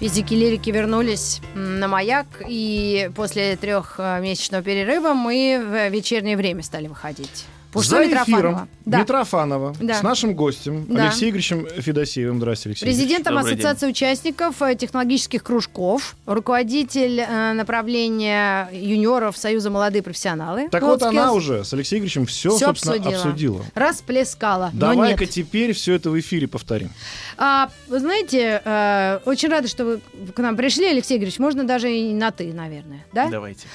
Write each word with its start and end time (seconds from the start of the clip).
Физики-лирики 0.00 0.70
вернулись 0.70 1.40
на 1.54 1.88
маяк, 1.88 2.26
и 2.46 3.10
после 3.16 3.56
трехмесячного 3.56 4.62
перерыва 4.62 5.12
мы 5.12 5.60
в 5.60 5.88
вечернее 5.88 6.36
время 6.36 6.62
стали 6.62 6.86
выходить. 6.86 7.46
Пушна 7.72 7.98
За 7.98 8.04
Митрофанова. 8.06 8.38
эфиром 8.40 8.68
Да. 8.86 9.00
Митрофанова 9.00 9.74
Да. 9.80 9.94
с 9.94 10.02
нашим 10.02 10.34
гостем 10.34 10.86
Да. 10.88 11.04
Алексеем 11.04 11.30
Игоревичем 11.30 11.66
Федосеевым. 11.82 12.38
Здравствуйте, 12.38 12.84
Алексей. 12.86 12.86
Президентом 12.86 13.34
Добрый 13.34 13.52
Ассоциации 13.52 13.88
участников 13.88 14.62
э, 14.62 14.74
технологических 14.74 15.42
кружков, 15.42 16.16
руководитель 16.24 17.20
э, 17.20 17.52
направления 17.52 18.70
юниоров 18.72 19.36
Союза 19.36 19.68
молодые 19.70 20.02
профессионалы. 20.02 20.68
Так 20.70 20.82
WorldSkills. 20.82 20.88
вот 20.88 21.02
она 21.02 21.32
уже 21.32 21.64
с 21.64 21.72
Алексеем 21.74 22.00
Игоревичем 22.00 22.24
все, 22.26 22.56
Всё 22.56 22.66
собственно, 22.68 22.94
обсудила. 22.94 23.22
обсудила. 23.22 23.64
Расплескала, 23.74 24.70
Давай-ка 24.72 25.26
теперь 25.26 25.72
все 25.74 25.94
это 25.94 26.10
в 26.10 26.18
эфире 26.18 26.48
повторим. 26.48 26.90
А, 27.36 27.68
вы 27.88 27.98
знаете, 28.00 28.62
э, 28.64 29.18
очень 29.26 29.48
рада, 29.50 29.68
что 29.68 29.84
вы 29.84 30.00
к 30.34 30.38
нам 30.38 30.56
пришли, 30.56 30.86
Алексей 30.86 31.16
Игоревич. 31.18 31.38
Можно 31.38 31.64
даже 31.64 31.92
и 31.92 32.14
на 32.14 32.30
«ты», 32.30 32.52
наверное, 32.52 33.04
да? 33.12 33.28
Давайте. 33.28 33.66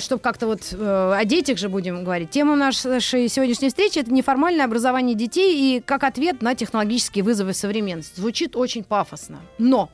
чтобы 0.00 0.22
как-то 0.22 0.46
вот 0.46 0.62
э, 0.72 1.14
о 1.18 1.24
детях 1.26 1.58
же 1.58 1.68
будем 1.68 2.04
говорить. 2.04 2.30
Тема 2.30 2.56
нашей 2.56 3.28
сегодняшней 3.42 3.68
встречи 3.70 3.98
это 3.98 4.12
неформальное 4.12 4.64
образование 4.64 5.16
детей 5.16 5.76
и 5.76 5.80
как 5.80 6.04
ответ 6.04 6.42
на 6.42 6.54
технологические 6.54 7.24
вызовы 7.24 7.54
современности. 7.54 8.20
Звучит 8.20 8.54
очень 8.54 8.84
пафосно. 8.84 9.40
Но 9.58 9.90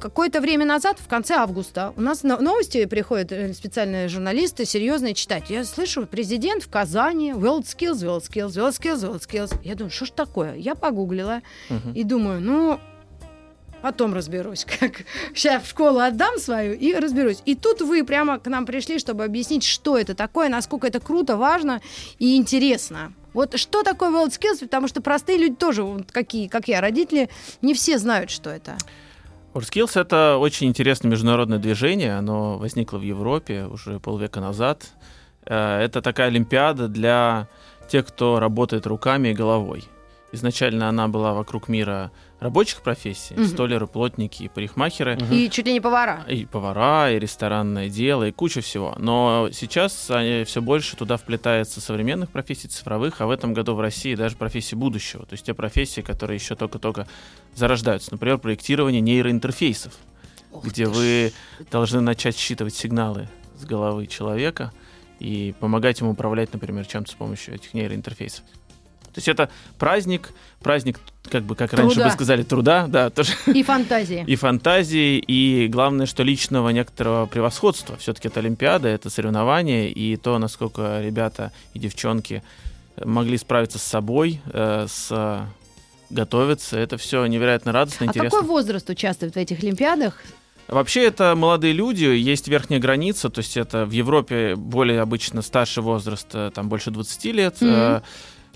какое-то 0.00 0.40
время 0.40 0.64
назад, 0.64 0.98
в 0.98 1.08
конце 1.08 1.34
августа, 1.34 1.92
у 1.96 2.00
нас 2.00 2.22
на- 2.22 2.38
новости 2.38 2.86
приходят 2.86 3.32
э, 3.32 3.52
специальные 3.52 4.08
журналисты, 4.08 4.64
серьезные 4.64 5.12
читать. 5.12 5.50
Я 5.50 5.64
слышу, 5.64 6.06
президент 6.06 6.62
в 6.62 6.70
Казани, 6.70 7.32
WorldSkills, 7.32 7.96
WorldSkills, 8.02 8.48
WorldSkills, 8.48 9.12
WorldSkills. 9.12 9.54
Я 9.62 9.74
думаю, 9.74 9.90
что 9.90 10.06
ж 10.06 10.10
такое? 10.12 10.54
Я 10.54 10.74
погуглила 10.74 11.42
и 11.94 12.02
думаю, 12.02 12.40
ну, 12.40 12.80
Потом 13.86 14.14
разберусь, 14.14 14.66
как 14.80 15.04
сейчас 15.32 15.62
в 15.62 15.68
школу 15.68 16.00
отдам 16.00 16.38
свою 16.38 16.74
и 16.74 16.92
разберусь. 16.92 17.40
И 17.44 17.54
тут 17.54 17.82
вы 17.82 18.02
прямо 18.02 18.40
к 18.40 18.48
нам 18.48 18.66
пришли, 18.66 18.98
чтобы 18.98 19.22
объяснить, 19.22 19.62
что 19.62 19.96
это 19.96 20.16
такое, 20.16 20.48
насколько 20.48 20.88
это 20.88 20.98
круто, 20.98 21.36
важно 21.36 21.80
и 22.18 22.36
интересно. 22.36 23.12
Вот 23.32 23.56
что 23.56 23.84
такое 23.84 24.10
WorldSkills, 24.10 24.58
потому 24.62 24.88
что 24.88 25.00
простые 25.00 25.38
люди 25.38 25.54
тоже, 25.54 25.84
вот 25.84 26.10
какие, 26.10 26.48
как 26.48 26.66
я, 26.66 26.80
родители, 26.80 27.30
не 27.62 27.74
все 27.74 27.98
знают, 27.98 28.30
что 28.30 28.50
это. 28.50 28.76
WorldSkills— 29.54 29.92
это 30.00 30.38
очень 30.38 30.66
интересное 30.66 31.08
международное 31.08 31.58
движение. 31.58 32.18
Оно 32.18 32.58
возникло 32.58 32.98
в 32.98 33.02
Европе 33.02 33.66
уже 33.66 34.00
полвека 34.00 34.40
назад. 34.40 34.82
Э, 35.44 35.78
Это 35.78 36.02
такая 36.02 36.26
олимпиада 36.26 36.88
для 36.88 37.46
тех, 37.88 38.04
кто 38.04 38.40
работает 38.40 38.84
руками 38.88 39.28
и 39.28 39.32
головой. 39.32 39.84
Изначально 40.32 40.88
она 40.88 41.06
была 41.06 41.34
вокруг 41.34 41.68
мира 41.68 42.10
рабочих 42.38 42.82
профессий, 42.82 43.34
Мгм. 43.34 43.46
столеры, 43.46 43.86
плотники 43.86 44.42
и 44.42 44.48
парикмахеры. 44.48 45.18
И 45.30 45.48
чуть 45.50 45.66
ли 45.66 45.72
не 45.72 45.80
повара. 45.80 46.24
И 46.28 46.44
повара, 46.44 47.10
и 47.10 47.18
ресторанное 47.18 47.88
дело, 47.88 48.28
и 48.28 48.32
куча 48.32 48.60
всего. 48.60 48.94
Но 48.98 49.48
сейчас 49.52 49.92
все 49.94 50.60
больше 50.62 50.96
туда 50.96 51.16
вплетается 51.16 51.80
современных 51.80 52.30
профессий, 52.30 52.68
цифровых, 52.68 53.20
а 53.20 53.26
в 53.26 53.30
этом 53.30 53.54
году 53.54 53.74
в 53.74 53.80
России 53.80 54.14
даже 54.14 54.36
профессии 54.36 54.74
будущего. 54.74 55.24
То 55.24 55.32
есть 55.32 55.46
те 55.46 55.54
профессии, 55.54 56.02
которые 56.02 56.36
еще 56.36 56.54
только-только 56.56 57.06
зарождаются. 57.54 58.12
Например, 58.12 58.38
проектирование 58.38 59.00
нейроинтерфейсов, 59.00 59.94
где 60.62 60.86
вы 60.86 61.32
должны 61.70 62.00
начать 62.00 62.36
считывать 62.36 62.74
сигналы 62.74 63.28
с 63.56 63.64
головы 63.64 64.06
человека 64.06 64.72
и 65.18 65.54
помогать 65.58 66.00
ему 66.00 66.10
управлять, 66.10 66.52
например, 66.52 66.84
чем-то 66.86 67.10
с 67.10 67.14
помощью 67.14 67.54
этих 67.54 67.72
нейроинтерфейсов. 67.72 68.44
То 69.14 69.18
есть 69.18 69.28
это 69.28 69.48
праздник, 69.78 70.32
праздник, 70.60 71.00
как 71.28 71.42
бы, 71.44 71.54
как 71.54 71.72
раньше 71.72 71.94
Труда. 71.94 72.08
бы 72.08 72.12
сказали, 72.14 72.42
труда, 72.42 72.86
да, 72.88 73.10
тоже 73.10 73.32
И 73.46 73.62
фантазии. 73.62 74.24
и 74.26 74.36
фантазии, 74.36 75.18
и 75.18 75.68
главное, 75.68 76.06
что 76.06 76.22
личного 76.22 76.70
некоторого 76.70 77.26
превосходства. 77.26 77.96
Все-таки 77.96 78.28
это 78.28 78.40
Олимпиада, 78.40 78.88
это 78.88 79.10
соревнование, 79.10 79.90
и 79.90 80.16
то, 80.16 80.38
насколько 80.38 81.00
ребята 81.02 81.52
и 81.74 81.78
девчонки 81.78 82.42
могли 83.04 83.36
справиться 83.38 83.78
с 83.78 83.82
собой, 83.82 84.40
э, 84.52 84.86
с 84.88 85.46
готовиться, 86.10 86.78
это 86.78 86.96
все 86.98 87.26
невероятно 87.26 87.72
радостно, 87.72 88.06
А 88.06 88.08
интересно. 88.08 88.30
какой 88.30 88.48
возраст 88.48 88.88
участвует 88.88 89.34
в 89.34 89.36
этих 89.38 89.62
олимпиадах? 89.62 90.22
Вообще 90.68 91.04
это 91.04 91.34
молодые 91.36 91.72
люди, 91.72 92.04
есть 92.04 92.48
верхняя 92.48 92.80
граница, 92.80 93.28
то 93.30 93.38
есть 93.38 93.56
это 93.56 93.84
в 93.86 93.92
Европе 93.92 94.56
более 94.56 95.00
обычно 95.00 95.42
старший 95.42 95.82
возраст, 95.82 96.26
э, 96.32 96.50
там 96.52 96.68
больше 96.68 96.90
20 96.90 97.32
лет. 97.32 97.60
Мгм. 97.60 98.02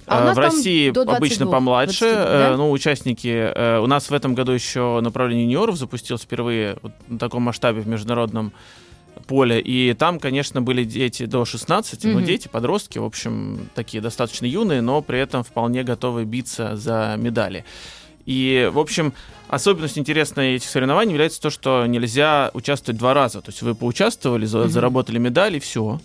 А 0.06 0.32
в 0.34 0.38
России 0.38 0.90
до 0.90 1.04
22, 1.04 1.16
обычно 1.16 1.46
помладше, 1.46 2.04
20, 2.12 2.16
э, 2.28 2.38
да? 2.50 2.56
ну, 2.56 2.70
участники. 2.70 3.28
э, 3.28 3.78
У 3.78 3.86
нас 3.86 4.10
в 4.10 4.14
этом 4.14 4.34
году 4.34 4.52
еще 4.52 5.00
направление 5.00 5.44
юниоров 5.44 5.76
запустилось 5.76 6.22
впервые 6.22 6.78
на 7.08 7.18
таком 7.18 7.42
масштабе 7.42 7.80
в 7.80 7.86
международном 7.88 8.52
поле. 9.26 9.60
И 9.60 9.92
там, 9.94 10.18
конечно, 10.18 10.62
были 10.62 10.82
дети 10.84 11.26
до 11.26 11.44
16, 11.44 12.04
ну, 12.04 12.14
Мгм. 12.18 12.24
дети, 12.24 12.48
подростки, 12.48 12.98
в 12.98 13.04
общем, 13.04 13.68
такие 13.74 14.00
достаточно 14.00 14.46
юные, 14.46 14.80
но 14.80 15.02
при 15.02 15.18
этом 15.20 15.44
вполне 15.44 15.82
готовы 15.84 16.24
биться 16.24 16.76
за 16.76 17.14
медали. 17.18 17.64
И, 18.26 18.68
в 18.72 18.78
общем, 18.78 19.12
особенность 19.48 19.98
интересной 19.98 20.54
этих 20.56 20.68
соревнований 20.68 21.12
является 21.12 21.40
то, 21.40 21.50
что 21.50 21.86
нельзя 21.86 22.50
участвовать 22.54 22.98
два 22.98 23.14
раза. 23.14 23.40
То 23.40 23.50
есть 23.50 23.62
вы 23.62 23.74
поучаствовали, 23.74 24.46
Мгм. 24.46 24.68
заработали 24.68 25.18
медаль, 25.18 25.56
и 25.56 25.60
все. 25.60 26.00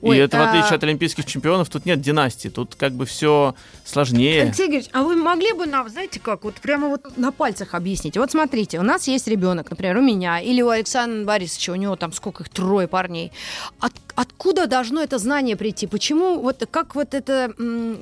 Ой, 0.00 0.16
и 0.16 0.20
это, 0.20 0.38
в 0.38 0.40
а- 0.40 0.48
отличие 0.50 0.76
от 0.76 0.82
олимпийских 0.84 1.24
чемпионов, 1.24 1.68
тут 1.68 1.86
нет 1.86 2.00
династии. 2.00 2.48
Тут 2.48 2.74
как 2.74 2.92
бы 2.92 3.06
все 3.06 3.54
сложнее. 3.92 4.42
Алексей 4.42 4.66
Игоревич, 4.66 4.88
а 4.92 5.02
вы 5.02 5.16
могли 5.16 5.52
бы 5.52 5.66
нам, 5.66 5.88
знаете 5.88 6.18
как, 6.20 6.44
вот 6.44 6.54
прямо 6.56 6.88
вот 6.88 7.16
на 7.16 7.30
пальцах 7.32 7.74
объяснить? 7.74 8.16
Вот 8.16 8.30
смотрите, 8.30 8.78
у 8.78 8.82
нас 8.82 9.06
есть 9.08 9.28
ребенок, 9.28 9.70
например, 9.70 9.98
у 9.98 10.02
меня, 10.02 10.40
или 10.40 10.62
у 10.62 10.68
Александра 10.70 11.24
Борисовича, 11.24 11.72
у 11.72 11.76
него 11.76 11.96
там 11.96 12.12
сколько 12.12 12.42
их, 12.42 12.48
трое 12.48 12.88
парней. 12.88 13.32
От- 13.80 13.92
откуда 14.14 14.66
должно 14.66 15.02
это 15.02 15.18
знание 15.18 15.56
прийти? 15.56 15.86
Почему, 15.86 16.40
вот 16.40 16.66
как 16.70 16.94
вот 16.94 17.14
это 17.14 17.52
м, 17.58 17.96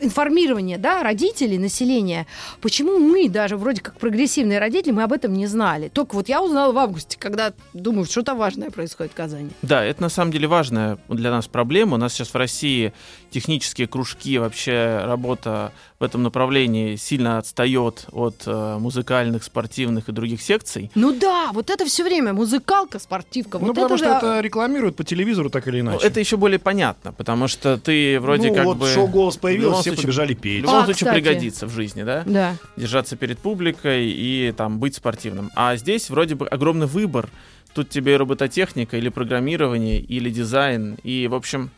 информирование, 0.00 0.78
да, 0.78 1.02
родителей, 1.02 1.58
населения, 1.58 2.26
почему 2.60 2.98
мы 2.98 3.28
даже 3.28 3.56
вроде 3.56 3.80
как 3.80 3.96
прогрессивные 3.98 4.58
родители, 4.58 4.92
мы 4.92 5.02
об 5.04 5.12
этом 5.12 5.32
не 5.34 5.46
знали? 5.46 5.88
Только 5.88 6.14
вот 6.14 6.28
я 6.28 6.42
узнала 6.42 6.72
в 6.72 6.78
августе, 6.78 7.16
когда 7.18 7.52
думаю, 7.74 8.04
что-то 8.06 8.34
важное 8.34 8.70
происходит 8.70 9.12
в 9.12 9.14
Казани. 9.16 9.50
Да, 9.62 9.84
это 9.84 10.02
на 10.02 10.08
самом 10.08 10.32
деле 10.32 10.46
важная 10.48 10.98
для 11.08 11.30
нас 11.30 11.46
проблема. 11.46 11.94
У 11.94 11.98
нас 11.98 12.12
сейчас 12.12 12.28
в 12.28 12.36
России 12.36 12.92
технические 13.30 13.86
кружки, 13.86 14.38
вообще 14.38 15.02
работа 15.32 15.72
в 15.98 16.04
этом 16.04 16.22
направлении 16.22 16.96
сильно 16.96 17.38
отстает 17.38 18.06
от 18.12 18.42
э, 18.46 18.76
музыкальных, 18.78 19.42
спортивных 19.44 20.08
и 20.08 20.12
других 20.12 20.42
секций. 20.42 20.90
Ну 20.94 21.12
да, 21.18 21.50
вот 21.52 21.70
это 21.70 21.84
все 21.86 22.02
время 22.04 22.32
музыкалка, 22.32 22.98
спортивка. 22.98 23.58
ну, 23.58 23.66
вот 23.66 23.74
потому 23.74 23.94
это 23.94 23.98
что 23.98 24.08
же- 24.08 24.14
это 24.18 24.40
рекламируют 24.40 24.96
по 24.96 25.04
телевизору 25.04 25.48
так 25.50 25.68
или 25.68 25.80
Ну, 25.80 25.92
иначе. 25.92 26.06
это 26.06 26.20
еще 26.20 26.36
более 26.36 26.58
понятно, 26.58 27.12
потому 27.12 27.48
что 27.48 27.78
ты 27.78 28.18
вроде 28.20 28.48
ну, 28.48 28.54
как 28.54 28.64
вот 28.64 28.76
бы... 28.78 28.88
шоу 28.88 29.06
«Голос» 29.06 29.36
в 29.36 29.40
появилось, 29.40 29.64
любом 29.68 29.80
все 29.80 29.90
случае- 29.90 30.02
побежали 30.02 30.34
В 30.34 30.40
петь. 30.40 30.62
любом 30.62 30.74
А, 30.76 30.84
случае 30.84 30.94
кстати. 31.08 31.14
пригодится 31.22 31.66
в 31.66 31.70
жизни, 31.70 32.02
да? 32.02 32.22
Да. 32.26 32.56
держаться 32.76 33.16
перед 33.16 33.38
публикой 33.38 34.06
и 34.10 34.52
там 34.56 34.78
быть 34.78 34.94
спортивным. 34.96 35.50
А 35.54 35.76
здесь 35.76 36.10
вроде 36.10 36.34
бы 36.34 36.46
огромный 36.48 36.86
выбор. 36.86 37.28
Тут 37.74 37.88
тебе 37.88 38.12
и 38.14 38.16
робототехника, 38.16 38.98
или 38.98 39.08
программирование, 39.08 39.98
или 39.98 40.28
дизайн. 40.28 40.98
И, 41.04 41.26
в 41.26 41.34
общем, 41.34 41.70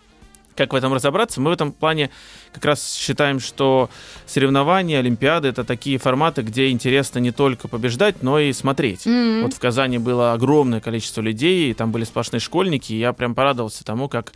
как 0.57 0.73
в 0.73 0.77
этом 0.77 0.93
разобраться? 0.95 1.41
Мы 1.41 1.51
в 1.51 1.53
этом 1.55 1.73
плане 1.73 2.11
как 2.53 2.65
раз 2.65 2.95
считаем, 2.95 3.41
что 3.41 3.91
соревнования, 4.27 4.99
олимпиады— 4.99 5.49
это 5.51 5.65
такие 5.65 5.99
форматы, 5.99 6.43
где 6.43 6.71
интересно 6.71 7.19
не 7.19 7.33
только 7.33 7.69
побеждать, 7.69 8.23
но 8.23 8.39
и 8.39 8.53
смотреть. 8.53 9.07
Мгм. 9.07 9.43
Вот 9.43 9.55
в 9.55 9.59
Казани 9.59 9.99
было 9.99 10.33
огромное 10.33 10.81
количество 10.81 11.21
людей, 11.21 11.71
и 11.71 11.75
там 11.75 11.93
были 11.93 12.05
сплошные 12.05 12.41
школьники, 12.41 12.93
и 12.93 12.99
я 12.99 13.13
прям 13.13 13.35
порадовался 13.35 13.85
тому, 13.85 14.09
как 14.09 14.33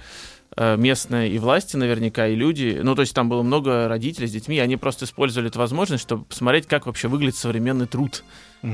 э, 0.56 0.76
местные 0.76 1.30
и 1.30 1.38
власти 1.38 1.76
наверняка, 1.76 2.26
и 2.26 2.34
люди, 2.34 2.80
ну, 2.82 2.94
то 2.94 3.02
есть 3.02 3.14
там 3.14 3.28
было 3.28 3.42
много 3.42 3.86
родителей 3.86 4.26
с 4.26 4.32
детьми, 4.32 4.58
они 4.58 4.76
просто 4.76 5.04
использовали 5.04 5.50
эту 5.50 5.58
возможность, 5.60 6.02
чтобы 6.02 6.24
посмотреть, 6.24 6.66
как 6.66 6.86
вообще 6.86 7.06
выглядит 7.06 7.36
современный 7.36 7.86
труд 7.86 8.24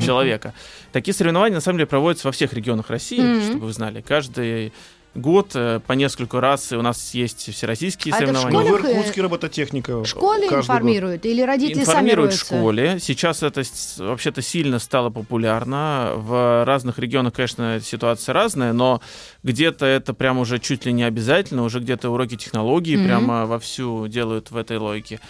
человека. 0.03 0.55
Такие 0.93 1.13
соревнования, 1.13 1.57
на 1.57 1.61
самом 1.61 1.77
деле, 1.77 1.87
проводятся 1.87 2.29
во 2.29 2.33
всех 2.33 2.55
регионах 2.55 2.89
России, 2.89 3.21
Мгм. 3.21 3.43
чтобы 3.43 3.67
вы 3.67 3.73
знали. 3.75 4.01
Каждый 4.01 4.73
год 5.15 5.53
э, 5.55 5.81
по 5.87 5.93
нескольку 5.93 6.41
раз. 6.41 6.73
И 6.73 6.77
у 6.77 6.83
нас 6.83 7.15
есть 7.15 7.53
всероссийские 7.53 8.15
А 8.15 8.17
это 8.19 8.27
в 8.27 8.29
соревнования. 8.37 8.59
Ну, 8.61 8.65
в 8.65 8.69
школах, 8.79 8.85
э, 8.85 8.93
Иркутске 8.99 9.23
робототехника. 9.23 9.97
В 9.99 10.07
школе 10.07 10.41
каждый 10.49 10.55
год. 10.57 10.63
информируют 10.65 11.27
или 11.27 11.43
родители 11.43 11.85
сами 11.85 11.95
Информируют 11.95 12.33
в 12.33 12.35
роются? 12.35 12.45
школе. 12.57 12.99
Сейчас 13.01 13.43
это 13.43 13.63
вообще-то 13.99 14.43
сильно 14.43 14.79
стало 14.79 15.11
популярно. 15.11 16.13
В 16.17 16.65
разных 16.65 16.99
регионах, 16.99 17.35
конечно, 17.35 17.81
ситуация 17.83 18.33
разная, 18.33 18.73
но 18.73 19.01
где-то 19.43 19.87
это 19.87 20.15
прям 20.15 20.39
уже 20.39 20.59
чуть 20.59 20.85
ли 20.87 20.93
не 20.93 21.05
обязательно, 21.05 21.63
уже 21.65 21.81
где-то 21.81 22.11
уроки 22.11 22.37
технологии 22.37 22.97
Мгм. 22.97 23.05
прямо 23.07 23.47
вовсю 23.47 24.09
делают 24.09 24.51
в 24.51 24.57
этой 24.57 24.79
логике. 24.79 25.21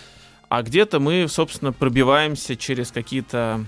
А 0.48 0.62
где-то 0.62 1.00
мы, 1.00 1.26
собственно, 1.28 1.72
пробиваемся 1.72 2.54
через 2.56 2.92
какие-то 2.92 3.64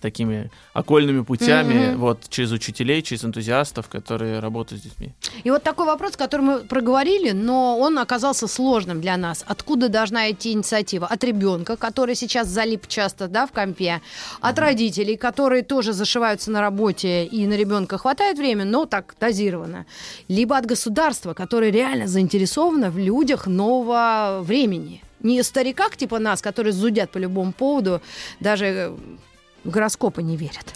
такими 0.00 0.50
окольными 0.72 1.22
путями, 1.22 1.90
Мгм. 1.90 1.98
вот, 1.98 2.28
через 2.28 2.52
учителей, 2.52 3.02
через 3.02 3.24
энтузиастов, 3.24 3.88
которые 3.88 4.40
работают 4.40 4.82
с 4.82 4.84
детьми. 4.84 5.12
И 5.44 5.50
вот 5.50 5.62
такой 5.62 5.86
вопрос, 5.86 6.16
который 6.16 6.42
мы 6.42 6.58
проговорили, 6.60 7.32
но 7.32 7.78
он 7.78 7.98
оказался 7.98 8.46
сложным 8.48 9.00
для 9.00 9.16
нас. 9.16 9.44
Откуда 9.46 9.88
должна 9.88 10.30
идти 10.30 10.52
инициатива? 10.52 11.06
От 11.06 11.24
ребенка, 11.24 11.76
который 11.76 12.14
сейчас 12.14 12.48
залип 12.48 12.86
часто 12.86 13.28
да, 13.28 13.46
в 13.46 13.52
компе, 13.52 14.00
от 14.40 14.58
родителей, 14.58 15.16
которые 15.16 15.62
тоже 15.62 15.92
зашиваются 15.92 16.50
на 16.50 16.60
работе, 16.60 17.24
и 17.24 17.46
на 17.46 17.54
ребенка 17.56 17.98
хватает 17.98 18.38
времени, 18.38 18.68
но 18.68 18.86
так 18.86 19.14
дозированно. 19.20 19.84
Либо 20.28 20.56
от 20.56 20.66
государства, 20.66 21.34
которое 21.34 21.70
реально 21.72 22.06
заинтересовано 22.06 22.90
в 22.90 22.98
людях 22.98 23.46
нового 23.46 24.40
времени. 24.42 25.02
Не 25.22 25.42
стариках 25.42 25.96
типа 25.96 26.18
нас, 26.18 26.40
которые 26.42 26.72
зудят 26.72 27.10
по 27.10 27.18
любому 27.18 27.52
поводу, 27.52 28.00
даже 28.40 28.64
э, 28.66 28.96
в 29.68 29.70
гороскопы 29.70 30.22
не 30.22 30.36
верят. 30.36 30.74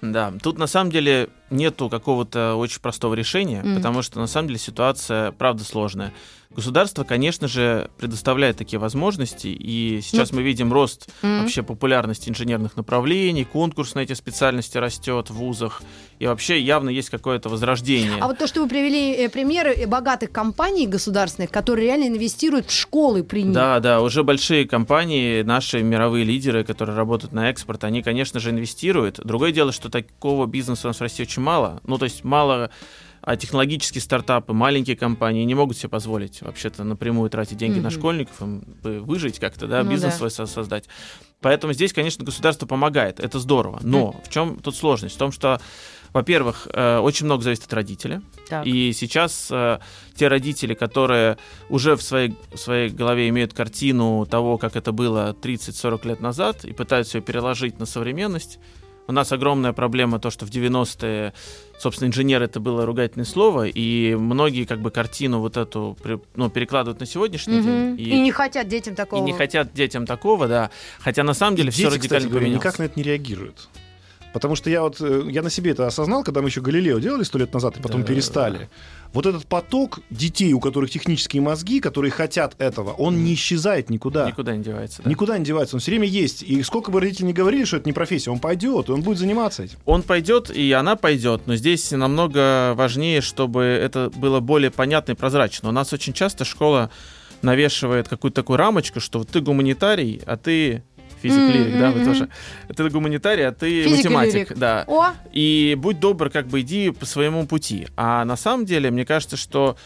Да, 0.00 0.32
тут 0.42 0.58
на 0.58 0.66
самом 0.66 0.90
деле 0.90 1.28
нету 1.50 1.88
какого-то 1.88 2.54
очень 2.56 2.80
простого 2.80 3.14
решения, 3.14 3.62
Мгм. 3.62 3.76
потому 3.76 4.02
что 4.02 4.18
на 4.20 4.26
самом 4.26 4.48
деле 4.48 4.58
ситуация 4.58 5.32
правда 5.32 5.64
сложная. 5.64 6.12
Государство, 6.50 7.02
конечно 7.04 7.48
же, 7.48 7.88
предоставляет 7.98 8.56
такие 8.58 8.78
возможности, 8.78 9.46
и 9.48 10.00
сейчас 10.02 10.32
мы 10.32 10.42
видим 10.42 10.72
рост 10.72 11.08
Мгм. 11.22 11.40
вообще 11.40 11.62
популярности 11.62 12.28
инженерных 12.28 12.76
направлений, 12.76 13.44
конкурс 13.44 13.94
на 13.94 14.00
эти 14.00 14.12
специальности 14.12 14.76
растет 14.78 15.30
в 15.30 15.34
вузах, 15.34 15.82
и 16.22 16.26
вообще 16.28 16.60
явно 16.60 16.88
есть 16.88 17.10
какое-то 17.10 17.48
возрождение. 17.48 18.18
А 18.20 18.28
вот 18.28 18.38
то, 18.38 18.46
что 18.46 18.62
вы 18.62 18.68
привели 18.68 19.12
э, 19.12 19.28
примеры 19.28 19.88
богатых 19.88 20.30
компаний 20.30 20.86
государственных, 20.86 21.50
которые 21.50 21.86
реально 21.86 22.06
инвестируют 22.06 22.68
в 22.68 22.70
школы 22.70 23.24
при 23.24 23.42
них. 23.42 23.52
Да, 23.52 23.80
да, 23.80 24.00
уже 24.00 24.22
большие 24.22 24.68
компании, 24.68 25.42
наши 25.42 25.82
мировые 25.82 26.24
лидеры, 26.24 26.62
которые 26.62 26.94
работают 26.94 27.32
на 27.32 27.50
экспорт, 27.50 27.82
они, 27.82 28.04
конечно 28.04 28.38
же, 28.38 28.50
инвестируют. 28.50 29.18
Другое 29.24 29.50
дело, 29.50 29.72
что 29.72 29.90
такого 29.90 30.46
бизнеса 30.46 30.86
у 30.86 30.90
нас 30.90 30.98
в 30.98 31.00
России 31.00 31.24
очень 31.24 31.42
мало. 31.42 31.80
Ну, 31.84 31.98
то 31.98 32.04
есть 32.04 32.22
мало 32.22 32.70
а 33.24 33.36
технологические 33.36 34.02
стартапы, 34.02 34.52
маленькие 34.52 34.96
компании 34.96 35.44
не 35.44 35.54
могут 35.54 35.76
себе 35.76 35.88
позволить 35.88 36.42
вообще-то 36.42 36.82
напрямую 36.82 37.30
тратить 37.30 37.56
деньги 37.56 37.78
на 37.78 37.88
Мгм. 37.88 37.98
школьников, 37.98 38.42
им 38.42 38.64
выжить 38.82 39.38
как-то, 39.38 39.68
да, 39.68 39.84
Ну 39.84 39.90
бизнес 39.90 40.14
да. 40.14 40.18
свой 40.18 40.30
со- 40.32 40.46
создать. 40.46 40.86
Поэтому 41.40 41.72
здесь, 41.72 41.92
конечно, 41.92 42.24
государство 42.24 42.66
помогает, 42.66 43.20
это 43.20 43.38
здорово. 43.38 43.78
Но 43.82 44.20
в 44.24 44.28
чем 44.28 44.58
тут 44.58 44.74
сложность? 44.74 45.14
В 45.14 45.18
том, 45.18 45.30
что, 45.30 45.60
во-первых, 46.12 46.68
э, 46.72 46.98
очень 46.98 47.26
много 47.26 47.42
зависит 47.42 47.64
от 47.64 47.72
родителя. 47.72 48.22
Так. 48.48 48.66
И 48.66 48.92
сейчас 48.92 49.48
э, 49.50 49.78
те 50.14 50.28
родители, 50.28 50.74
которые 50.74 51.38
уже 51.68 51.96
в 51.96 52.02
своей, 52.02 52.34
в 52.52 52.58
своей 52.58 52.90
голове 52.90 53.28
имеют 53.28 53.54
картину 53.54 54.26
того, 54.26 54.58
как 54.58 54.76
это 54.76 54.92
было 54.92 55.34
30-40 55.40 56.08
лет 56.08 56.20
назад, 56.20 56.64
и 56.64 56.72
пытаются 56.72 57.18
ее 57.18 57.22
переложить 57.22 57.78
на 57.78 57.86
современность, 57.86 58.58
у 59.08 59.12
нас 59.12 59.32
огромная 59.32 59.72
проблема 59.72 60.20
то, 60.20 60.30
что 60.30 60.46
в 60.46 60.50
90-е, 60.50 61.32
собственно, 61.78 62.08
инженер 62.08 62.42
это 62.42 62.60
было 62.60 62.86
ругательное 62.86 63.24
слово, 63.26 63.66
и 63.66 64.14
многие 64.14 64.64
как 64.64 64.80
бы 64.80 64.90
картину 64.90 65.40
вот 65.40 65.56
эту 65.56 65.96
ну, 66.36 66.50
перекладывают 66.50 67.00
на 67.00 67.06
сегодняшний 67.06 67.58
Мгм. 67.58 67.96
день. 67.96 68.08
И... 68.14 68.20
не 68.20 68.30
хотят 68.30 68.68
детям 68.68 68.94
и 68.94 68.96
такого. 68.96 69.24
не 69.24 69.32
хотят 69.32 69.72
детям 69.72 70.06
такого, 70.06 70.46
да. 70.46 70.70
Хотя 71.00 71.24
на 71.24 71.34
самом 71.34 71.56
деле 71.56 71.70
все 71.70 71.84
Дети, 71.84 71.94
радикально 71.94 72.18
кстати 72.20 72.30
говоря, 72.30 72.44
поменялось. 72.46 72.64
никак 72.64 72.78
на 72.78 72.82
это 72.84 72.92
не 72.96 73.02
реагируют. 73.02 73.68
Потому 74.32 74.56
что 74.56 74.70
я 74.70 74.82
вот 74.82 75.00
э, 75.00 75.24
я 75.30 75.42
на 75.42 75.50
себе 75.50 75.72
это 75.72 75.86
осознал, 75.86 76.24
когда 76.24 76.40
мы 76.42 76.48
еще 76.48 76.60
Галилео 76.60 76.98
делали 76.98 77.22
сто 77.22 77.38
лет 77.38 77.52
назад 77.52 77.76
и 77.76 77.82
потом 77.82 78.00
Да, 78.02 78.06
перестали. 78.06 78.58
да. 78.58 78.64
Вот 79.12 79.26
этот 79.26 79.44
поток 79.46 80.00
детей, 80.08 80.54
у 80.54 80.60
которых 80.60 80.90
технические 80.90 81.42
мозги, 81.42 81.80
которые 81.80 82.10
хотят 82.10 82.54
этого, 82.58 82.92
он 82.92 83.24
не 83.24 83.34
исчезает 83.34 83.90
никуда. 83.90 84.26
Никуда 84.26 84.56
не 84.56 84.62
девается. 84.62 85.02
да. 85.02 85.10
Никуда 85.10 85.36
не 85.36 85.44
девается, 85.44 85.76
он 85.76 85.80
все 85.80 85.90
время 85.90 86.06
есть. 86.08 86.42
И 86.42 86.62
сколько 86.62 86.90
бы 86.90 86.98
родители 87.00 87.26
не 87.26 87.34
говорили, 87.34 87.64
что 87.64 87.76
это 87.76 87.86
не 87.86 87.92
профессия, 87.92 88.30
он 88.30 88.38
пойдет, 88.38 88.88
и 88.88 88.92
он 88.92 89.02
будет 89.02 89.18
заниматься 89.18 89.64
этим. 89.64 89.76
Он 89.84 90.02
пойдет, 90.02 90.50
и 90.50 90.72
она 90.72 90.96
пойдет, 90.96 91.42
но 91.46 91.56
здесь 91.56 91.90
намного 91.90 92.72
важнее, 92.74 93.20
чтобы 93.20 93.64
это 93.64 94.10
было 94.16 94.40
более 94.40 94.70
понятно 94.70 95.12
и 95.12 95.14
прозрачно. 95.14 95.68
У 95.68 95.72
нас 95.72 95.92
очень 95.92 96.14
часто 96.14 96.44
школа 96.46 96.90
навешивает 97.42 98.08
какую-то 98.08 98.36
такую 98.36 98.56
рамочку, 98.56 99.00
что 99.00 99.18
вот 99.18 99.28
ты 99.28 99.40
гуманитарий, 99.40 100.22
а 100.26 100.36
ты 100.36 100.84
физик-лирик, 101.22 101.78
да, 101.78 101.90
вы 101.90 102.04
тоже. 102.04 102.28
Это 102.68 102.88
гуманитарий, 102.90 103.46
а 103.46 103.52
ты 103.52 103.82
Физик 103.84 103.96
математик, 104.06 104.34
лирик. 104.34 104.54
да. 104.58 104.84
О, 104.88 105.06
И 105.32 105.74
будь 105.78 106.00
добр, 106.00 106.30
как 106.30 106.46
бы 106.48 106.60
иди 106.60 106.90
по 106.90 107.06
своему 107.06 107.46
пути. 107.46 107.88
А 107.96 108.24
на 108.24 108.36
самом 108.36 108.66
деле, 108.66 108.90
мне 108.90 109.04
кажется, 109.04 109.36
что 109.36 109.76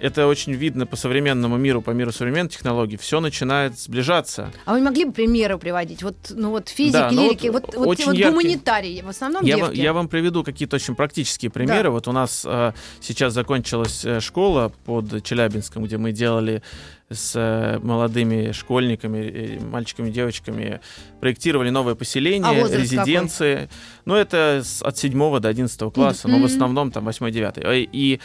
это 0.00 0.26
очень 0.28 0.52
видно 0.52 0.86
по 0.86 0.94
современному 0.96 1.56
миру, 1.56 1.82
по 1.82 1.90
миру 1.90 2.12
современных 2.12 2.52
технологий, 2.52 2.96
все 2.96 3.18
начинает 3.20 3.78
сближаться. 3.78 4.52
а 4.64 4.72
вы 4.74 4.78
не 4.80 4.84
могли 4.84 5.04
бы 5.06 5.12
примеры 5.12 5.58
приводить? 5.58 6.02
Вот, 6.04 6.14
ну 6.30 6.50
вот 6.50 6.68
физики, 6.68 6.92
Да, 6.92 7.10
ну 7.10 7.24
лирики, 7.24 7.48
вот 7.48 7.74
вот, 7.74 7.86
очень 7.88 8.04
вот 8.06 8.16
гуманитарии, 8.16 9.00
в 9.02 9.08
основном 9.08 9.42
Я, 9.44 9.56
девки. 9.56 9.68
вам- 9.70 9.76
я 9.78 9.92
вам 9.92 10.08
приведу 10.08 10.44
какие-то 10.44 10.76
очень 10.76 10.94
практические 10.94 11.50
примеры. 11.50 11.84
Да. 11.84 11.90
Вот 11.90 12.06
у 12.06 12.12
нас 12.12 12.44
э, 12.46 12.72
сейчас 13.00 13.32
закончилась 13.32 14.04
э, 14.04 14.20
школа 14.20 14.72
под 14.84 15.24
Челябинском, 15.24 15.82
где 15.84 15.96
мы 15.98 16.12
делали 16.12 16.62
с 17.14 17.32
э, 17.34 17.78
молодыми 17.82 18.52
школьниками, 18.52 19.58
мальчиками, 19.70 20.10
девочками, 20.10 20.80
проектировали 21.20 21.70
новое 21.70 21.94
поселение, 21.94 22.64
А 22.64 22.68
резиденции. 22.78 23.68
Ну, 24.04 24.14
это 24.14 24.62
от 24.80 24.98
7 24.98 25.40
до 25.40 25.48
11 25.48 25.92
класса, 25.92 26.28
но 26.28 26.38
в 26.38 26.44
основном 26.44 26.90
там 26.90 27.08
8-9. 27.08 27.60
Э, 27.64 27.86
И 27.92 28.20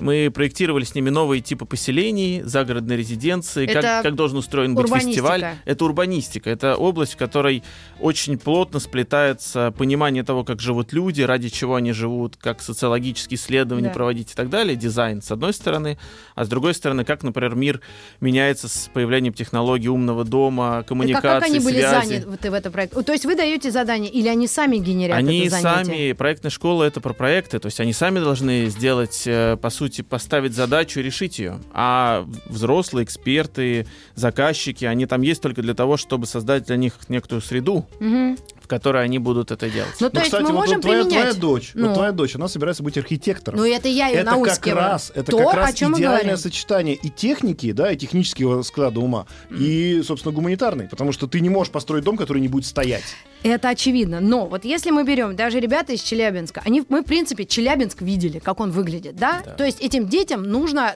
мы 0.00 0.30
проектировали 0.30 0.84
с 0.84 0.94
ними 0.94 1.10
новые 1.10 1.40
типы 1.40 1.64
поселений, 1.64 2.42
загородные 2.42 2.96
резиденции, 2.98 3.64
Это 3.66 3.80
как, 3.82 4.02
как 4.04 4.14
должен 4.14 4.38
устроен 4.38 4.74
быть 4.74 4.86
фестиваль. 4.92 5.56
Это 5.64 5.84
урбанистика. 5.84 6.50
Это 6.50 6.76
область, 6.76 7.14
в 7.14 7.16
которой 7.16 7.62
очень 7.98 8.38
плотно 8.38 8.80
сплетается 8.80 9.72
понимание 9.76 10.22
того, 10.22 10.44
как 10.44 10.60
живут 10.60 10.92
люди, 10.92 11.22
ради 11.22 11.48
чего 11.48 11.74
они 11.76 11.92
живут, 11.92 12.36
как 12.36 12.62
социологические 12.62 13.36
исследования 13.36 13.88
Да. 13.88 13.94
проводить 13.94 14.32
и 14.32 14.34
так 14.34 14.48
далее. 14.50 14.76
Дизайн 14.76 15.22
с 15.22 15.30
одной 15.30 15.52
стороны, 15.52 15.98
а 16.34 16.44
с 16.44 16.48
другой 16.48 16.74
стороны, 16.74 17.04
как, 17.04 17.22
например, 17.22 17.54
мир 17.54 17.80
меняется 18.20 18.68
с 18.68 18.90
появлением 18.92 19.34
технологий 19.34 19.88
умного 19.88 20.24
дома, 20.24 20.78
Это 20.80 20.88
коммуникации, 20.88 21.22
как, 21.28 21.40
как 21.40 21.48
они 21.50 21.58
были 21.60 21.80
связи. 21.80 22.06
заняты 22.06 22.50
в 22.50 22.54
этом 22.54 22.72
проекте? 22.72 23.02
То 23.02 23.12
есть 23.12 23.24
вы 23.24 23.34
даете 23.36 23.70
задание, 23.70 24.10
или 24.10 24.28
они 24.28 24.46
сами 24.46 24.76
генерят 24.78 25.16
Они 25.16 25.48
сами, 25.50 26.12
проектная 26.12 26.50
школа 26.50 26.84
это 26.84 27.00
про 27.00 27.12
проекты, 27.12 27.58
то 27.58 27.66
есть 27.66 27.80
они 27.80 27.92
сами 27.92 28.18
должны 28.20 28.66
сделать, 28.66 29.24
э, 29.26 29.56
по 29.60 29.70
сути, 29.70 29.89
поставить 29.98 30.54
задачу 30.54 31.00
и 31.00 31.02
решить 31.02 31.38
ее. 31.38 31.58
А 31.72 32.26
взрослые 32.46 33.04
эксперты, 33.04 33.86
заказчики, 34.14 34.84
они 34.84 35.06
там 35.06 35.22
есть 35.22 35.42
только 35.42 35.62
для 35.62 35.74
того, 35.74 35.96
чтобы 35.96 36.26
создать 36.26 36.66
для 36.66 36.76
них 36.76 36.94
некоторую 37.08 37.42
среду, 37.42 37.86
Мгм. 37.98 38.36
Которой 38.70 39.04
они 39.04 39.18
будут 39.18 39.50
это 39.50 39.68
делать. 39.68 39.94
Ну, 40.00 40.08
то 40.08 40.14
Ну, 40.14 40.20
есть 40.20 40.30
кстати, 40.32 40.42
мы 40.42 40.48
вот, 40.52 40.56
можем 40.60 40.76
вот 40.76 40.82
твоя, 40.82 41.02
применять. 41.02 41.22
твоя 41.22 41.34
дочь, 41.34 41.72
Ну. 41.74 41.88
вот 41.88 41.94
твоя 41.94 42.12
дочь, 42.12 42.36
она 42.36 42.48
собирается 42.48 42.82
быть 42.82 42.96
архитектором. 42.96 43.58
Ну, 43.58 43.66
это 43.66 43.88
я 43.88 44.06
ее 44.08 44.20
это 44.20 44.30
как 44.42 44.66
раз, 44.68 45.12
это 45.14 45.32
То, 45.32 45.38
как 45.38 45.54
о 45.54 45.56
раз 45.56 45.74
чем 45.74 45.90
мы 45.90 45.98
идеальное 45.98 46.36
сочетание 46.36 46.94
и 46.94 47.10
техники, 47.10 47.72
да, 47.72 47.90
и 47.92 47.96
технического 47.96 48.62
склада 48.62 49.00
ума, 49.00 49.26
и, 49.50 50.02
собственно, 50.06 50.32
гуманитарной, 50.32 50.86
потому 50.88 51.10
что 51.12 51.26
ты 51.26 51.40
не 51.40 51.48
можешь 51.50 51.72
построить 51.72 52.04
дом, 52.04 52.16
который 52.16 52.40
не 52.40 52.48
будет 52.48 52.64
стоять. 52.64 53.02
Это 53.42 53.70
очевидно. 53.70 54.20
Но 54.20 54.46
вот 54.46 54.64
если 54.64 54.90
мы 54.90 55.02
берем 55.04 55.34
даже 55.34 55.58
ребята 55.60 55.92
из 55.92 56.00
Челябинска, 56.02 56.62
они, 56.64 56.84
мы, 56.88 57.00
в 57.02 57.04
принципе, 57.04 57.44
Челябинск 57.44 58.02
видели, 58.02 58.38
как 58.38 58.60
он 58.60 58.70
выглядит, 58.70 59.16
да? 59.16 59.42
Да. 59.44 59.52
То 59.52 59.64
есть 59.64 59.80
этим 59.80 60.08
детям 60.08 60.42
нужно 60.44 60.94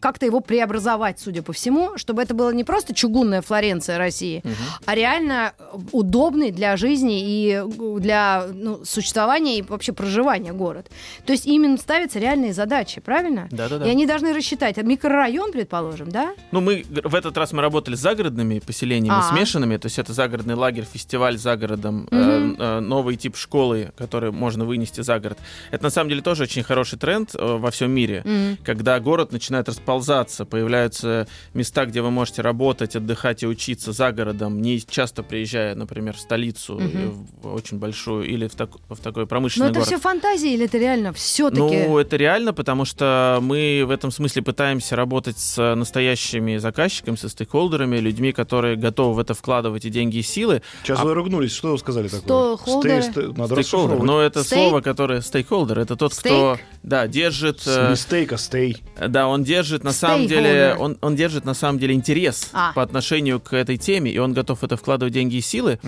как-то 0.00 0.26
его 0.26 0.40
преобразовать, 0.40 1.18
судя 1.20 1.42
по 1.42 1.52
всему, 1.52 1.96
чтобы 1.96 2.22
это 2.22 2.34
было 2.34 2.50
не 2.52 2.64
просто 2.64 2.94
чугунная 2.94 3.42
Флоренция 3.42 3.98
России, 3.98 4.42
а 4.84 4.94
реально 4.94 5.52
удобный 5.92 6.50
для 6.50 6.76
жизни 6.76 7.20
и 7.22 7.62
э, 7.64 7.98
для 8.00 8.46
ну, 8.52 8.84
существования 8.84 9.58
и 9.58 9.62
вообще 9.62 9.92
проживания 9.92 10.52
город. 10.52 10.90
То 11.24 11.32
есть 11.32 11.46
именно 11.46 11.76
ставятся 11.76 12.18
реальные 12.18 12.52
задачи, 12.52 13.00
правильно? 13.00 13.48
Да-да-да. 13.50 13.86
И 13.86 13.90
они 13.90 14.06
должны 14.06 14.32
рассчитать. 14.32 14.76
Микрорайон, 14.76 15.52
предположим, 15.52 16.10
да? 16.10 16.34
Ну, 16.52 16.60
мы 16.60 16.84
в 16.88 17.14
этот 17.14 17.36
раз 17.36 17.52
мы 17.52 17.62
работали 17.62 17.94
с 17.94 18.00
загородными 18.00 18.58
поселениями, 18.60 19.18
А. 19.18 19.22
смешанными, 19.22 19.76
то 19.76 19.86
есть 19.86 19.98
это 19.98 20.12
загородный 20.12 20.54
лагерь, 20.54 20.84
фестиваль 20.90 21.38
за 21.38 21.56
городом, 21.56 22.08
Мгм. 22.10 22.52
э, 22.52 22.56
э, 22.58 22.80
новый 22.80 23.16
тип 23.16 23.36
школы, 23.36 23.92
который 23.96 24.30
можно 24.32 24.64
вынести 24.64 25.00
за 25.00 25.18
город. 25.18 25.38
Это 25.70 25.84
на 25.84 25.90
самом 25.90 26.10
деле 26.10 26.22
тоже 26.22 26.44
очень 26.44 26.62
хороший 26.62 26.98
тренд 26.98 27.34
э, 27.34 27.38
во 27.56 27.70
всем 27.70 27.90
мире, 27.90 28.22
Мгм. 28.24 28.58
когда 28.64 28.98
город 29.00 29.32
начинает 29.32 29.68
расползаться, 29.86 30.44
появляются 30.44 31.28
места, 31.54 31.86
где 31.86 32.02
вы 32.02 32.10
можете 32.10 32.42
работать, 32.42 32.96
отдыхать 32.96 33.42
и 33.44 33.46
учиться 33.46 33.92
за 33.92 34.10
городом, 34.12 34.60
не 34.60 34.80
часто 34.80 35.22
приезжая, 35.22 35.74
например, 35.76 36.16
в 36.16 36.20
столицу, 36.20 36.74
Мгм. 36.80 37.26
в 37.42 37.54
очень 37.54 37.78
большую 37.78 38.24
или 38.24 38.48
в, 38.48 38.54
так- 38.56 38.70
в 38.88 38.96
такой 39.00 39.22
Но 39.22 39.26
промышленный 39.28 39.66
это 39.70 39.74
город. 39.74 39.86
все 39.86 39.98
фантазии 39.98 40.54
или 40.54 40.64
это 40.64 40.78
реально 40.78 41.12
все-таки? 41.12 41.60
Ну, 41.60 41.98
это 41.98 42.16
реально, 42.16 42.52
потому 42.52 42.84
что 42.84 43.38
мы 43.42 43.84
в 43.86 43.90
этом 43.90 44.10
смысле 44.10 44.42
пытаемся 44.42 44.96
работать 44.96 45.38
с 45.38 45.74
настоящими 45.76 46.56
заказчиками, 46.56 47.14
со 47.16 47.28
стейкхолдерами, 47.28 47.98
людьми, 47.98 48.32
которые 48.32 48.76
готовы 48.76 49.14
в 49.14 49.18
это 49.20 49.34
вкладывать 49.34 49.84
и 49.84 49.90
деньги, 49.90 50.16
и 50.18 50.22
силы. 50.22 50.62
Сейчас 50.82 50.98
А- 51.00 51.04
вы 51.04 51.14
ругнулись, 51.14 51.52
что 51.54 51.70
вы 51.72 51.78
сказали 51.78 52.08
такое? 52.08 52.56
Стейкхолдеры. 52.56 53.02
Стей- 53.02 53.12
стей- 53.12 53.36
Надо 53.38 53.54
Стейкхолдер. 53.62 54.02
Но 54.02 54.20
это 54.20 54.42
Стейк? 54.42 54.60
слово, 54.62 54.80
которое 54.80 55.20
стейкхолдер, 55.20 55.78
это 55.78 55.94
тот, 55.96 56.12
кто 56.14 56.58
да, 56.82 57.06
держит, 57.06 57.60
С 57.60 57.66
э, 57.68 57.90
мистейка, 57.90 58.36
стей. 58.36 58.82
да, 59.08 59.28
он 59.28 59.44
держит 59.44 59.75
на 59.84 59.92
самом 59.92 60.26
деле, 60.26 60.76
он, 60.78 60.98
он 61.00 61.16
держит 61.16 61.44
на 61.44 61.54
самом 61.54 61.78
деле 61.78 61.94
интерес 61.94 62.50
А. 62.52 62.72
по 62.72 62.82
отношению 62.82 63.40
к 63.40 63.52
этой 63.52 63.76
теме, 63.76 64.10
и 64.10 64.18
он 64.18 64.32
готов 64.32 64.62
это 64.64 64.76
вкладывать 64.76 65.14
деньги 65.14 65.36
и 65.36 65.40
силы. 65.40 65.78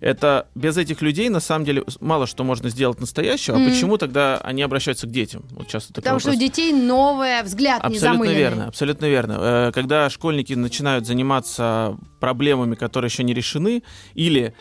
Это 0.00 0.48
без 0.54 0.76
этих 0.76 1.02
людей 1.02 1.28
на 1.28 1.40
самом 1.40 1.64
деле 1.64 1.84
мало 2.00 2.26
что 2.26 2.44
можно 2.44 2.68
сделать 2.68 3.00
настоящего. 3.00 3.56
Мгм. 3.56 3.66
А 3.66 3.70
почему 3.70 3.98
тогда 3.98 4.38
они 4.38 4.62
обращаются 4.62 5.06
к 5.06 5.10
детям? 5.10 5.44
Вот 5.50 5.68
часто 5.68 5.92
Потому 5.94 6.18
что 6.18 6.30
у 6.30 6.32
вопрос. 6.32 6.48
детей 6.48 6.72
новый 6.72 7.42
взгляд 7.42 7.82
Абсолютно 7.82 8.30
верно, 8.30 8.66
абсолютно 8.68 9.06
верно. 9.06 9.36
Э, 9.40 9.72
Когда 9.74 10.10
школьники 10.10 10.52
начинают 10.54 11.06
заниматься 11.06 11.96
проблемами, 12.20 12.74
которые 12.74 13.08
еще 13.08 13.22
не 13.22 13.34
решены, 13.34 13.82
или 14.14 14.54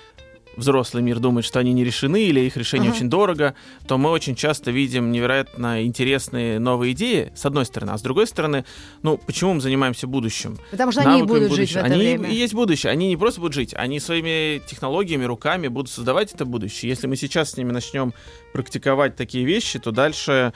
взрослый 0.55 1.03
мир 1.03 1.19
думает, 1.19 1.45
что 1.45 1.59
они 1.59 1.73
не 1.73 1.83
решены, 1.83 2.23
или 2.23 2.39
их 2.41 2.57
решение 2.57 2.89
Ага. 2.89 2.97
очень 2.97 3.09
дорого, 3.09 3.55
то 3.87 3.97
мы 3.97 4.09
очень 4.09 4.35
часто 4.35 4.71
видим 4.71 5.11
невероятно 5.11 5.83
интересные 5.83 6.59
новые 6.59 6.93
идеи, 6.93 7.31
с 7.35 7.45
одной 7.45 7.65
стороны. 7.65 7.91
А 7.91 7.97
с 7.97 8.01
другой 8.01 8.27
стороны, 8.27 8.65
ну, 9.01 9.17
почему 9.17 9.53
мы 9.53 9.61
занимаемся 9.61 10.07
будущим? 10.07 10.57
Потому 10.71 10.91
что 10.91 11.01
они 11.01 11.21
навыками 11.21 11.27
будут 11.39 11.55
жить 11.55 11.69
в 11.71 11.73
будущего. 11.73 11.79
это 11.79 11.85
они 11.93 11.97
время. 11.97 12.29
и 12.29 12.35
есть 12.35 12.53
будущее. 12.53 12.91
Они 12.91 13.07
не 13.07 13.17
просто 13.17 13.41
будут 13.41 13.53
жить, 13.55 13.73
они 13.75 13.99
своими 13.99 14.61
технологиями, 14.67 15.25
руками 15.25 15.67
будут 15.67 15.91
создавать 15.91 16.33
это 16.33 16.45
будущее. 16.45 16.89
Если 16.89 17.07
мы 17.07 17.15
сейчас 17.15 17.51
с 17.51 17.57
ними 17.57 17.71
начнем 17.71 18.13
практиковать 18.53 19.15
такие 19.15 19.45
вещи, 19.45 19.79
то 19.79 19.91
дальше, 19.91 20.53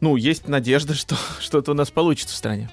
ну, 0.00 0.16
есть 0.16 0.48
надежда, 0.48 0.94
что 0.94 1.16
что-то 1.40 1.72
у 1.72 1.74
нас 1.74 1.90
получится 1.90 2.34
в 2.34 2.38
стране. 2.38 2.70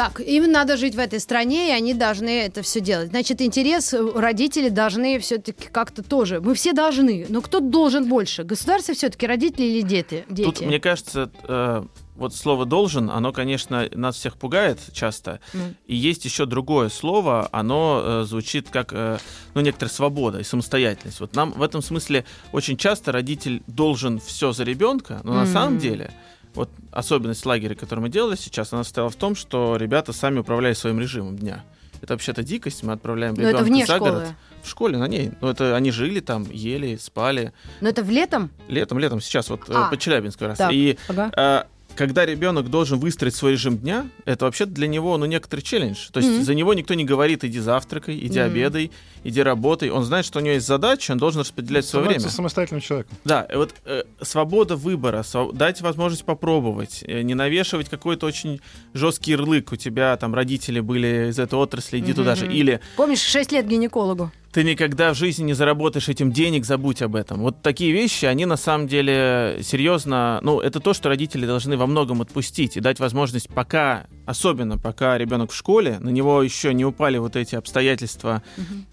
Так, 0.00 0.18
им 0.18 0.50
надо 0.50 0.78
жить 0.78 0.94
в 0.94 0.98
этой 0.98 1.20
стране, 1.20 1.68
и 1.68 1.72
они 1.72 1.92
должны 1.92 2.30
это 2.30 2.62
все 2.62 2.80
делать. 2.80 3.10
Значит, 3.10 3.42
интерес 3.42 3.92
э, 3.92 4.00
родители 4.14 4.70
должны 4.70 5.18
все-таки 5.18 5.68
как-то 5.70 6.02
тоже. 6.02 6.40
Мы 6.40 6.54
все 6.54 6.72
должны. 6.72 7.26
Но 7.28 7.42
кто 7.42 7.60
должен 7.60 8.08
больше? 8.08 8.42
Государство 8.44 8.94
все-таки, 8.94 9.26
родители 9.26 9.66
или 9.66 9.82
дети? 9.82 10.24
дети? 10.30 10.46
Тут, 10.46 10.62
мне 10.62 10.80
кажется, 10.80 11.30
э, 11.46 11.84
вот 12.16 12.34
слово 12.34 12.64
«должен», 12.64 13.10
оно, 13.10 13.30
конечно, 13.34 13.90
нас 13.92 14.16
всех 14.16 14.38
пугает 14.38 14.78
часто. 14.94 15.40
М. 15.52 15.76
И 15.86 15.94
есть 15.94 16.24
еще 16.24 16.46
другое 16.46 16.88
слово, 16.88 17.50
оно 17.52 18.02
э, 18.02 18.24
звучит 18.24 18.70
как, 18.70 18.94
э, 18.94 19.18
ну, 19.52 19.60
некоторая 19.60 19.92
свобода 19.92 20.38
и 20.38 20.44
самостоятельность. 20.44 21.20
Вот 21.20 21.36
нам 21.36 21.52
в 21.52 21.60
этом 21.60 21.82
смысле 21.82 22.24
очень 22.52 22.78
часто 22.78 23.12
родитель 23.12 23.62
должен 23.66 24.18
все 24.18 24.52
за 24.52 24.64
ребенка, 24.64 25.20
но 25.24 25.34
на 25.34 25.42
Мгм. 25.42 25.52
самом 25.52 25.78
деле 25.78 26.10
вот 26.54 26.70
особенность 26.92 27.44
лагеря, 27.46 27.74
который 27.74 28.00
мы 28.00 28.08
делали 28.08 28.36
сейчас, 28.36 28.72
она 28.72 28.84
состояла 28.84 29.10
в 29.10 29.16
том, 29.16 29.34
что 29.34 29.76
ребята 29.76 30.12
сами 30.12 30.38
управляют 30.40 30.78
своим 30.78 31.00
режимом 31.00 31.36
дня. 31.36 31.64
Это 32.02 32.14
вообще-то 32.14 32.42
дикость, 32.42 32.82
мы 32.82 32.94
отправляем 32.94 33.34
Но 33.34 33.42
ребенка 33.42 33.62
вне 33.64 33.84
за 33.84 33.96
школы. 33.96 34.10
город. 34.10 34.28
В 34.62 34.68
школе, 34.68 34.96
на 34.98 35.06
ней. 35.06 35.32
Но 35.40 35.50
это 35.50 35.76
они 35.76 35.90
жили 35.90 36.20
там, 36.20 36.46
ели, 36.50 36.96
спали. 36.96 37.52
Но 37.80 37.88
это 37.90 38.02
в 38.02 38.10
летом? 38.10 38.50
Летом, 38.68 38.98
летом, 38.98 39.20
сейчас 39.20 39.50
вот 39.50 39.68
э, 39.68 39.72
А. 39.74 39.88
по 39.90 39.96
Челябинску 39.98 40.44
раз. 40.46 40.58
Так. 40.58 40.72
И 40.72 40.98
Ага. 41.08 41.66
Когда 41.96 42.24
ребенок 42.26 42.70
должен 42.70 42.98
выстроить 42.98 43.34
свой 43.34 43.52
режим 43.52 43.76
дня, 43.78 44.08
это 44.24 44.44
вообще 44.46 44.66
для 44.66 44.86
него 44.86 45.16
ну, 45.18 45.26
некоторый 45.26 45.60
челлендж. 45.60 46.08
То 46.12 46.20
есть 46.20 46.30
Мгм. 46.32 46.42
за 46.44 46.54
него 46.54 46.74
никто 46.74 46.94
не 46.94 47.04
говорит, 47.04 47.44
иди 47.44 47.58
завтракай, 47.58 48.16
иди 48.18 48.38
Мгм. 48.40 48.48
обедай, 48.50 48.90
иди 49.24 49.42
работай. 49.42 49.90
Он 49.90 50.04
знает, 50.04 50.24
что 50.24 50.38
у 50.38 50.42
него 50.42 50.54
есть 50.54 50.66
задача, 50.66 51.12
он 51.12 51.18
должен 51.18 51.40
распределять 51.40 51.84
свое 51.84 52.04
Становится 52.04 52.28
время. 52.28 52.36
самостоятельным 52.36 52.80
человеком. 52.80 53.18
Да, 53.24 53.46
вот 53.54 53.74
э, 53.84 54.04
свобода 54.22 54.76
выбора, 54.76 55.18
сва- 55.20 55.52
дать 55.54 55.80
возможность 55.82 56.24
попробовать, 56.24 57.04
э, 57.06 57.22
не 57.22 57.34
навешивать 57.34 57.88
какой-то 57.88 58.26
очень 58.26 58.60
жесткий 58.94 59.32
ярлык. 59.32 59.72
У 59.72 59.76
тебя 59.76 60.16
там 60.16 60.34
родители 60.34 60.80
были 60.80 61.28
из 61.30 61.38
этой 61.38 61.58
отрасли, 61.58 61.98
иди 61.98 62.12
туда 62.14 62.34
же. 62.34 62.46
Или 62.46 62.80
Помнишь, 62.96 63.20
6 63.20 63.52
лет 63.52 63.66
гинекологу? 63.66 64.30
Ты 64.52 64.64
никогда 64.64 65.14
в 65.14 65.16
жизни 65.16 65.44
не 65.44 65.52
заработаешь 65.52 66.08
этим 66.08 66.32
денег, 66.32 66.64
забудь 66.64 67.02
об 67.02 67.14
этом. 67.14 67.40
Вот 67.40 67.62
такие 67.62 67.92
вещи, 67.92 68.24
они 68.24 68.46
на 68.46 68.56
самом 68.56 68.88
деле 68.88 69.60
серьезно, 69.62 70.40
ну, 70.42 70.60
это 70.60 70.80
то, 70.80 70.92
что 70.92 71.08
родители 71.08 71.46
должны 71.46 71.76
во 71.76 71.86
многом 71.86 72.20
отпустить 72.20 72.76
и 72.76 72.80
дать 72.80 72.98
возможность 72.98 73.48
пока, 73.48 74.06
особенно 74.26 74.76
пока 74.76 75.16
ребенок 75.18 75.52
в 75.52 75.54
школе, 75.54 75.98
на 76.00 76.08
него 76.08 76.42
еще 76.42 76.74
не 76.74 76.84
упали 76.84 77.18
вот 77.18 77.36
эти 77.36 77.54
обстоятельства, 77.54 78.42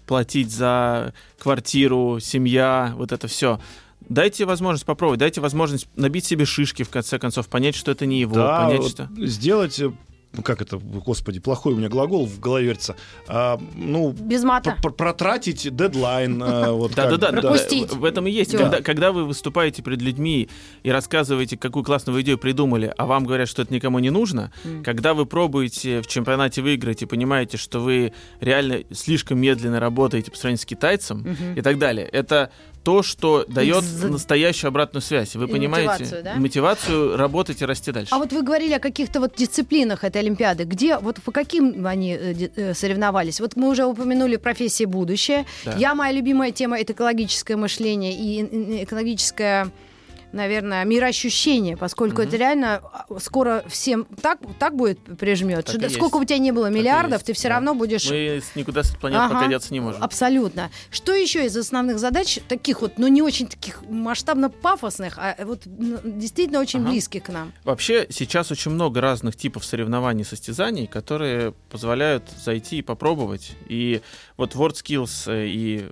платить 0.06 0.50
за 0.50 1.12
квартиру, 1.38 2.18
семья, 2.20 2.94
вот 2.96 3.10
это 3.10 3.26
все. 3.26 3.60
Дайте 4.08 4.44
возможность 4.46 4.86
попробовать, 4.86 5.18
дайте 5.20 5.40
возможность 5.40 5.88
набить 5.96 6.24
себе 6.24 6.44
шишки, 6.46 6.82
в 6.82 6.88
конце 6.88 7.18
концов, 7.18 7.48
понять, 7.48 7.74
что 7.74 7.90
это 7.90 8.06
не 8.06 8.20
его, 8.20 8.36
Да, 8.36 8.64
понять, 8.64 8.80
вот 8.80 8.90
что... 8.90 9.08
сделать, 9.26 9.78
э, 9.80 9.90
ну 10.32 10.42
как 10.42 10.60
это, 10.62 10.76
господи, 10.78 11.40
плохой 11.40 11.72
у 11.72 11.76
меня 11.76 11.88
глагол 11.88 12.26
в 12.26 12.38
голове 12.38 12.66
вертится. 12.66 12.96
А, 13.26 13.58
ну, 13.74 14.12
Без 14.12 14.44
мата. 14.44 14.72
пр- 14.72 14.82
пр- 14.82 14.92
протратить 14.92 15.74
дедлайн. 15.74 16.42
э, 16.42 16.70
вот 16.72 16.94
Да, 16.94 17.08
как 17.10 17.18
да, 17.18 17.30
да, 17.30 17.32
бы, 17.36 17.40
Пропустить. 17.42 17.92
В 17.92 18.04
этом 18.04 18.26
и 18.26 18.30
есть. 18.30 18.56
Когда, 18.56 18.80
когда 18.82 19.12
вы 19.12 19.24
выступаете 19.24 19.82
перед 19.82 20.02
людьми 20.02 20.48
и 20.82 20.90
рассказываете, 20.90 21.56
какую 21.56 21.82
классную 21.84 22.20
идею 22.22 22.38
придумали, 22.38 22.92
а 22.96 23.06
вам 23.06 23.24
говорят, 23.24 23.48
что 23.48 23.62
это 23.62 23.72
никому 23.72 23.98
не 23.98 24.10
нужно, 24.10 24.52
когда 24.84 25.14
вы 25.14 25.24
пробуете 25.26 26.02
в 26.02 26.06
чемпионате 26.06 26.62
выиграть 26.62 27.02
и 27.02 27.06
понимаете, 27.06 27.56
что 27.56 27.80
вы 27.80 28.12
реально 28.40 28.80
слишком 28.92 29.38
медленно 29.40 29.80
работаете 29.80 30.30
по 30.30 30.36
сравнению 30.36 30.60
с 30.62 30.66
китайцем 30.66 31.26
и 31.56 31.62
так 31.62 31.78
далее, 31.78 32.06
это 32.06 32.50
то, 32.84 33.02
что 33.02 33.44
дает 33.48 33.84
За- 33.84 34.08
настоящую 34.08 34.68
обратную 34.68 35.02
связь. 35.02 35.34
Вы 35.36 35.44
И 35.44 35.48
понимаете 35.48 35.88
мотивацию, 35.90 36.22
да? 36.24 36.34
мотивацию 36.36 37.16
работать 37.16 37.60
и 37.62 37.64
расти 37.64 37.92
дальше. 37.92 38.14
А 38.14 38.18
вот 38.18 38.32
вы 38.32 38.42
говорили 38.42 38.72
о 38.74 38.78
каких-то 38.80 39.20
вот 39.20 39.34
дисциплинах 39.36 40.04
этой 40.04 40.18
Олимпиады. 40.22 40.64
Где, 40.64 40.98
вот 40.98 41.20
по 41.22 41.32
каким 41.32 41.86
они 41.86 42.14
э, 42.14 42.48
э, 42.56 42.74
соревновались? 42.74 43.40
Вот 43.40 43.56
мы 43.56 43.68
уже 43.68 43.84
упомянули 43.84 44.36
профессии 44.36 44.84
будущее. 44.84 45.44
Да. 45.64 45.74
Я, 45.76 45.94
моя 45.94 46.12
любимая 46.12 46.50
тема, 46.52 46.78
это 46.78 46.92
экологическое 46.92 47.56
мышление 47.56 48.12
и 48.14 48.84
экологическое 48.84 49.70
наверное, 50.32 50.84
мироощущение, 50.84 51.76
поскольку 51.76 52.22
Мгм. 52.22 52.28
это 52.28 52.36
реально 52.36 52.80
а, 52.92 53.06
скоро 53.20 53.64
всем 53.68 54.06
так, 54.20 54.38
так 54.58 54.76
будет 54.76 55.00
прижмет. 55.18 55.66
Так 55.66 55.76
и 55.76 55.80
есть. 55.80 55.96
сколько 55.96 56.18
бы 56.18 56.22
у 56.22 56.24
тебя 56.24 56.38
не 56.38 56.52
было 56.52 56.70
и 56.70 56.74
миллиардов, 56.74 57.22
ты 57.22 57.32
все 57.32 57.48
да. 57.48 57.54
равно 57.56 57.74
будешь 57.74 58.08
Мы 58.10 58.42
никуда 58.54 58.82
с 58.82 58.90
этой 58.90 58.98
планеты 59.00 59.22
Ага. 59.22 59.34
пока 59.34 59.48
деться 59.48 59.72
не 59.72 59.80
можем. 59.80 60.02
Абсолютно. 60.02 60.70
Что 60.90 61.14
еще 61.14 61.46
из 61.46 61.56
основных 61.56 61.98
задач, 61.98 62.38
таких 62.48 62.82
вот, 62.82 62.98
ну 62.98 63.08
не 63.08 63.22
очень 63.22 63.46
таких 63.46 63.82
масштабно 63.88 64.50
пафосных, 64.50 65.18
а 65.18 65.36
вот 65.44 65.62
ну, 65.66 65.98
действительно 66.04 66.60
очень 66.60 66.80
Ага. 66.80 66.90
близких 66.90 67.22
к 67.24 67.28
нам? 67.30 67.52
Вообще 67.64 68.06
сейчас 68.10 68.50
очень 68.50 68.70
много 68.70 69.00
разных 69.00 69.36
типов 69.36 69.64
соревнований, 69.64 70.24
состязаний, 70.24 70.86
которые 70.86 71.52
позволяют 71.70 72.24
зайти 72.44 72.78
и 72.78 72.82
попробовать. 72.82 73.52
И 73.68 74.02
вот 74.36 74.54
WorldSkills 74.54 75.32
э, 75.32 75.46
и 75.46 75.86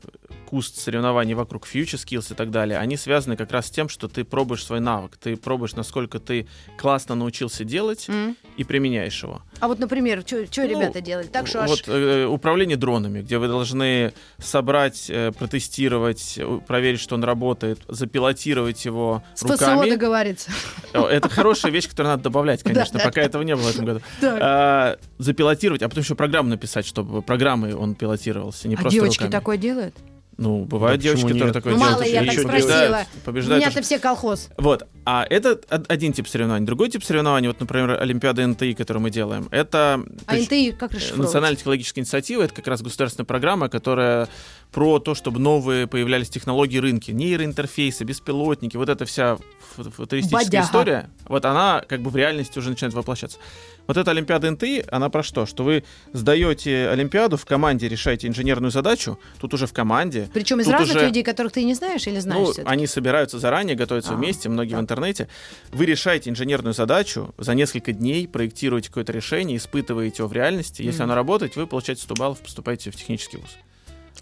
куст 0.47 0.78
соревнований 0.78 1.35
вокруг 1.35 1.66
Future 1.66 1.97
Skills 1.97 2.33
и 2.33 2.35
так 2.35 2.50
далее, 2.50 2.78
они 2.78 2.97
связаны 2.97 3.37
как 3.37 3.50
раз 3.50 3.66
с 3.66 3.71
тем, 3.71 3.88
что 3.88 4.09
ты 4.09 4.25
пробуешь 4.26 4.64
свой 4.64 4.80
навык, 4.80 5.16
ты 5.16 5.37
пробуешь, 5.37 5.75
насколько 5.75 6.18
ты 6.18 6.47
классно 6.76 7.14
научился 7.14 7.64
делать 7.64 8.06
М? 8.09 8.37
и 8.56 8.64
применяешь 8.64 9.23
его. 9.23 9.42
А 9.61 9.68
вот, 9.68 9.78
например, 9.78 10.23
что 10.26 10.37
Ну, 10.37 10.68
ребята 10.68 11.00
делали? 11.00 11.26
Так 11.26 11.47
что 11.47 11.62
аж... 11.62 11.71
Вот 11.71 11.85
э, 11.87 12.26
управление 12.26 12.76
дронами, 12.76 13.23
где 13.23 13.38
вы 13.38 13.49
должны 13.49 14.12
собрать, 14.38 15.06
э, 15.09 15.33
протестировать, 15.33 16.35
э, 16.37 16.61
проверить, 16.66 17.00
что 17.00 17.14
он 17.14 17.25
работает, 17.25 17.80
запилотировать 17.88 18.85
его 18.85 19.23
с 19.35 19.42
руками. 19.42 19.90
договориться. 19.90 20.50
О, 20.92 21.06
Это 21.06 21.28
хорошая 21.28 21.73
вещь, 21.73 21.88
которую 21.88 22.12
надо 22.12 22.25
добавлять, 22.25 22.62
конечно. 22.62 22.99
Пока 22.99 23.23
этого 23.23 23.42
не 23.42 23.54
было 23.56 23.64
в 23.64 23.71
этом 23.75 23.85
году. 23.85 24.00
А, 24.23 24.97
запилотировать, 25.18 25.83
а 25.83 25.88
потом 25.88 26.02
еще 26.04 26.14
программу 26.14 26.49
написать, 26.50 26.87
чтобы 26.87 27.23
программой 27.23 27.75
он 27.75 27.95
пилотировался, 27.95 28.68
не 28.68 28.75
А 28.75 28.78
просто 28.78 28.92
девочки 28.95 29.18
руками. 29.23 29.30
такое 29.33 29.56
делают? 29.56 29.95
Ну, 30.38 30.64
бывают 30.66 31.00
Да 31.00 31.02
девочки, 31.05 31.23
которые 31.25 31.45
нет? 31.47 31.55
такое 31.55 31.73
Ну, 31.73 31.78
делают. 31.78 31.99
мало, 31.99 32.07
я 32.07 32.21
так 32.25 32.35
побеждают, 32.45 32.61
спросила. 32.69 33.07
побеждают 33.25 33.62
У 33.64 33.66
меня-то 33.66 33.83
все 33.83 33.99
колхоз. 33.99 34.49
Вот. 34.59 34.87
А 35.07 35.25
это 35.31 35.52
од- 35.71 35.90
один 35.90 36.12
тип 36.12 36.28
соревнований. 36.28 36.66
Другой 36.66 36.90
тип 36.90 37.02
соревнований, 37.05 37.49
вот, 37.49 37.59
например, 37.59 37.93
Олимпиада 38.02 38.47
НТИ, 38.47 38.75
которую 38.75 39.02
мы 39.02 39.11
делаем, 39.11 39.49
это... 39.50 40.02
А 40.26 40.37
НТИ 40.37 40.73
как? 40.73 40.93
Национальная 41.16 41.57
технологическая 41.57 42.00
инициатива 42.02 42.43
это 42.43 42.55
как 42.55 42.66
раз 42.66 42.83
государственная 42.83 43.25
программа, 43.25 43.71
которая 43.71 44.28
про 44.73 44.99
то, 44.99 45.14
чтобы 45.14 45.40
новые 45.40 45.87
появлялись 45.87 46.28
технологии 46.28 46.78
рынки, 46.78 47.12
нейроинтерфейсы, 47.12 48.05
беспилотники, 48.05 48.76
вот 48.76 48.90
эта 48.90 49.07
вся 49.07 49.37
фу- 49.76 49.90
футуристическая 49.90 50.45
Бодяга. 50.45 50.66
история, 50.66 51.11
вот 51.28 51.45
она 51.47 51.83
как 51.88 52.02
бы 52.02 52.11
в 52.11 52.16
реальности 52.16 52.59
уже 52.59 52.69
начинает 52.71 52.93
воплощаться. 52.93 53.38
Вот 53.87 53.97
эта 53.97 54.11
Олимпиада 54.11 54.50
НТИ, 54.50 54.85
она 54.90 55.09
про 55.09 55.23
что? 55.23 55.47
Что 55.47 55.62
вы 55.64 55.85
сдаете 56.12 56.88
Олимпиаду, 56.88 57.37
в 57.37 57.45
команде 57.45 57.88
решаете 57.88 58.26
инженерную 58.26 58.71
задачу, 58.71 59.19
тут 59.40 59.55
уже 59.55 59.66
в 59.66 59.73
команде. 59.73 60.28
Причем 60.35 60.61
из 60.61 60.69
разных 60.69 60.97
уже- 60.97 61.07
людей, 61.07 61.23
которых 61.23 61.52
ты 61.52 61.62
не 61.64 61.75
знаешь 61.75 62.07
или 62.07 62.19
знаешь 62.19 62.38
Ну, 62.40 62.52
всё-таки? 62.52 62.69
они 62.69 62.87
собираются 62.87 63.38
заранее, 63.38 63.76
готовятся 63.76 64.12
А, 64.12 64.16
вместе, 64.16 64.49
многие 64.49 64.71
в 64.71 64.73
так. 64.73 64.83
интернете. 64.83 65.28
Вы 65.71 65.87
решаете 65.87 66.31
инженерную 66.31 66.75
задачу, 66.75 67.35
за 67.38 67.55
несколько 67.55 67.93
дней 67.93 68.26
проектируете 68.26 68.88
какое-то 68.88 69.12
решение, 69.12 69.57
испытываете 69.57 70.16
его 70.23 70.28
в 70.28 70.33
реальности. 70.33 70.83
Если 70.83 71.02
Мгм. 71.02 71.11
оно 71.12 71.14
работает, 71.14 71.57
вы 71.57 71.66
получаете 71.66 72.02
100 72.02 72.14
баллов, 72.14 72.40
поступаете 72.40 72.90
в 72.90 72.97
технический 72.97 73.37
вуз. 73.37 73.57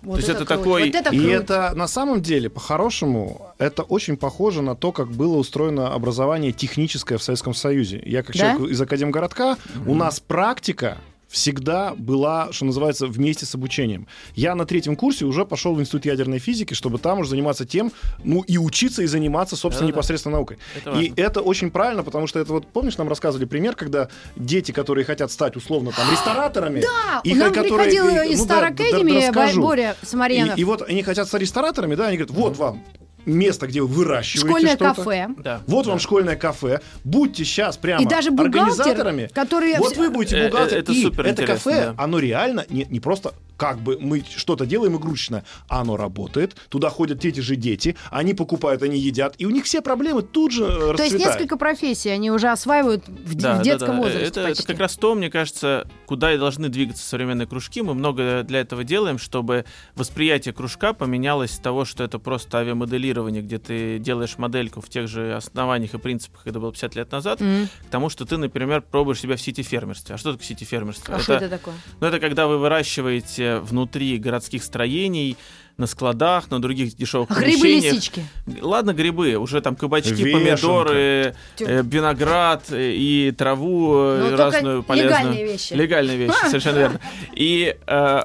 Вот 0.04 0.12
То 0.14 0.16
есть 0.18 0.28
это 0.28 0.38
круто. 0.44 0.56
такой- 0.56 0.84
Вот 0.86 0.94
это 0.94 1.10
И 1.14 1.26
это 1.26 1.72
на 1.74 1.88
самом 1.88 2.20
деле, 2.22 2.50
по-хорошему, 2.50 3.46
это 3.58 3.82
очень 3.82 4.16
похоже 4.16 4.62
на 4.62 4.74
то, 4.76 4.92
как 4.92 5.10
было 5.10 5.36
устроено 5.36 5.92
образование 5.94 6.52
техническое 6.52 7.16
в 7.18 7.22
Советском 7.22 7.54
Союзе. 7.54 8.02
Я 8.04 8.22
как 8.22 8.36
Да? 8.36 8.52
человек 8.54 8.70
из 8.72 8.80
Академгородка, 8.80 9.56
у 9.86 9.94
нас 9.94 10.20
практика 10.20 10.98
всегда 11.34 11.94
была, 11.96 12.52
что 12.52 12.64
называется, 12.64 13.06
вместе 13.08 13.44
с 13.44 13.54
обучением. 13.56 14.06
Я 14.36 14.54
на 14.54 14.64
третьем 14.66 14.94
курсе 14.94 15.24
уже 15.24 15.44
пошел 15.44 15.74
в 15.74 15.80
Институт 15.80 16.04
ядерной 16.06 16.38
физики, 16.38 16.74
чтобы 16.74 16.98
там 16.98 17.18
уже 17.18 17.30
заниматься 17.30 17.66
тем, 17.66 17.90
ну 18.22 18.42
и 18.42 18.56
учиться 18.56 19.02
и 19.02 19.06
заниматься, 19.06 19.56
собственно, 19.56 19.88
Да-да-да. 19.88 19.98
непосредственно 19.98 20.36
наукой. 20.36 20.58
Это 20.76 20.90
И 21.00 21.12
это 21.16 21.40
очень 21.40 21.72
правильно, 21.72 22.04
потому 22.04 22.28
что 22.28 22.38
это 22.38 22.52
вот, 22.52 22.68
помнишь, 22.68 22.96
нам 22.98 23.08
рассказывали 23.08 23.46
пример, 23.46 23.74
когда 23.74 24.08
дети, 24.36 24.70
которые 24.70 25.04
хотят 25.04 25.32
стать 25.32 25.56
условно 25.56 25.90
там 25.90 26.08
рестораторами, 26.10 26.80
Да, 26.80 27.20
их, 27.24 27.36
нам 27.36 27.52
которые- 27.52 27.90
приходил 27.90 28.06
и- 28.08 28.32
из 28.32 28.38
ну 28.38 28.44
Star 28.46 28.48
да, 28.48 28.60
да, 28.60 28.70
Academy 28.70 29.20
да, 29.20 29.26
расскажу. 29.28 29.62
Боря 29.62 29.96
Самарьянов. 30.02 30.56
И, 30.56 30.60
и 30.60 30.64
вот 30.64 30.82
они 30.88 31.02
хотят 31.02 31.26
стать 31.26 31.40
рестораторами, 31.42 31.96
да, 31.96 32.06
они 32.06 32.16
говорят, 32.16 32.36
вот 32.36 32.56
вам 32.56 32.84
место, 33.26 33.66
где 33.66 33.80
вы 33.80 33.86
выращиваете 33.88 34.48
Школьное 34.48 34.76
что-то. 34.76 34.94
кафе. 34.94 35.28
Да. 35.38 35.60
Вот 35.66 35.84
да. 35.84 35.90
вам 35.90 35.98
школьное 35.98 36.36
кафе. 36.36 36.80
Будьте 37.04 37.44
сейчас 37.44 37.76
прямо 37.76 38.02
И 38.02 38.06
даже 38.06 38.30
бухгалтер, 38.30 38.60
организаторами. 38.60 39.30
который... 39.32 39.76
Вот 39.78 39.96
вы 39.96 40.10
будете 40.10 40.36
Э, 40.36 40.40
э, 40.46 40.50
бухгалтер. 40.50 40.78
это 40.78 40.92
и 40.92 41.02
супер 41.02 41.26
это 41.26 41.46
кафе, 41.46 41.94
да. 41.96 42.02
оно 42.02 42.18
реально 42.18 42.64
не, 42.68 42.84
не 42.88 43.00
просто 43.00 43.34
как 43.56 43.78
бы 43.80 43.98
мы 44.00 44.24
что-то 44.36 44.66
делаем 44.66 44.96
игрушечное, 44.96 45.44
а 45.68 45.80
оно 45.80 45.96
работает. 45.96 46.56
Туда 46.68 46.90
ходят 46.90 47.20
те 47.20 47.32
же 47.32 47.56
дети, 47.56 47.96
они 48.10 48.34
покупают, 48.34 48.82
они 48.82 48.98
едят, 48.98 49.34
и 49.38 49.46
у 49.46 49.50
них 49.50 49.64
все 49.64 49.80
проблемы 49.82 50.22
тут 50.22 50.52
же 50.52 50.64
э, 50.64 50.68
То 50.68 50.74
есть 51.02 51.14
расцветают. 51.14 51.20
несколько 51.40 51.56
профессий 51.56 52.08
они 52.10 52.30
уже 52.30 52.48
осваивают 52.48 53.06
в, 53.08 53.34
Да, 53.34 53.54
в 53.54 53.58
да, 53.58 53.62
детском 53.64 53.96
да. 53.96 54.02
возрасте 54.02 54.26
Это, 54.26 54.42
почти. 54.44 54.62
это 54.62 54.72
как 54.72 54.80
раз 54.80 54.96
то, 54.96 55.14
мне 55.14 55.30
кажется, 55.30 55.86
куда 56.06 56.32
и 56.34 56.38
должны 56.38 56.68
двигаться 56.68 57.04
современные 57.06 57.46
кружки. 57.46 57.82
Мы 57.82 57.94
много 57.94 58.42
для 58.44 58.60
этого 58.60 58.84
делаем, 58.84 59.18
чтобы 59.18 59.64
восприятие 59.94 60.52
кружка 60.54 60.92
поменялось 60.92 61.52
с 61.52 61.58
того, 61.58 61.84
что 61.84 62.04
это 62.04 62.18
просто 62.18 62.58
авиамоделирование, 62.58 63.42
где 63.42 63.58
ты 63.58 63.98
делаешь 63.98 64.38
модельку 64.38 64.80
в 64.80 64.88
тех 64.88 65.08
же 65.08 65.34
основаниях 65.34 65.94
и 65.94 65.98
принципах, 65.98 66.40
как 66.40 66.48
это 66.48 66.60
было 66.60 66.72
50 66.72 66.94
лет 66.96 67.12
назад, 67.12 67.40
Мгм. 67.40 67.68
к 67.68 67.90
тому, 67.90 68.08
что 68.10 68.24
ты, 68.24 68.36
например, 68.36 68.82
пробуешь 68.82 69.20
себя 69.20 69.36
в 69.36 69.40
сити-фермерстве. 69.40 70.14
А 70.14 70.18
что 70.18 70.32
такое 70.32 70.46
сити-фермерство? 70.46 71.16
А 71.16 71.18
что 71.20 71.34
это 71.34 71.48
такое? 71.48 71.74
Ну, 72.00 72.06
это 72.06 72.18
когда 72.20 72.46
вы 72.46 72.58
выращиваете 72.58 73.43
внутри 73.62 74.18
городских 74.18 74.62
строений, 74.64 75.36
на 75.76 75.86
складах, 75.86 76.50
на 76.50 76.60
других 76.62 76.94
дешевых 76.96 77.30
А 77.30 77.40
Грибы 77.40 77.66
лисички. 77.66 78.24
Ладно, 78.60 78.94
грибы, 78.94 79.34
уже 79.34 79.60
там 79.60 79.74
кабачки, 79.74 80.10
Вешенка. 80.12 80.38
помидоры, 80.38 81.34
э, 81.58 81.82
виноград 81.82 82.66
э, 82.70 82.92
и 82.92 83.32
траву 83.32 83.96
э, 83.96 84.18
Ну, 84.18 84.28
только 84.30 84.36
разную 84.36 84.82
полезную. 84.84 85.18
легальные 85.18 85.44
вещи. 85.44 85.72
Легальные 85.72 86.16
вещи, 86.16 86.36
совершенно 86.46 86.78
верно. 86.78 87.00
И 87.34 87.76
э, 87.88 88.22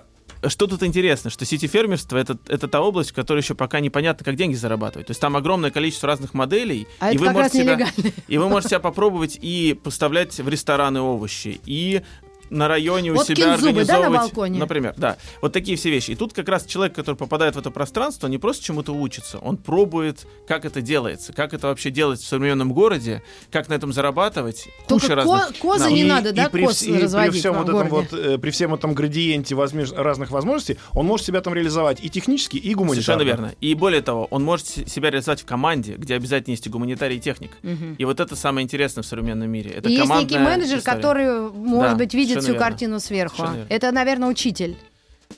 что 0.47 0.67
тут 0.67 0.83
интересно, 0.83 1.31
что 1.31 1.43
сити-фермерство 1.43 2.17
это, 2.17 2.38
это 2.47 2.67
та 2.67 2.81
область, 2.81 3.11
в 3.11 3.13
которой 3.13 3.39
еще 3.39 3.55
пока 3.55 3.79
непонятно, 3.79 4.23
как 4.23 4.35
деньги 4.35 4.55
зарабатывать. 4.55 5.07
То 5.07 5.11
есть 5.11 5.19
там 5.21 5.35
огромное 5.35 5.71
количество 5.71 6.07
разных 6.07 6.35
моделей, 6.35 6.88
А 6.99 7.11
и, 7.11 7.15
это 7.15 7.19
вы 7.19 7.25
как 7.27 7.35
раз 7.38 7.53
можете 7.55 7.75
себя, 7.97 8.11
и 8.27 8.38
вы 8.38 8.47
можете 8.47 8.69
себя 8.69 8.79
попробовать 8.79 9.39
и 9.41 9.77
поставлять 9.83 10.39
в 10.39 10.47
рестораны 10.47 11.01
овощи, 11.01 11.59
и 11.65 12.03
на 12.50 12.68
районе 12.68 13.12
у 13.12 13.15
Вот 13.15 13.27
себя 13.27 13.56
кинзубы, 13.56 13.84
да, 13.86 13.94
на 13.94 14.00
организовывать, 14.00 14.20
балконе? 14.34 14.60
например, 14.60 14.94
да, 14.98 15.18
вот 15.41 15.53
такие 15.53 15.77
все 15.77 15.89
вещи. 15.89 16.12
И 16.12 16.15
тут 16.15 16.34
как 16.34 16.48
раз 16.50 16.65
человек, 16.65 16.96
который 16.96 17.15
попадает 17.15 17.56
в 17.56 17.60
это 17.60 17.72
пространство, 17.72 18.27
не 18.27 18.38
просто 18.38 18.63
чему-то 18.63 18.94
учится, 18.94 19.38
он 19.39 19.58
пробует, 19.58 20.25
как 20.48 20.65
это 20.65 20.82
делается, 20.82 21.34
как 21.34 21.53
это 21.53 21.68
вообще 21.68 21.89
делать 21.91 22.20
в 22.20 22.25
современном 22.27 22.74
городе, 22.74 23.22
как 23.51 23.70
на 23.70 23.74
этом 23.74 23.94
зарабатывать, 23.94 24.68
куча 24.88 25.08
Только 25.08 25.15
разных. 25.15 25.48
ко- 25.48 25.53
козы 25.53 25.79
навыков. 25.79 25.91
не 25.94 26.01
И- 26.01 26.06
надо, 26.08 26.32
да, 26.34 26.46
и 26.46 26.50
при, 26.50 26.65
коз 26.65 26.84
и 26.84 26.91
при 26.94 27.01
разводить 27.03 27.36
всем 27.36 27.53
в 27.53 27.58
вот 27.60 27.70
этом 27.70 27.88
вот, 27.89 28.13
э, 28.13 28.38
при 28.38 28.51
всем 28.51 28.74
этом 28.74 28.94
градиенте 28.94 29.56
возмеж- 29.56 29.96
разных 29.96 30.32
возможностей, 30.32 30.77
он 30.94 31.06
может 31.06 31.25
себя 31.25 31.41
там 31.41 31.53
реализовать 31.53 32.00
и 32.03 32.10
технически, 32.10 32.58
и 32.58 32.74
гуманитарно. 32.74 33.03
Совершенно 33.03 33.24
верно. 33.27 33.56
И 33.62 33.74
более 33.75 34.01
того, 34.01 34.25
он 34.32 34.44
может 34.44 34.65
себя 34.68 35.10
реализовать 35.10 35.41
в 35.41 35.46
команде, 35.46 35.94
где 35.98 36.15
обязательно 36.15 36.53
есть 36.53 36.65
и 36.65 36.70
гуманитарий, 36.70 37.18
и 37.18 37.20
техник. 37.20 37.51
Мгм. 37.63 37.96
И 37.98 38.06
вот 38.06 38.20
это 38.20 38.36
самое 38.36 38.63
интересное 38.63 39.01
в 39.03 39.06
современном 39.06 39.50
мире. 39.50 39.72
Это 39.72 39.89
И 39.89 39.94
есть 39.94 40.10
некий 40.10 40.38
менеджер, 40.38 40.79
история. 40.79 40.96
который, 40.98 41.50
может 41.51 41.91
Да, 41.91 41.96
быть, 41.96 42.13
видит 42.13 42.38
всю 42.41 42.53
верно. 42.53 42.65
картину 42.67 43.00
сверху. 43.00 43.43
Это, 43.69 43.91
наверное, 43.91 44.29
учитель. 44.29 44.77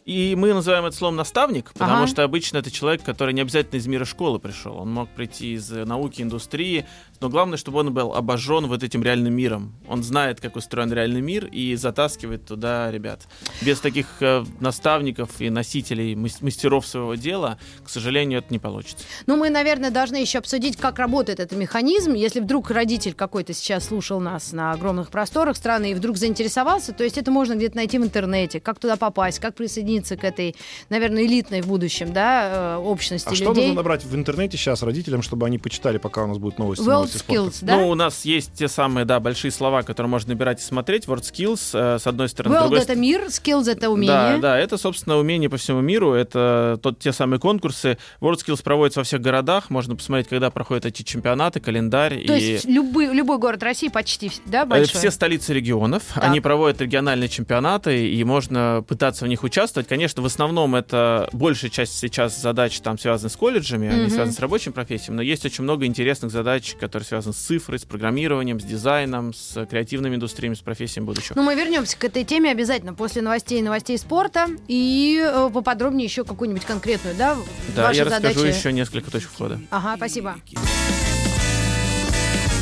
И 0.06 0.36
мы 0.38 0.54
называем 0.54 0.86
это 0.86 0.96
словом 0.96 1.18
наставник, 1.18 1.74
потому 1.74 2.04
Ага. 2.04 2.08
что 2.08 2.24
обычно 2.24 2.58
это 2.60 2.72
человек, 2.72 3.04
который 3.04 3.34
не 3.34 3.42
обязательно 3.42 3.78
из 3.78 3.88
мира 3.88 4.06
школы 4.06 4.40
пришел. 4.40 4.78
Он 4.78 4.92
мог 4.92 5.10
прийти 5.10 5.54
из 5.54 5.70
науки, 5.70 6.22
индустрии, 6.22 6.86
но 7.22 7.30
главное, 7.30 7.58
чтобы 7.58 7.80
он 7.80 7.94
был 7.94 8.14
обожжен 8.16 8.66
вот 8.66 8.82
этим 8.82 9.04
реальным 9.04 9.36
миром. 9.36 9.74
Он 9.88 10.02
знает, 10.04 10.42
как 10.42 10.56
устроен 10.56 10.92
реальный 10.92 11.22
мир 11.22 11.46
и 11.46 11.76
затаскивает 11.76 12.46
туда 12.46 12.92
ребят. 12.92 13.28
Без 13.62 13.80
таких 13.80 14.08
э, 14.22 14.44
наставников 14.60 15.40
и 15.40 15.52
носителей, 15.52 16.16
мас- 16.16 16.42
мастеров 16.42 16.88
своего 16.88 17.14
дела, 17.14 17.60
к 17.84 17.90
сожалению, 17.90 18.40
это 18.40 18.48
не 18.52 18.58
получится. 18.58 19.06
Ну, 19.28 19.38
мы, 19.38 19.52
наверное, 19.52 19.92
должны 19.92 20.16
еще 20.16 20.40
обсудить, 20.40 20.78
как 20.78 20.98
работает 20.98 21.40
этот 21.40 21.58
механизм. 21.58 22.14
Если 22.14 22.40
вдруг 22.40 22.72
родитель 22.72 23.14
какой-то 23.14 23.54
сейчас 23.54 23.86
слушал 23.86 24.20
нас 24.20 24.52
на 24.52 24.72
огромных 24.72 25.12
просторах 25.12 25.56
страны 25.58 25.92
и 25.92 25.94
вдруг 25.94 26.18
заинтересовался, 26.18 26.92
то 26.92 27.04
есть 27.04 27.20
это 27.20 27.30
можно 27.30 27.54
где-то 27.54 27.76
найти 27.76 28.00
в 28.00 28.04
интернете, 28.04 28.60
как 28.60 28.80
туда 28.80 28.96
попасть, 28.96 29.38
как 29.38 29.54
присоединиться 29.54 30.18
к 30.18 30.24
этой, 30.24 30.56
наверное, 30.90 31.24
элитной 31.24 31.62
в 31.62 31.68
будущем, 31.68 32.14
да, 32.14 32.78
э, 32.78 32.78
общности 32.78 33.30
А 33.30 33.36
что 33.36 33.50
людей. 33.50 33.66
нужно 33.68 33.76
набрать 33.76 34.04
в 34.04 34.16
интернете 34.16 34.58
сейчас 34.58 34.82
родителям, 34.82 35.22
чтобы 35.22 35.46
они 35.46 35.60
почитали, 35.60 36.00
пока 36.00 36.24
у 36.24 36.28
нас 36.28 36.40
будут 36.40 36.58
новости? 36.58 36.82
World 36.82 37.11
новости 37.14 37.18
спорта? 37.18 37.42
Skills, 37.42 37.58
да? 37.62 37.76
Ну, 37.78 37.90
у 37.90 37.96
нас 37.96 38.26
есть 38.26 38.54
те 38.54 38.68
самые, 38.68 39.06
да, 39.06 39.20
большие 39.20 39.52
слова, 39.52 39.82
которые 39.84 40.10
можно 40.10 40.34
набирать 40.34 40.60
и 40.60 40.64
смотреть. 40.64 41.06
Word 41.06 41.22
skills, 41.22 41.72
э, 41.74 42.00
с 42.00 42.08
одной 42.08 42.30
стороны. 42.30 42.56
World 42.56 42.60
другой 42.62 42.80
это 42.80 42.96
мир, 42.96 43.22
skills 43.28 43.70
это 43.70 43.82
Да, 43.82 43.90
умение. 43.92 44.38
да, 44.38 44.58
это, 44.58 44.78
собственно, 44.78 45.18
умение 45.18 45.50
по 45.50 45.58
всему 45.58 45.82
миру, 45.82 46.14
это 46.14 46.80
тот, 46.82 47.00
те 47.00 47.12
самые 47.12 47.40
конкурсы. 47.40 47.98
World 48.22 48.38
Skills 48.46 48.64
проводятся 48.64 49.00
во 49.00 49.04
всех 49.04 49.22
городах, 49.22 49.70
можно 49.70 49.96
посмотреть, 49.96 50.28
когда 50.28 50.50
проходят 50.50 50.86
эти 50.86 51.04
чемпионаты, 51.04 51.60
календарь. 51.60 52.26
То 52.26 52.34
и... 52.36 52.42
есть 52.42 52.66
любой, 52.66 53.14
любой 53.14 53.38
город 53.38 53.64
России 53.64 53.88
почти, 53.90 54.32
да, 54.46 54.62
Э, 54.62 54.66
большой? 54.66 55.00
Все 55.00 55.12
столицы 55.12 55.54
регионов, 55.54 56.04
Так. 56.14 56.24
они 56.24 56.40
проводят 56.40 56.82
региональные 56.82 57.30
чемпионаты, 57.30 58.10
и 58.10 58.24
можно 58.24 58.84
пытаться 58.88 59.26
в 59.26 59.28
них 59.28 59.44
участвовать. 59.44 59.88
Конечно, 59.88 60.22
в 60.22 60.26
основном 60.26 60.76
это 60.76 61.30
большая 61.34 61.72
часть 61.72 61.98
сейчас 61.98 62.40
задач 62.42 62.80
там 62.80 62.98
связаны 62.98 63.30
с 63.30 63.36
колледжами, 63.36 63.90
они 63.90 64.02
Мгм. 64.04 64.10
связаны 64.10 64.32
с 64.34 64.40
рабочим 64.40 64.74
профессией, 64.74 65.14
но 65.16 65.22
есть 65.22 65.46
очень 65.46 65.64
много 65.64 65.86
интересных 65.86 66.32
задач, 66.32 66.76
которые 66.80 67.01
связаны 67.04 67.34
с 67.34 67.38
цифрой, 67.38 67.80
с 67.80 67.86
программированием, 67.86 68.60
с 68.60 68.64
дизайном, 68.64 69.34
с 69.34 69.66
креативными 69.66 70.16
индустриями, 70.16 70.56
с 70.56 70.60
профессиями 70.60 71.06
будущего. 71.06 71.36
Ну, 71.36 71.44
мы 71.44 71.56
вернемся 71.56 71.98
к 71.98 72.04
этой 72.04 72.24
теме 72.24 72.52
обязательно 72.52 72.94
после 72.94 73.22
новостей 73.22 73.60
и 73.60 73.62
новостей 73.62 73.98
спорта. 73.98 74.48
И 74.68 75.22
э, 75.22 75.50
поподробнее 75.54 76.06
еще 76.06 76.24
какую-нибудь 76.24 76.66
конкретную, 76.66 77.16
да, 77.16 77.38
да, 77.76 77.84
ваши 77.84 78.00
я 78.00 78.06
расскажу 78.06 78.40
задачи. 78.40 78.58
еще 78.58 78.72
несколько 78.72 79.12
точек 79.12 79.30
входа. 79.30 79.60
Ага, 79.70 79.96
спасибо. 79.98 80.36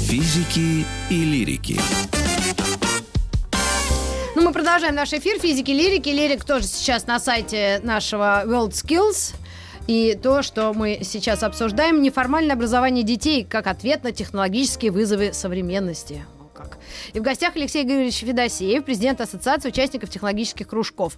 Физики 0.02 0.86
и 1.10 1.23
лирики. 1.23 1.80
Ну, 4.36 4.41
мы 4.41 4.54
продолжаем 4.54 4.95
наш 4.95 5.12
эфир 5.12 5.39
физики, 5.39 5.71
лирики. 5.71 6.10
Лирик 6.10 6.45
тоже 6.45 6.65
сейчас 6.65 7.08
на 7.08 7.19
сайте 7.19 7.82
нашего 7.84 8.43
World 8.45 8.71
Skills. 8.71 9.36
И 9.89 10.13
то, 10.21 10.43
что 10.43 10.71
мы 10.75 10.99
сейчас 11.02 11.41
обсуждаем, 11.41 12.04
неформальное 12.04 12.54
образование 12.54 13.04
детей 13.04 13.43
как 13.43 13.65
ответ 13.65 14.04
на 14.04 14.12
технологические 14.12 14.91
вызовы 14.91 15.34
современности. 15.34 16.23
О, 16.39 16.43
как. 16.56 16.78
И 17.13 17.19
в 17.19 17.23
гостях 17.23 17.56
Алексей 17.56 17.84
Григорьевич 17.84 18.19
Федосеев, 18.19 18.86
президент 18.86 19.19
Ассоциации 19.19 19.69
участников 19.69 20.12
технологических 20.12 20.67
кружков. 20.67 21.17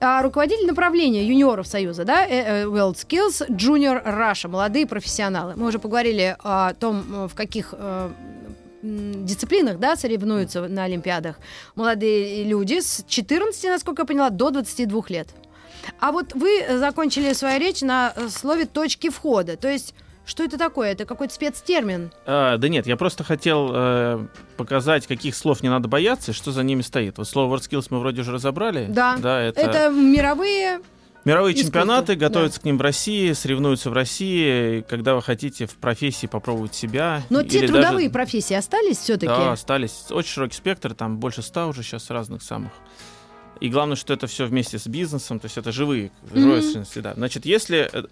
А 0.00 0.22
руководитель 0.22 0.66
направления 0.66 1.22
юниоров 1.22 1.66
Союза, 1.66 2.06
да, 2.06 2.24
э, 2.24 2.62
э, 2.62 2.64
World 2.64 2.94
Skills, 2.94 3.46
Junior 3.50 4.02
Russia, 4.02 4.48
молодые 4.48 4.86
профессионалы. 4.86 5.52
Мы 5.56 5.66
уже 5.66 5.78
поговорили 5.78 6.34
о 6.42 6.72
том, 6.72 7.04
э, 7.12 7.28
в 7.28 7.34
каких 7.34 7.74
дисциплинах, 8.80 9.80
да, 9.80 9.96
соревнуются 9.96 10.66
на 10.66 10.84
Олимпиадах 10.84 11.40
молодые 11.74 12.44
люди 12.44 12.80
с 12.80 13.04
14, 13.06 13.64
насколько 13.64 14.02
я 14.02 14.06
поняла, 14.06 14.30
до 14.30 14.50
22 14.50 15.02
лет. 15.08 15.28
А 16.00 16.12
вот 16.12 16.34
вы 16.34 16.60
э, 16.60 16.78
закончили 16.78 17.32
свою 17.32 17.58
речь 17.60 17.80
на 17.82 18.12
э, 18.14 18.28
слове 18.28 18.66
точки 18.66 19.10
входа. 19.10 19.56
То 19.56 19.68
есть, 19.68 19.94
что 20.24 20.44
это 20.44 20.58
такое? 20.58 20.92
Это 20.92 21.04
какой-то 21.06 21.32
спецтермин. 21.34 22.12
А, 22.26 22.56
да 22.58 22.68
нет, 22.68 22.86
я 22.86 22.96
просто 22.96 23.24
хотел 23.24 23.70
э, 23.72 24.26
показать, 24.56 25.06
каких 25.06 25.34
слов 25.34 25.62
не 25.62 25.68
надо 25.68 25.88
бояться 25.88 26.32
и 26.32 26.34
что 26.34 26.52
за 26.52 26.62
ними 26.62 26.82
стоит. 26.82 27.18
Вот 27.18 27.28
слово 27.28 27.56
WordSkills 27.56 27.86
мы 27.90 28.00
вроде 28.00 28.20
уже 28.20 28.32
разобрали. 28.32 28.86
Да. 28.88 29.16
да 29.18 29.40
это, 29.40 29.60
Это 29.60 29.88
мировые. 29.90 30.80
мировые 31.24 31.54
искусство, 31.54 31.80
чемпионаты, 31.80 32.14
да. 32.14 32.28
готовятся 32.28 32.60
к 32.60 32.64
ним 32.64 32.76
в 32.78 32.82
России, 32.82 33.32
соревнуются 33.32 33.88
в 33.90 33.94
России. 33.94 34.84
Когда 34.88 35.14
вы 35.14 35.22
хотите 35.22 35.66
в 35.66 35.76
профессии 35.76 36.26
попробовать 36.26 36.74
себя. 36.74 37.22
Но 37.30 37.42
те 37.42 37.66
трудовые 37.66 38.08
даже- 38.08 38.10
профессии 38.10 38.54
остались 38.54 38.98
все-таки. 38.98 39.28
Да, 39.28 39.52
остались. 39.52 40.10
Очень 40.10 40.30
широкий 40.30 40.56
спектр, 40.56 40.94
там 40.94 41.18
больше 41.18 41.42
ста 41.42 41.66
уже 41.66 41.82
сейчас 41.82 42.10
разных 42.10 42.42
самых. 42.42 42.72
И 43.60 43.68
главное, 43.68 43.96
что 43.96 44.12
это 44.14 44.26
все 44.26 44.46
вместе 44.46 44.78
с 44.78 44.86
бизнесом, 44.86 45.40
то 45.40 45.46
есть 45.46 45.58
это 45.58 45.72
живые, 45.72 46.10
живая 46.32 46.62
Мгм. 46.62 46.84
среда. 46.84 47.14
Значит, 47.14 47.44
если 47.44 47.88
э, 47.92 48.02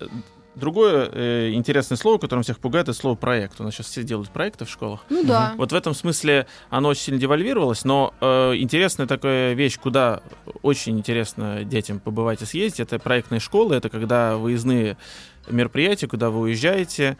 другое 0.56 1.08
э, 1.12 1.50
интересное 1.52 1.96
слово, 1.96 2.18
которым 2.18 2.42
всех 2.42 2.58
пугает, 2.58 2.88
это 2.88 2.98
слово 2.98 3.14
проект. 3.14 3.60
У 3.60 3.64
нас 3.64 3.74
сейчас 3.74 3.86
все 3.86 4.02
делают 4.02 4.30
проекты 4.30 4.64
в 4.64 4.70
школах. 4.70 5.04
Ну 5.10 5.22
да. 5.24 5.54
Вот 5.56 5.70
в 5.70 5.74
этом 5.74 5.94
смысле 5.94 6.46
оно 6.70 6.88
очень 6.88 7.02
сильно 7.02 7.20
девальвировалось, 7.20 7.84
но 7.84 8.12
э, 8.20 8.54
интересная 8.56 9.06
такая 9.06 9.52
вещь, 9.54 9.78
куда 9.78 10.22
очень 10.62 10.98
интересно 10.98 11.62
детям 11.64 12.00
побывать 12.00 12.42
и 12.42 12.46
съездить, 12.46 12.80
это 12.80 12.98
проектные 12.98 13.40
школы, 13.40 13.74
это 13.76 13.88
когда 13.88 14.36
выездные 14.36 14.96
мероприятия, 15.48 16.08
куда 16.08 16.30
вы 16.30 16.40
уезжаете, 16.40 17.16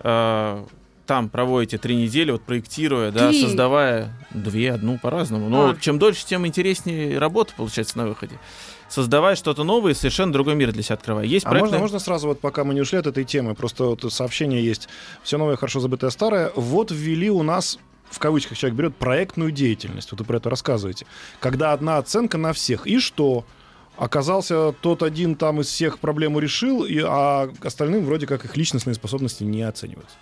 э, 0.00 0.64
там 1.06 1.28
проводите 1.28 1.78
три 1.78 1.96
недели, 1.96 2.30
вот 2.32 2.42
проектируя, 2.42 3.10
да, 3.10 3.30
Три. 3.30 3.40
создавая 3.40 4.12
две, 4.32 4.72
одну 4.72 4.98
по-разному. 4.98 5.48
Но 5.48 5.70
А. 5.70 5.76
чем 5.80 5.98
дольше, 5.98 6.26
тем 6.26 6.46
интереснее 6.46 7.18
работа 7.18 7.54
получается 7.56 7.96
на 7.98 8.06
выходе. 8.06 8.38
Создавая 8.88 9.34
что-то 9.36 9.64
новое, 9.64 9.94
совершенно 9.94 10.32
другой 10.32 10.54
мир 10.54 10.72
для 10.72 10.82
себя 10.82 10.94
открывая. 10.94 11.24
Есть 11.24 11.46
А 11.46 11.48
можно, 11.48 11.60
проектные- 11.60 11.80
можно 11.80 11.98
сразу, 11.98 12.28
вот 12.28 12.40
пока 12.40 12.64
мы 12.64 12.74
не 12.74 12.80
ушли 12.80 12.98
от 12.98 13.06
этой 13.06 13.24
темы, 13.24 13.54
просто 13.54 13.84
вот 13.84 14.12
сообщение 14.12 14.64
есть. 14.64 14.88
Все 15.22 15.38
новое, 15.38 15.56
хорошо 15.56 15.80
забытое 15.80 16.10
старое. 16.10 16.52
Вот 16.54 16.90
ввели 16.90 17.30
у 17.30 17.42
нас 17.42 17.78
в 18.10 18.18
кавычках 18.20 18.56
человек 18.56 18.78
берет 18.78 18.96
проектную 18.96 19.50
деятельность. 19.50 20.12
Вот 20.12 20.20
вы 20.20 20.26
про 20.26 20.36
это 20.36 20.48
рассказываете. 20.50 21.06
Когда 21.40 21.72
одна 21.72 21.98
оценка 21.98 22.38
на 22.38 22.52
всех. 22.52 22.86
И 22.86 23.00
что? 23.00 23.44
Оказался 23.96 24.72
тот 24.72 25.02
один 25.02 25.34
там 25.36 25.60
из 25.62 25.66
всех 25.68 25.98
проблему 25.98 26.38
решил, 26.38 26.84
и, 26.84 27.00
а 27.02 27.50
остальным 27.62 28.04
вроде 28.04 28.26
как 28.26 28.44
их 28.44 28.56
личностные 28.56 28.94
способности 28.94 29.42
не 29.42 29.62
оцениваются. 29.62 30.14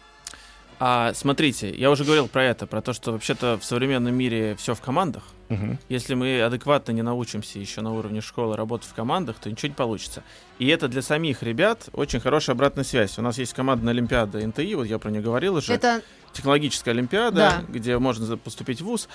А 0.81 1.13
смотрите, 1.15 1.75
я 1.75 1.91
уже 1.91 2.05
говорил 2.05 2.29
про 2.29 2.45
это, 2.45 2.67
про 2.67 2.81
то, 2.83 2.93
что 2.93 3.13
вообще-то 3.13 3.59
в 3.59 3.65
современном 3.65 4.15
мире 4.15 4.57
все 4.59 4.75
в 4.75 4.81
командах. 4.81 5.23
Мгм. 5.49 5.79
Если 5.89 6.15
мы 6.15 6.41
адекватно 6.43 6.93
не 6.93 7.03
научимся 7.03 7.59
еще 7.59 7.81
на 7.81 7.93
уровне 7.93 8.21
школы 8.21 8.57
работать 8.57 8.89
в 8.89 8.95
командах, 8.95 9.37
то 9.39 9.51
ничего 9.51 9.69
не 9.69 9.75
получится. 9.75 10.23
И 10.59 10.67
это 10.69 10.89
для 10.89 11.03
самих 11.03 11.43
ребят 11.43 11.89
очень 11.93 12.19
хорошая 12.21 12.55
обратная 12.57 12.85
связь. 12.85 13.19
У 13.19 13.23
нас 13.23 13.39
есть 13.39 13.53
командная 13.55 13.93
олимпиада 13.93 14.45
НТИ, 14.47 14.75
вот 14.75 14.85
я 14.85 14.99
про 14.99 15.11
нее 15.11 15.23
говорил 15.23 15.55
уже. 15.57 15.73
Это 15.73 16.03
Технологическая 16.33 16.91
олимпиада, 16.91 17.37
Да. 17.37 17.63
где 17.69 17.97
можно 17.99 18.37
поступить 18.37 18.81
в 18.81 18.85
ВУЗ. 18.87 19.09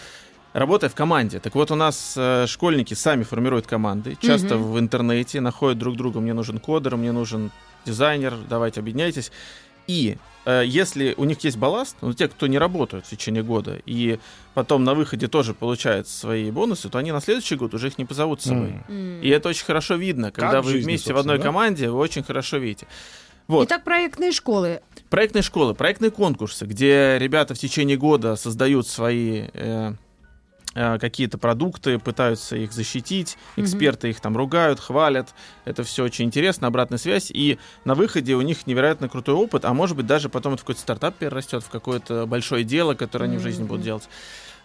Работая 0.54 0.90
в 0.90 0.96
команде. 0.96 1.40
Так 1.40 1.54
вот, 1.54 1.70
у 1.70 1.76
нас 1.76 2.16
э, 2.18 2.46
школьники 2.48 2.94
сами 2.94 3.24
формируют 3.24 3.68
команды, 3.68 4.18
часто 4.22 4.56
Мгм. 4.56 4.72
в 4.72 4.80
интернете, 4.80 5.42
находят 5.42 5.78
друг 5.78 5.98
друга. 5.98 6.22
Мне 6.22 6.34
нужен 6.34 6.60
кодер, 6.60 6.96
мне 6.96 7.12
нужен 7.12 7.52
дизайнер, 7.86 8.34
давайте 8.50 8.80
объединяйтесь. 8.80 9.32
И 9.90 10.18
э, 10.46 10.64
если 10.68 11.16
у 11.18 11.24
них 11.24 11.44
есть 11.44 11.58
балласт, 11.58 11.98
ну, 12.02 12.14
те, 12.14 12.28
кто 12.28 12.46
не 12.46 12.60
работают 12.60 13.08
в 13.08 13.10
течение 13.10 13.42
года, 13.42 13.82
и 13.88 14.20
потом 14.54 14.84
на 14.84 14.94
выходе 14.94 15.28
тоже 15.28 15.56
получают 15.56 16.08
свои 16.08 16.52
бонусы, 16.52 16.90
то 16.90 17.00
они 17.00 17.12
на 17.12 17.20
следующий 17.20 17.56
год 17.56 17.74
уже 17.74 17.88
их 17.88 17.98
не 17.98 18.06
позовут 18.06 18.40
с 18.40 18.46
собой. 18.46 18.76
М. 18.88 19.20
И 19.20 19.28
это 19.30 19.50
очень 19.50 19.66
хорошо 19.66 19.96
видно, 19.96 20.32
когда 20.32 20.52
Как 20.52 20.66
вы 20.66 20.74
жизни, 20.74 20.86
вместе 20.86 21.12
в 21.12 21.18
одной 21.18 21.40
да? 21.40 21.44
команде, 21.46 21.90
вы 21.90 21.98
очень 21.98 22.22
хорошо 22.22 22.58
видите. 22.58 22.86
Вот. 23.48 23.68
Итак, 23.68 23.84
проектные 23.84 24.32
школы. 24.32 24.82
Проектные 25.10 25.42
школы, 25.42 25.74
проектные 25.74 26.12
конкурсы, 26.12 26.66
где 26.66 27.18
ребята 27.18 27.56
в 27.56 27.58
течение 27.58 27.98
года 27.98 28.36
создают 28.36 28.88
свои 28.88 29.46
э, 29.52 29.94
какие-то 31.00 31.38
продукты, 31.38 32.00
пытаются 32.00 32.56
их 32.56 32.72
защитить, 32.72 33.38
эксперты 33.58 34.10
их 34.10 34.20
там 34.20 34.38
ругают, 34.38 34.80
хвалят. 34.80 35.34
Это 35.66 35.84
все 35.84 36.04
очень 36.04 36.26
интересно, 36.26 36.68
обратная 36.68 36.98
связь. 36.98 37.32
И 37.32 37.60
на 37.86 37.96
выходе 37.96 38.36
у 38.36 38.42
них 38.42 38.66
невероятно 38.66 39.10
крутой 39.10 39.36
опыт, 39.36 39.66
а 39.66 39.74
может 39.74 39.98
быть 39.98 40.06
даже 40.06 40.30
потом 40.30 40.54
это 40.54 40.62
в 40.62 40.66
какой-то 40.66 40.82
стартап 40.82 41.16
перерастет, 41.16 41.64
в 41.64 41.70
какое-то 41.70 42.26
большое 42.26 42.64
дело, 42.64 42.94
которое 42.94 43.26
они 43.26 43.38
в 43.38 43.42
жизни 43.42 43.64
будут 43.64 43.84
делать. 43.84 44.08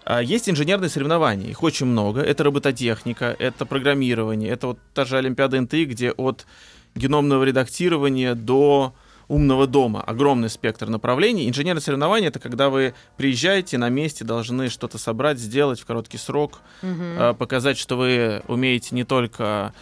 А, 0.05 0.22
Есть 0.22 0.48
инженерные 0.48 0.88
соревнования, 0.88 1.48
их 1.48 1.62
очень 1.62 1.87
много. 1.87 2.20
Это 2.20 2.44
робототехника, 2.44 3.35
это 3.38 3.66
программирование, 3.66 4.50
это 4.50 4.68
вот 4.68 4.79
та 4.92 5.05
же 5.05 5.16
Олимпиада 5.18 5.61
НТИ, 5.61 5.85
где 5.85 6.11
от 6.12 6.46
геномного 6.94 7.42
редактирования 7.44 8.35
до 8.35 8.94
умного 9.28 9.66
дома. 9.66 10.02
Огромный 10.02 10.50
спектр 10.50 10.88
направлений. 10.88 11.48
Инженерные 11.48 11.82
соревнования— 11.82 12.28
это 12.30 12.38
когда 12.38 12.68
вы 12.68 12.94
приезжаете 13.16 13.78
на 13.78 13.88
месте, 13.88 14.24
должны 14.24 14.68
что-то 14.68 14.98
собрать, 14.98 15.38
сделать 15.38 15.80
в 15.80 15.87
короткий 15.87 16.18
срок, 16.18 16.60
э, 16.82 17.34
показать, 17.38 17.78
что 17.78 17.96
вы 17.96 18.42
умеете 18.48 18.94
не 18.94 19.04
только 19.04 19.72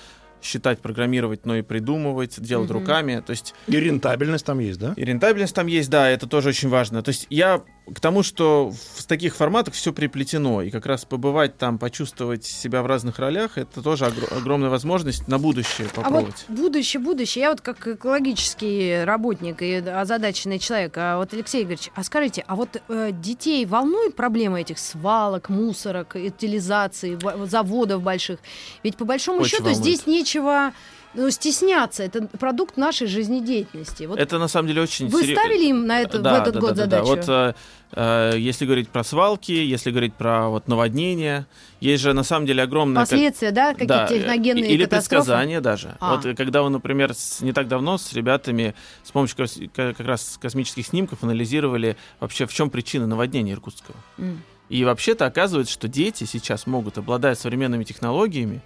считать, 0.42 0.80
программировать, 0.80 1.46
но 1.46 1.54
и 1.56 1.62
придумывать, 1.62 2.40
делать 2.40 2.68
Мгм. 2.68 2.80
руками. 2.80 3.22
То 3.24 3.30
есть 3.30 3.54
И 3.68 3.76
рентабельность 3.78 4.44
там 4.44 4.58
есть, 4.58 4.80
да? 4.80 4.92
и 4.96 5.04
рентабельность 5.04 5.54
там 5.54 5.68
есть, 5.68 5.88
да, 5.88 6.08
это 6.10 6.26
тоже 6.26 6.48
очень 6.48 6.68
важно. 6.68 7.00
То 7.02 7.10
есть 7.10 7.28
я 7.30 7.62
к 7.92 7.98
тому, 8.00 8.22
что 8.22 8.72
в 8.96 9.04
таких 9.06 9.34
форматах 9.34 9.74
все 9.74 9.92
приплетено, 9.92 10.62
и 10.62 10.70
как 10.70 10.86
раз 10.86 11.04
побывать 11.04 11.58
там, 11.58 11.78
почувствовать 11.78 12.44
себя 12.44 12.80
в 12.82 12.86
разных 12.86 13.18
ролях, 13.18 13.58
это 13.58 13.82
тоже 13.82 14.04
огр- 14.04 14.32
огромная 14.36 14.70
возможность 14.70 15.26
на 15.26 15.38
будущее 15.38 15.88
А 15.88 15.96
вот 15.96 16.04
попробовать. 16.04 16.44
будущее, 16.48 17.02
будущее. 17.02 17.42
Я 17.42 17.50
вот 17.50 17.60
как 17.60 17.86
экологический 17.86 19.02
работник 19.04 19.62
и 19.62 19.74
озадаченный 19.76 20.58
человек, 20.60 20.92
а 20.96 21.18
вот 21.18 21.34
Алексей 21.34 21.62
Игоревич, 21.62 21.90
а 21.94 22.04
скажите, 22.04 22.44
а 22.46 22.54
вот 22.54 22.80
э, 22.88 23.10
детей 23.12 23.66
волнуют 23.66 24.14
проблемы 24.14 24.60
этих 24.60 24.78
свалок, 24.78 25.48
мусорок, 25.48 26.14
утилизации, 26.14 27.18
заводов 27.46 28.02
больших? 28.02 28.38
Ведь 28.84 28.96
по 28.96 29.04
большому 29.04 29.40
Очень 29.40 29.50
счету 29.50 29.64
волнует. 29.64 29.82
здесь 29.84 30.06
нечего 30.06 30.72
ну, 31.14 31.30
стесняться. 31.30 32.02
Это 32.02 32.26
продукт 32.26 32.76
нашей 32.76 33.06
жизнедеятельности. 33.06 34.04
Вот 34.04 34.18
это 34.18 34.38
на 34.38 34.48
самом 34.48 34.68
деле 34.68 34.82
очень 34.82 35.08
вы 35.08 35.22
серьё- 35.22 35.36
ставили 35.36 35.66
им 35.66 35.86
на 35.86 36.00
это, 36.00 36.18
в 36.18 36.22
Да, 36.22 36.38
этот 36.42 36.54
да, 36.54 36.60
год 36.60 36.74
да, 36.74 36.86
да, 36.86 36.86
да. 36.86 37.04
задачу? 37.04 37.08
Вот 37.16 37.28
э, 37.28 37.54
э, 38.34 38.38
если 38.38 38.64
говорить 38.66 38.88
про 38.88 39.04
свалки, 39.04 39.52
если 39.52 39.90
говорить 39.90 40.14
про 40.14 40.48
вот 40.48 40.68
наводнения, 40.68 41.46
есть 41.80 42.02
же 42.02 42.12
на 42.12 42.22
самом 42.22 42.46
деле 42.46 42.62
огромное 42.62 43.02
Последствия, 43.02 43.50
да, 43.50 43.72
какие-то 43.72 43.94
Да, 43.94 44.06
техногенные 44.06 44.70
или 44.70 44.84
катастрофы? 44.84 45.16
предсказания 45.24 45.60
даже. 45.60 45.96
А. 46.00 46.14
Вот 46.16 46.24
э, 46.26 46.34
когда 46.34 46.62
вы, 46.62 46.70
например, 46.70 47.14
с- 47.14 47.40
не 47.40 47.52
так 47.52 47.68
давно 47.68 47.98
с 47.98 48.12
ребятами 48.12 48.74
с 49.02 49.10
помощью 49.10 49.36
кос- 49.36 49.58
ка- 49.74 49.94
как 49.94 50.06
раз 50.06 50.38
космических 50.40 50.86
снимков 50.86 51.22
анализировали 51.22 51.96
вообще 52.20 52.46
в 52.46 52.52
чем 52.54 52.70
причина 52.70 53.06
наводнения 53.06 53.52
Иркутского. 53.52 53.96
М. 54.18 54.42
И 54.68 54.84
вообще-то 54.84 55.26
оказывается, 55.26 55.72
что 55.74 55.86
дети 55.88 56.24
сейчас 56.24 56.66
могут, 56.66 56.96
обладая 56.96 57.34
современными 57.34 57.84
технологиями, 57.84 58.62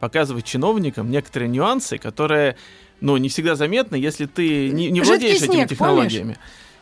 показывать 0.00 0.44
чиновникам 0.44 1.10
некоторые 1.10 1.48
нюансы, 1.48 1.98
которые, 1.98 2.56
ну, 3.00 3.16
не 3.16 3.28
всегда 3.28 3.54
заметны, 3.56 3.96
если 3.96 4.26
ты 4.26 4.70
не, 4.70 4.90
не 4.90 5.00
владеешь 5.00 5.38
этими 5.38 5.52
снег, 5.52 5.68
технологиями. 5.68 6.38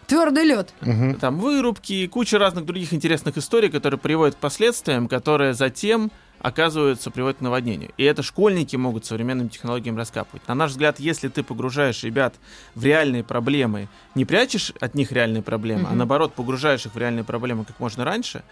Твердый 0.07 0.45
лед. 0.45 0.73
Мгм. 0.83 1.15
Там 1.17 1.41
вырубки, 1.41 2.07
куча 2.07 2.39
разных 2.39 2.65
других 2.65 2.93
интересных 2.95 3.37
историй, 3.39 3.71
которые 3.71 3.99
приводят 3.99 4.37
к 4.37 4.39
последствиям, 4.39 5.09
которые 5.09 5.53
затем 5.53 6.13
оказываются, 6.39 7.11
приводят 7.11 7.39
к 7.39 7.41
наводнению. 7.41 7.91
И 7.97 8.05
это 8.05 8.23
школьники 8.23 8.77
могут 8.77 9.05
современным 9.05 9.49
технологиям 9.49 9.97
раскапывать. 9.97 10.47
На 10.47 10.55
наш 10.55 10.73
взгляд, 10.73 11.01
если 11.01 11.29
ты 11.29 11.43
погружаешь 11.43 12.05
ребят 12.05 12.35
в 12.75 12.85
реальные 12.85 13.25
проблемы, 13.25 13.89
не 14.15 14.25
прячешь 14.25 14.73
от 14.79 14.95
них 14.95 15.11
реальные 15.11 15.43
проблемы, 15.43 15.87
а 15.87 15.89
Мгм. 15.89 15.99
наоборот 15.99 16.35
погружаешь 16.35 16.87
их 16.87 16.95
в 16.95 16.99
реальные 16.99 17.25
проблемы 17.25 17.65
как 17.65 17.81
можно 17.81 18.05
раньше, 18.05 18.45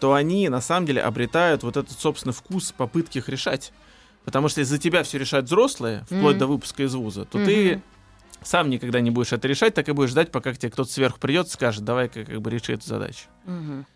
то 0.00 0.14
они 0.14 0.48
на 0.48 0.60
самом 0.60 0.86
деле 0.86 1.02
обретают 1.02 1.64
вот 1.64 1.76
этот, 1.76 1.98
собственно, 1.98 2.32
вкус 2.32 2.72
попытки 2.72 3.18
их 3.18 3.28
решать. 3.28 3.72
Потому 4.24 4.48
что 4.48 4.60
если 4.60 4.74
за 4.74 4.78
тебя 4.80 5.02
все 5.02 5.18
решают 5.18 5.46
взрослые, 5.46 6.04
вплоть 6.04 6.32
Мгм. 6.36 6.38
до 6.38 6.46
выпуска 6.46 6.82
из 6.82 6.94
вуза, 6.94 7.24
то 7.24 7.38
Мгм. 7.38 7.46
ты 7.46 7.82
сам 8.42 8.70
никогда 8.70 9.00
не 9.00 9.10
будешь 9.10 9.32
это 9.32 9.48
решать, 9.48 9.74
так 9.74 9.88
и 9.88 9.92
будешь 9.92 10.10
ждать, 10.10 10.30
пока 10.30 10.52
к 10.52 10.58
тебе 10.58 10.70
кто-то 10.70 10.90
сверху 10.90 11.18
придет 11.18 11.46
и 11.46 11.50
скажет, 11.50 11.84
давай-ка 11.84 12.24
как 12.24 12.40
бы 12.40 12.50
реши 12.50 12.72
эту 12.72 12.86
задачу. 12.86 13.26
Мгм. 13.44 13.86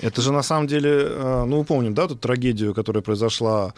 Это 0.00 0.22
же 0.22 0.32
на 0.32 0.42
самом 0.42 0.66
деле, 0.66 0.90
э, 0.90 1.44
ну, 1.44 1.58
мы 1.58 1.64
помним, 1.64 1.94
да, 1.94 2.08
тут 2.08 2.20
трагедию, 2.20 2.74
которая 2.74 3.02
произошла 3.02 3.74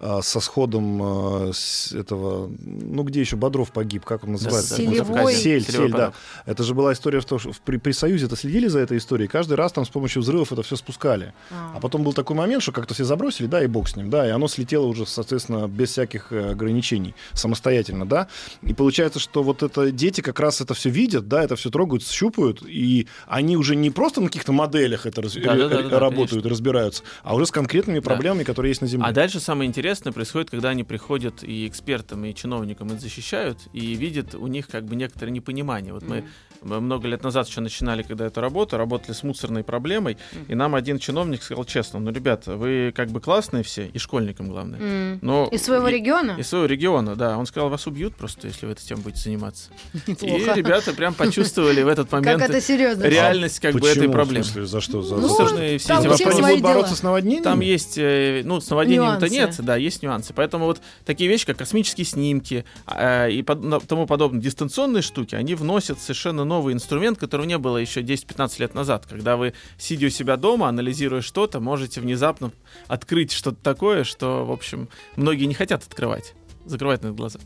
со 0.00 0.40
сходом 0.40 1.52
с 1.54 1.92
этого, 1.92 2.50
ну, 2.60 3.02
где 3.02 3.20
еще 3.20 3.36
Бодров 3.36 3.72
погиб, 3.72 4.04
как 4.04 4.24
он 4.24 4.32
называется? 4.32 4.76
Селевой. 4.76 5.34
Сель, 5.34 5.64
сель, 5.64 5.90
да. 5.90 6.12
Это 6.44 6.62
же 6.64 6.74
была 6.74 6.92
история 6.92 7.20
в 7.20 7.24
том, 7.24 7.38
что 7.38 7.52
при, 7.64 7.78
при 7.78 7.92
Союзе 7.92 8.26
это 8.26 8.36
следили 8.36 8.66
за 8.68 8.80
этой 8.80 8.98
историей, 8.98 9.26
каждый 9.28 9.54
раз 9.54 9.72
там 9.72 9.86
с 9.86 9.88
помощью 9.88 10.20
взрывов 10.20 10.52
это 10.52 10.62
все 10.62 10.76
спускали. 10.76 11.32
А. 11.50 11.72
А 11.76 11.80
потом 11.80 12.02
был 12.02 12.12
такой 12.12 12.36
момент, 12.36 12.62
что 12.62 12.72
как-то 12.72 12.92
все 12.92 13.04
забросили, 13.04 13.46
да, 13.46 13.64
и 13.64 13.66
бог 13.66 13.88
с 13.88 13.96
ним, 13.96 14.10
да, 14.10 14.26
и 14.26 14.30
оно 14.30 14.48
слетело 14.48 14.84
уже, 14.86 15.06
соответственно, 15.06 15.66
без 15.66 15.90
всяких 15.92 16.30
э, 16.30 16.50
ограничений, 16.50 17.14
самостоятельно, 17.32 18.06
да. 18.06 18.28
И 18.62 18.74
получается, 18.74 19.18
что 19.18 19.42
вот 19.42 19.62
это 19.62 19.90
дети 19.90 20.20
как 20.20 20.40
раз 20.40 20.60
это 20.60 20.74
все 20.74 20.90
видят, 20.90 21.26
да, 21.26 21.42
это 21.42 21.56
все 21.56 21.70
трогают, 21.70 22.06
щупают, 22.06 22.62
и 22.66 23.06
они 23.26 23.56
уже 23.56 23.74
не 23.76 23.90
просто 23.90 24.20
на 24.20 24.26
каких-то 24.26 24.52
моделях 24.52 25.06
это 25.06 25.22
раз- 25.22 25.34
Да-да-да-да, 25.34 25.96
э, 25.96 25.98
работают, 25.98 26.30
конечно. 26.42 26.50
разбираются, 26.50 27.02
а 27.22 27.34
уже 27.34 27.46
с 27.46 27.50
конкретными 27.50 28.00
Да. 28.00 28.04
проблемами, 28.04 28.44
которые 28.44 28.70
есть 28.70 28.82
на 28.82 28.88
Земле. 28.88 29.06
А 29.08 29.12
дальше 29.12 29.40
самое 29.40 29.66
интересное 29.68 29.85
происходит, 30.12 30.50
когда 30.50 30.70
они 30.70 30.84
приходят 30.84 31.42
и 31.42 31.66
экспертам, 31.66 32.24
и 32.24 32.34
чиновникам 32.34 32.88
это 32.88 33.00
защищают, 33.00 33.58
и 33.72 33.94
видят 33.94 34.34
у 34.34 34.46
них 34.46 34.68
как 34.68 34.84
бы 34.84 34.96
некоторое 34.96 35.30
непонимание. 35.32 35.92
Вот 35.92 36.04
мы 36.04 36.16
мы 36.16 36.24
много 36.66 37.08
лет 37.08 37.22
назад 37.22 37.48
еще 37.48 37.60
начинали, 37.60 38.02
когда 38.02 38.26
эту 38.26 38.40
работу, 38.40 38.76
работали 38.76 39.12
с 39.12 39.22
мусорной 39.22 39.64
проблемой, 39.64 40.16
и 40.48 40.54
нам 40.54 40.74
один 40.74 40.98
чиновник 40.98 41.42
сказал 41.42 41.64
честно, 41.64 42.00
ну, 42.00 42.10
ребята, 42.10 42.56
вы 42.56 42.92
как 42.94 43.08
бы 43.10 43.20
классные 43.20 43.62
все, 43.62 43.86
и 43.86 43.98
школьникам 43.98 44.48
главное, 44.48 44.78
М. 44.80 45.18
но... 45.22 45.48
Из 45.52 45.62
своего 45.62 45.88
и- 45.88 45.92
региона? 45.92 46.36
Из 46.38 46.48
своего 46.48 46.66
региона, 46.66 47.16
да. 47.16 47.38
Он 47.38 47.46
сказал, 47.46 47.68
вас 47.68 47.86
убьют 47.86 48.14
просто, 48.16 48.46
если 48.48 48.66
вы 48.66 48.72
этой 48.72 48.84
темой 48.84 49.02
будете 49.04 49.22
заниматься. 49.22 49.70
И 50.06 50.10
ребята 50.54 50.92
прям 50.92 51.14
почувствовали 51.14 51.82
в 51.82 51.88
этот 51.88 52.08
Как 52.10 52.24
момент 52.24 52.42
это 52.42 52.60
серьезно? 52.60 53.04
реальность 53.04 53.60
как 53.60 53.74
бы 53.74 53.88
этой 53.88 54.08
В 54.08 54.12
проблемы. 54.12 54.44
смысле, 54.44 54.66
за 54.66 54.80
что? 54.80 55.02
За, 55.02 55.16
Ну, 55.16 55.28
Сложные 55.28 55.78
все 55.78 55.94
эти 55.98 56.06
вопросы. 56.06 56.40
будут 56.42 56.60
бороться 56.62 56.96
с 56.96 57.02
наводнением? 57.02 57.42
Там 57.44 57.60
есть, 57.60 57.96
э, 57.98 58.42
ну, 58.44 58.60
с 58.60 58.68
наводнением-то 58.70 59.28
нет, 59.28 59.54
да, 59.58 59.76
есть 59.76 60.02
нюансы. 60.02 60.32
Поэтому 60.34 60.66
вот 60.66 60.80
такие 61.04 61.28
вещи, 61.30 61.46
как 61.46 61.56
космические 61.58 62.04
снимки 62.04 62.64
э, 62.86 63.30
и 63.30 63.42
тому 63.42 64.06
подобное, 64.06 64.40
дистанционные 64.40 65.02
штуки, 65.02 65.34
они 65.34 65.54
вносят 65.54 65.98
совершенно 66.00 66.44
новый 66.56 66.72
инструмент, 66.74 67.18
которого 67.18 67.44
не 67.46 67.58
было 67.58 67.76
еще 67.78 68.00
10-15 68.00 68.60
лет 68.60 68.74
назад. 68.74 69.06
Когда 69.08 69.36
вы, 69.36 69.52
сидя 69.78 70.06
у 70.06 70.10
себя 70.10 70.36
дома, 70.36 70.68
анализируя 70.68 71.20
что-то, 71.20 71.60
можете 71.60 72.00
внезапно 72.00 72.50
открыть 72.88 73.32
что-то 73.32 73.58
такое, 73.62 74.04
что, 74.04 74.44
в 74.46 74.50
общем, 74.52 74.88
многие 75.16 75.44
не 75.46 75.54
хотят 75.54 75.82
открывать. 75.84 76.34
Закрывать 76.64 77.02
на 77.02 77.12
глаза. 77.12 77.38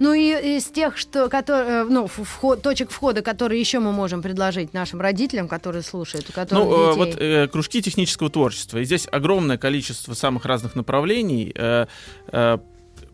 Ну 0.00 0.12
и 0.12 0.56
из 0.58 0.66
тех, 0.66 0.96
что, 0.96 1.28
которые, 1.28 1.84
ну, 1.84 2.06
в- 2.06 2.22
вход, 2.24 2.62
точек 2.62 2.90
входа, 2.90 3.20
которые 3.22 3.58
еще 3.60 3.78
мы 3.80 3.90
можем 3.92 4.22
предложить 4.22 4.72
нашим 4.74 5.00
родителям, 5.00 5.48
которые 5.48 5.82
слушают, 5.82 6.28
у 6.30 6.32
которых 6.32 6.64
Ну, 6.64 6.70
э, 6.72 6.94
детей. 6.94 6.98
вот 6.98 7.20
э, 7.20 7.48
кружки 7.48 7.82
технического 7.82 8.30
творчества. 8.30 8.78
И 8.78 8.84
здесь 8.84 9.08
огромное 9.10 9.58
количество 9.58 10.14
самых 10.14 10.44
разных 10.44 10.76
направлений. 10.76 11.52
Э, 11.54 11.86
э, 12.32 12.58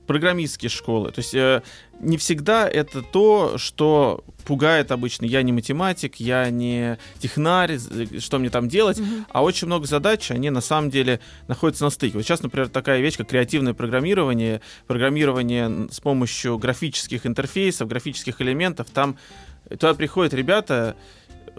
программистские 0.07 0.69
школы. 0.71 1.11
То 1.13 1.21
есть 1.21 1.35
э, 1.35 1.63
не 2.01 2.17
всегда 2.17 2.69
это 2.69 3.03
то, 3.03 3.57
что 3.59 4.25
пугает 4.45 4.93
обычно. 4.93 5.25
Я 5.25 5.43
не 5.43 5.53
математик, 5.53 6.17
я 6.17 6.51
не 6.51 6.99
технарь, 7.19 7.77
з- 7.79 8.21
что 8.21 8.39
мне 8.39 8.51
там 8.51 8.69
делать. 8.69 8.99
Мгм. 8.99 9.27
А 9.31 9.43
очень 9.43 9.67
много 9.67 9.87
задач, 9.87 10.31
они 10.31 10.51
на 10.51 10.61
самом 10.61 10.91
деле 10.91 11.21
находятся 11.49 11.85
на 11.85 11.91
стыке. 11.91 12.17
Вот 12.19 12.25
сейчас, 12.25 12.43
например, 12.43 12.69
такая 12.69 13.01
вещь, 13.01 13.17
как 13.17 13.29
креативное 13.29 13.73
программирование, 13.75 14.61
программирование 14.87 15.89
с 15.91 16.01
помощью 16.01 16.59
графических 16.59 17.27
интерфейсов, 17.27 17.89
графических 17.89 18.41
элементов. 18.41 18.89
Там 18.91 19.17
туда 19.71 19.95
приходят 19.95 20.35
ребята, 20.35 20.97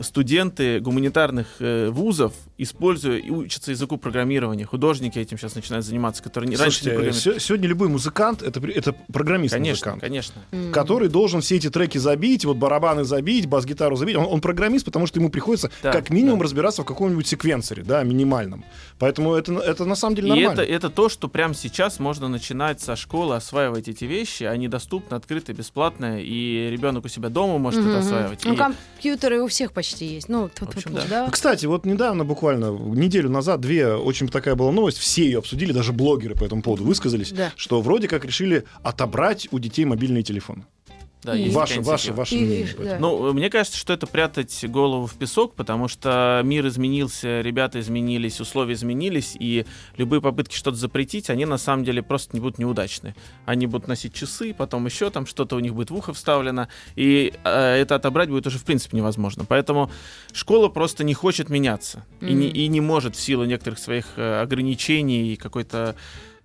студенты 0.02 0.80
гуманитарных 0.80 1.48
э, 1.60 1.90
вузов, 1.90 2.34
используя 2.58 3.18
и 3.18 3.30
учатся 3.30 3.72
языку 3.72 3.98
программирования. 3.98 4.66
Художники 4.66 5.20
этим 5.20 5.38
сейчас 5.38 5.56
начинают 5.56 5.86
заниматься, 5.86 6.24
которые 6.24 6.50
не, 6.50 6.56
раньше 6.56 6.84
не 6.86 6.90
программировали. 6.92 7.20
се- 7.20 7.40
сегодня 7.40 7.68
любой 7.68 7.90
музыкант 7.90 8.42
это, 8.42 8.60
это 8.60 8.92
Конечно, 8.94 8.94
программист-музыкант. 9.14 10.02
конечно. 10.02 10.42
Который 10.74 11.10
должен 11.10 11.42
все 11.42 11.56
эти 11.58 11.70
треки 11.70 11.98
забить, 11.98 12.46
вот 12.46 12.58
барабаны 12.58 13.04
забить, 13.04 13.46
бас-гитару 13.48 13.96
забить. 13.96 14.16
Он, 14.16 14.26
он 14.26 14.42
программист, 14.42 14.86
потому 14.86 15.08
что 15.08 15.20
ему 15.20 15.30
приходится 15.30 15.72
Да, 15.84 15.92
как 15.92 16.10
минимум 16.10 16.40
да. 16.40 16.44
разбираться 16.46 16.82
в 16.82 16.86
каком-нибудь 16.86 17.28
секвенсоре, 17.28 17.84
да, 17.84 18.04
минимальном. 18.04 18.66
Поэтому 19.00 19.34
это, 19.36 19.54
это 19.60 19.86
на 19.86 19.96
самом 19.96 20.16
деле 20.16 20.28
И 20.28 20.32
нормально. 20.32 20.62
это, 20.62 20.64
это 20.72 20.90
то, 20.90 21.10
что 21.10 21.28
прямо 21.28 21.54
сейчас 21.54 22.00
можно 22.00 22.28
начинать 22.28 22.82
со 22.82 22.96
школы 22.96 23.36
осваивать 23.36 23.88
эти 23.88 24.06
вещи. 24.06 24.44
Они 24.44 24.68
доступны, 24.68 25.16
открыты, 25.16 25.54
бесплатно, 25.54 26.20
и 26.22 26.70
ребенок 26.72 27.06
у 27.06 27.08
себя 27.08 27.30
дома 27.30 27.58
может 27.58 27.82
Мгм, 27.82 27.90
это 27.90 28.00
осваивать. 28.00 28.46
Ну, 28.46 28.54
И- 28.54 28.58
компьютеры 28.58 29.42
у 29.42 29.48
всех 29.48 29.72
почти 29.74 29.85
есть. 29.94 30.30
Ну, 30.30 30.50
тут, 30.50 30.70
общем, 30.70 30.92
тут, 30.94 30.94
да. 30.94 31.26
да. 31.26 31.30
Кстати, 31.32 31.66
вот 31.66 31.86
недавно, 31.86 32.26
буквально 32.26 32.72
неделю 32.72 33.30
назад, 33.30 33.62
две 33.62 33.94
очень 33.96 34.28
такая 34.28 34.56
была 34.56 34.72
новость, 34.72 34.98
все 34.98 35.24
ее 35.26 35.40
обсудили, 35.40 35.72
даже 35.72 35.94
блогеры 35.94 36.36
по 36.36 36.44
этому 36.44 36.62
поводу 36.62 36.84
высказались, 36.84 37.32
Да. 37.32 37.52
что 37.56 37.82
вроде 37.82 38.08
как 38.08 38.26
решили 38.26 38.66
отобрать 38.84 39.48
у 39.52 39.60
детей 39.60 39.86
мобильные 39.86 40.24
телефоны. 40.24 40.66
Да, 41.26 41.34
есть 41.34 41.56
Ваше, 41.56 41.82
ваше, 41.82 42.14
ваше 42.14 42.36
мнение. 42.36 42.70
да. 42.78 42.98
Ну, 43.00 43.34
мне 43.34 43.50
кажется, 43.50 43.78
что 43.78 43.94
это 43.94 44.06
прятать 44.08 44.64
голову 44.70 45.08
в 45.08 45.16
песок, 45.16 45.56
потому 45.56 45.88
что 45.88 46.42
мир 46.44 46.68
изменился, 46.68 47.42
ребята 47.42 47.80
изменились, 47.80 48.40
условия 48.40 48.74
изменились, 48.74 49.36
и 49.40 49.66
любые 49.98 50.22
попытки 50.22 50.56
что-то 50.56 50.78
запретить, 50.78 51.30
они 51.30 51.46
на 51.46 51.58
самом 51.58 51.84
деле 51.84 52.04
просто 52.04 52.36
не 52.36 52.40
будут 52.40 52.60
неудачны. 52.60 53.16
Они 53.46 53.66
будут 53.66 53.88
носить 53.88 54.14
часы, 54.14 54.54
потом 54.54 54.86
еще 54.86 55.10
там 55.10 55.26
что-то 55.26 55.56
у 55.56 55.60
них 55.60 55.74
будет 55.74 55.90
в 55.90 55.96
ухо 55.96 56.14
вставлено, 56.14 56.68
и 56.96 57.34
э, 57.44 57.76
это 57.82 57.96
отобрать 57.96 58.30
будет 58.30 58.46
уже 58.46 58.60
в 58.60 58.64
принципе 58.64 58.98
невозможно. 58.98 59.46
Поэтому 59.46 59.92
школа 60.32 60.70
просто 60.70 61.04
не 61.04 61.16
хочет 61.16 61.50
меняться 61.50 62.06
и, 62.22 62.34
не, 62.34 62.48
и 62.50 62.68
не 62.68 62.82
может 62.82 63.16
в 63.16 63.20
силу 63.20 63.46
некоторых 63.46 63.80
своих 63.80 64.06
э, 64.18 64.42
ограничений 64.42 65.34
и 65.34 65.36
какой-то 65.36 65.96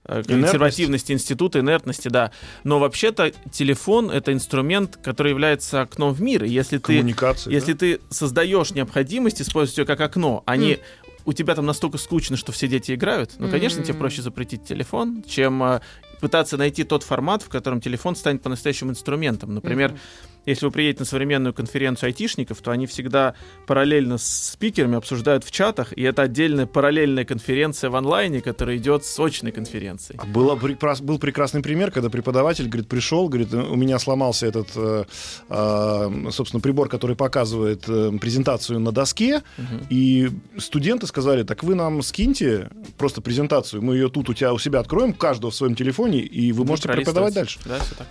э, 0.05 0.13
Инертность. 0.13 0.43
консервативности 0.43 1.13
института, 1.13 1.61
инертности, 1.61 2.09
да. 2.09 2.33
Но 2.65 2.79
вообще-то 2.79 3.33
телефон— 3.53 4.11
это 4.13 4.33
инструмент, 4.33 4.97
который 5.03 5.31
является 5.31 5.81
окном 5.83 6.13
в 6.13 6.21
мир. 6.23 6.45
И 6.45 6.51
если 6.51 6.79
ты 6.79 6.99
Коммуникации. 6.99 7.53
если 7.53 7.73
да? 7.73 7.79
ты 7.79 8.01
создаешь 8.11 8.71
необходимость 8.73 9.41
использовать 9.43 9.79
ее 9.79 9.85
как 9.85 10.01
окно, 10.01 10.43
а 10.47 10.57
не 10.57 10.79
у 11.27 11.33
тебя 11.33 11.55
там 11.55 11.67
настолько 11.67 11.99
скучно, 11.99 12.37
что 12.37 12.51
все 12.51 12.67
дети 12.67 12.95
играют, 12.95 13.33
ну, 13.39 13.49
конечно, 13.51 13.83
тебе 13.83 13.95
проще 13.95 14.23
запретить 14.23 14.65
телефон, 14.65 15.23
чем 15.29 15.63
э, 15.63 15.81
пытаться 16.21 16.57
найти 16.57 16.85
тот 16.85 17.03
формат, 17.03 17.43
в 17.43 17.49
котором 17.49 17.81
телефон 17.81 18.17
станет 18.17 18.43
по-настоящему 18.43 18.91
инструментом. 18.93 19.55
Например. 19.55 19.99
Если 20.47 20.67
вы 20.67 20.73
приедете 20.73 21.01
на 21.01 21.07
современную 21.07 21.53
конференцию 21.55 22.09
айтишников, 22.09 22.61
то 22.61 22.71
они 22.71 22.87
всегда 22.87 23.35
параллельно 23.67 24.19
с 24.19 24.51
спикерами 24.53 24.97
обсуждают 24.97 25.45
в 25.45 25.51
чатах, 25.51 25.93
и 25.97 26.03
это 26.03 26.23
отдельная 26.23 26.67
параллельная 26.67 27.25
конференция 27.25 27.91
в 27.91 27.97
онлайне, 27.97 28.41
которая 28.41 28.77
идет 28.77 29.05
с 29.05 29.19
очной 29.21 29.53
конференцией. 29.53 30.19
А 30.23 30.27
Было 30.27 30.55
был 30.57 31.19
прекрасный 31.19 31.63
пример, 31.63 31.91
когда 31.91 32.11
преподаватель, 32.11 32.67
говорит, 32.69 32.89
пришел, 32.89 33.29
говорит, 33.29 33.53
у 33.55 33.77
меня 33.77 33.99
сломался 33.99 34.47
этот, 34.47 34.69
э, 34.77 35.05
э, 35.49 36.31
собственно, 36.31 36.61
прибор, 36.61 36.89
который 36.89 37.17
показывает 37.17 37.85
э, 37.89 38.13
презентацию 38.21 38.81
на 38.81 38.93
доске, 38.93 39.43
Мгм. 39.59 39.87
и 39.91 40.31
студенты 40.59 41.07
сказали, 41.07 41.43
так 41.43 41.63
вы 41.63 41.75
нам 41.75 42.03
скиньте 42.03 42.69
просто 43.01 43.23
презентацию, 43.23 43.83
мы 43.83 43.95
ее 43.95 44.11
тут 44.11 44.29
у 44.29 44.35
тебя 44.35 44.53
у 44.53 44.59
себя 44.59 44.81
откроем, 44.81 45.15
каждого 45.15 45.51
в 45.51 45.55
своем 45.55 45.75
телефоне, 45.75 46.21
и 46.21 46.53
вы 46.53 46.67
можете 46.67 46.89
преподавать 46.89 47.33
дальше. 47.33 47.59
Да, 47.65 47.79
всё 47.79 47.95
так. 47.97 48.07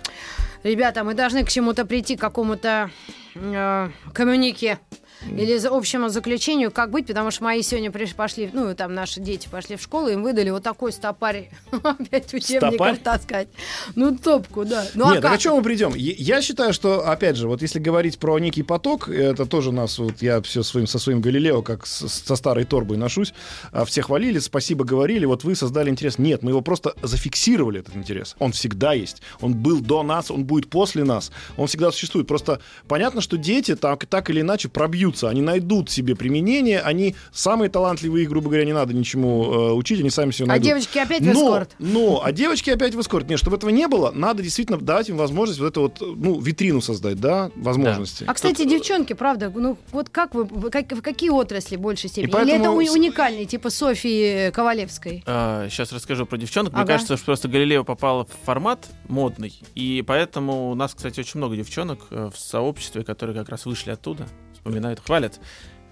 Ребята, 0.64 1.04
мы 1.04 1.14
должны 1.14 1.44
к 1.44 1.48
чему-то 1.48 1.86
прийти, 1.86 2.16
к 2.16 2.20
какому-то 2.20 2.90
э, 3.36 3.90
коммюнике 4.12 4.78
или 5.26 5.58
за- 5.58 5.70
общему 5.70 6.08
заключению, 6.08 6.70
как 6.70 6.90
быть, 6.90 7.06
потому 7.06 7.30
что 7.30 7.44
мои 7.44 7.62
сегодня 7.62 7.90
приш- 7.90 8.14
пошли, 8.14 8.50
ну, 8.52 8.74
там 8.74 8.94
наши 8.94 9.20
дети 9.20 9.48
пошли 9.50 9.76
в 9.76 9.82
школу, 9.82 10.08
им 10.08 10.22
выдали 10.22 10.50
вот 10.50 10.62
такой 10.62 10.92
стопарь, 10.92 11.50
опять 11.82 12.32
учебников 12.34 12.98
таскать. 12.98 13.48
Ну, 13.94 14.16
топку, 14.16 14.64
да. 14.64 14.86
Ну, 14.94 15.08
Нет, 15.10 15.18
а 15.18 15.22
так 15.22 15.32
о 15.34 15.38
чем 15.38 15.56
мы 15.56 15.62
придем? 15.62 15.92
Я 15.94 16.42
считаю, 16.42 16.72
что, 16.72 17.08
опять 17.08 17.36
же, 17.36 17.48
вот 17.48 17.62
если 17.62 17.78
говорить 17.78 18.18
про 18.18 18.38
некий 18.38 18.62
поток, 18.62 19.08
это 19.08 19.46
тоже 19.46 19.72
нас, 19.72 19.98
вот 19.98 20.22
я 20.22 20.40
все 20.42 20.62
своим, 20.62 20.86
со 20.86 20.98
своим 20.98 21.20
Галилео, 21.20 21.62
как 21.62 21.86
с- 21.86 22.08
со 22.08 22.36
старой 22.36 22.64
торбой 22.64 22.96
ношусь, 22.96 23.34
а, 23.72 23.84
все 23.84 24.02
хвалили, 24.02 24.38
спасибо 24.38 24.84
говорили, 24.84 25.24
вот 25.26 25.44
вы 25.44 25.54
создали 25.54 25.90
интерес. 25.90 26.18
Нет, 26.18 26.42
мы 26.42 26.50
его 26.50 26.60
просто 26.60 26.94
зафиксировали, 27.02 27.80
этот 27.80 27.96
интерес. 27.96 28.36
Он 28.38 28.52
всегда 28.52 28.92
есть. 28.92 29.22
Он 29.40 29.54
был 29.54 29.80
до 29.80 30.02
нас, 30.02 30.30
он 30.30 30.44
будет 30.44 30.70
после 30.70 31.04
нас. 31.04 31.30
Он 31.56 31.66
всегда 31.66 31.90
существует. 31.92 32.26
Просто 32.26 32.60
понятно, 32.88 33.20
что 33.20 33.36
дети 33.36 33.74
так, 33.76 34.06
так 34.06 34.30
или 34.30 34.40
иначе 34.40 34.68
пробьются, 35.10 35.28
они 35.28 35.42
найдут 35.42 35.90
себе 35.90 36.14
применение, 36.14 36.80
они 36.80 37.14
самые 37.32 37.68
талантливые, 37.70 38.26
грубо 38.26 38.48
говоря, 38.48 38.64
не 38.64 38.72
надо 38.72 38.94
ничему 38.94 39.44
э, 39.44 39.72
учить, 39.72 40.00
они 40.00 40.10
сами 40.10 40.30
все 40.30 40.44
А 40.44 40.48
найдут. 40.48 40.66
девочки 40.66 40.98
опять 40.98 41.22
в 41.22 41.26
но, 41.26 41.32
эскорт? 41.32 41.70
но, 41.78 42.20
а 42.24 42.32
девочки 42.32 42.70
опять 42.70 42.94
в 42.94 43.00
эскорт. 43.00 43.28
Нет, 43.28 43.38
чтобы 43.38 43.56
этого 43.56 43.70
не 43.70 43.88
было, 43.88 44.10
надо 44.12 44.42
действительно 44.42 44.78
дать 44.78 45.08
им 45.08 45.16
возможность 45.16 45.60
вот 45.60 45.66
эту 45.68 45.80
вот, 45.82 46.00
ну, 46.00 46.40
витрину 46.40 46.80
создать, 46.80 47.20
да, 47.20 47.50
возможности. 47.56 48.24
А, 48.26 48.34
кстати, 48.34 48.64
девчонки, 48.68 49.12
правда, 49.12 49.52
ну 49.54 49.76
вот 49.92 50.08
как 50.08 50.34
вы, 50.34 50.46
как- 50.70 50.92
в 50.92 51.02
какие 51.02 51.30
отрасли 51.30 51.76
в 51.76 51.80
большей 51.80 52.08
степени? 52.08 52.28
Или 52.30 52.32
поэтому 52.32 52.80
это 52.80 52.90
у- 52.92 52.94
уникальный, 52.94 53.44
типа 53.46 53.70
Софии 53.70 54.50
Ковалевской? 54.50 55.22
сейчас 55.70 55.92
расскажу 55.92 56.26
про 56.26 56.36
девчонок. 56.36 56.72
Мне 56.72 56.82
Ага. 56.82 56.92
кажется, 56.94 57.16
что 57.16 57.26
просто 57.26 57.48
Галилео 57.48 57.84
попала 57.84 58.24
в 58.24 58.46
формат 58.46 58.86
модный, 59.08 59.52
и 59.74 60.02
поэтому 60.06 60.70
у 60.70 60.74
нас, 60.74 60.94
кстати, 60.94 61.20
очень 61.20 61.38
много 61.38 61.56
девчонок 61.56 62.00
э, 62.10 62.30
в 62.32 62.38
сообществе, 62.38 63.02
которые 63.04 63.36
как 63.36 63.48
раз 63.48 63.66
вышли 63.66 63.90
оттуда, 63.90 64.26
вспоминают, 64.60 65.00
хвалят. 65.00 65.40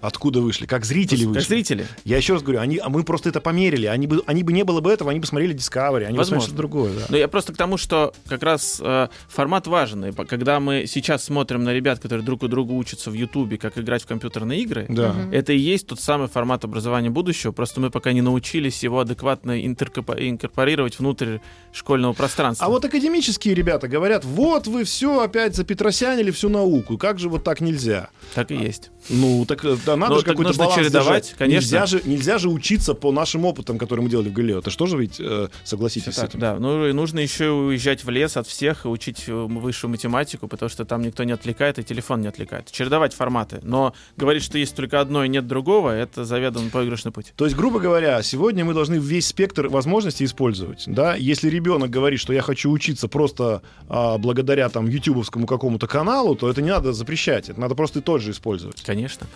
Откуда 0.01 0.41
вышли? 0.41 0.65
Как 0.65 0.85
зрители 0.85 1.25
Как 1.25 1.33
вышли. 1.35 1.47
зрители. 1.47 1.87
Я 2.05 2.17
еще 2.17 2.33
раз 2.33 2.41
говорю, 2.41 2.59
они, 2.61 2.77
а 2.77 2.89
мы 2.89 3.03
просто 3.03 3.29
это 3.29 3.41
померили. 3.41 3.85
Они 3.87 4.07
бы, 4.07 4.21
они 4.25 4.43
бы 4.43 4.53
не 4.53 4.63
было 4.63 4.79
бы 4.81 4.91
этого, 4.91 5.11
они 5.11 5.19
бы 5.19 5.25
смотрели 5.27 5.53
Discovery, 5.55 6.05
они 6.05 6.17
бы 6.17 6.23
смотрели 6.23 6.39
Возможно. 6.39 6.41
что-то 6.41 6.55
другое. 6.57 6.93
Да. 6.93 7.05
Но 7.09 7.17
я 7.17 7.27
просто 7.27 7.53
к 7.53 7.57
тому, 7.57 7.77
что 7.77 8.13
как 8.27 8.43
раз 8.43 8.79
э, 8.83 9.07
формат 9.27 9.67
важен. 9.67 10.05
И 10.05 10.11
по- 10.11 10.25
когда 10.25 10.59
мы 10.59 10.85
сейчас 10.87 11.23
смотрим 11.23 11.63
на 11.63 11.73
ребят, 11.73 11.99
которые 11.99 12.23
друг 12.25 12.43
у 12.43 12.47
друга 12.47 12.71
учатся 12.71 13.11
в 13.11 13.13
Ютубе, 13.13 13.57
как 13.57 13.77
играть 13.77 14.03
в 14.03 14.05
компьютерные 14.07 14.61
игры, 14.61 14.85
Да. 14.89 15.15
Это 15.31 15.53
и 15.53 15.57
есть 15.57 15.87
тот 15.87 15.99
самый 15.99 16.27
формат 16.27 16.63
образования 16.63 17.09
будущего. 17.09 17.51
Просто 17.51 17.79
мы 17.81 17.89
пока 17.89 18.13
не 18.13 18.21
научились 18.21 18.81
его 18.83 18.99
адекватно 18.99 19.59
инкорпорировать 19.65 20.99
внутрь 20.99 21.37
школьного 21.71 22.13
пространства. 22.13 22.65
А 22.65 22.69
вот 22.69 22.85
академические 22.85 23.53
ребята 23.53 23.87
говорят, 23.87 24.25
вот 24.25 24.67
вы 24.67 24.83
все 24.83 25.21
опять 25.21 25.55
запетросянили 25.55 26.31
всю 26.31 26.49
науку, 26.49 26.97
как 26.97 27.19
же 27.19 27.29
вот 27.29 27.43
так 27.43 27.61
нельзя? 27.61 28.09
Так 28.33 28.51
и 28.51 28.55
есть. 28.55 28.91
Ну, 29.09 29.45
так, 29.45 29.63
да, 29.89 29.95
надо 29.95 30.13
Но 30.13 30.19
же 30.19 30.25
какой-то 30.25 30.53
баланс 30.57 30.75
чередовать, 30.75 31.23
держать. 31.23 31.37
конечно. 31.37 31.65
Нельзя 31.65 31.85
же, 31.85 32.01
нельзя 32.05 32.37
же 32.37 32.49
учиться 32.49 32.93
по 32.93 33.11
нашим 33.11 33.45
опытам, 33.45 33.77
которые 33.77 34.03
мы 34.03 34.09
делали 34.09 34.29
в 34.29 34.33
Галилео. 34.33 34.59
Это 34.59 34.69
же 34.69 34.77
тоже 34.77 34.97
ведь 34.97 35.19
э, 35.19 35.47
согласитесь 35.63 36.03
Всё 36.03 36.11
с 36.11 36.15
так, 36.15 36.29
этим? 36.29 36.39
да. 36.39 36.57
Ну 36.59 36.87
и 36.87 36.93
нужно 36.93 37.19
еще 37.19 37.49
уезжать 37.49 38.03
в 38.03 38.09
лес 38.09 38.37
от 38.37 38.47
всех 38.47 38.85
и 38.85 38.87
учить 38.87 39.23
э, 39.27 39.33
высшую 39.33 39.91
математику, 39.91 40.47
потому 40.47 40.69
что 40.69 40.85
там 40.85 41.01
никто 41.01 41.23
не 41.23 41.31
отвлекает 41.31 41.79
и 41.79 41.83
телефон 41.83 42.21
не 42.21 42.27
отвлекает. 42.27 42.71
Чередовать 42.71 43.13
форматы. 43.13 43.59
Но 43.63 43.93
говорить, 44.17 44.43
что 44.43 44.57
есть 44.57 44.75
только 44.75 44.99
одно 45.01 45.23
и 45.23 45.29
нет 45.29 45.47
другого, 45.47 45.89
это 45.91 46.25
заведомо 46.25 46.69
проигрышный 46.69 47.11
путь. 47.11 47.33
То 47.35 47.45
есть, 47.45 47.57
грубо 47.57 47.79
говоря, 47.79 48.21
сегодня 48.21 48.63
мы 48.65 48.73
должны 48.73 48.95
весь 48.95 49.27
спектр 49.27 49.67
возможностей 49.67 50.25
использовать. 50.25 50.83
Да? 50.85 51.15
Если 51.15 51.49
ребенок 51.49 51.89
говорит, 51.89 52.19
что 52.19 52.33
я 52.33 52.41
хочу 52.41 52.69
учиться 52.71 53.07
просто 53.07 53.61
а, 53.87 54.17
благодаря 54.17 54.69
там 54.69 54.87
ютубовскому 54.87 55.47
какому-то 55.47 55.87
каналу, 55.87 56.35
то 56.35 56.49
это 56.49 56.61
не 56.61 56.69
надо 56.69 56.93
запрещать. 56.93 57.49
Это 57.49 57.59
надо 57.59 57.75
просто 57.75 57.99
и 57.99 58.01
тот 58.01 58.21
же 58.21 58.31
использовать. 58.31 58.81
Конечно. 58.83 59.27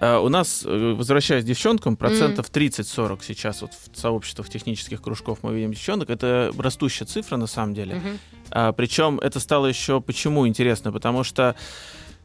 А, 0.00 0.20
У 0.20 0.28
нас, 0.28 0.64
э, 0.64 0.94
возвращаясь 0.96 1.44
к 1.44 1.46
девчонкам, 1.46 1.96
процентов 1.96 2.50
30-40 2.50 3.22
сейчас 3.22 3.62
вот 3.62 3.72
в 3.72 3.98
сообществах 3.98 4.48
технических 4.48 5.00
кружков 5.00 5.38
мы 5.42 5.54
видим 5.54 5.72
девчонок. 5.72 6.10
Это 6.10 6.52
растущая 6.58 7.04
цифра 7.04 7.36
на 7.36 7.46
самом 7.46 7.74
деле. 7.74 8.00
А, 8.50 8.72
причем 8.72 9.18
это 9.18 9.40
стало 9.40 9.66
еще 9.66 10.00
почему 10.00 10.46
интересно? 10.46 10.92
Потому 10.92 11.24
что 11.24 11.56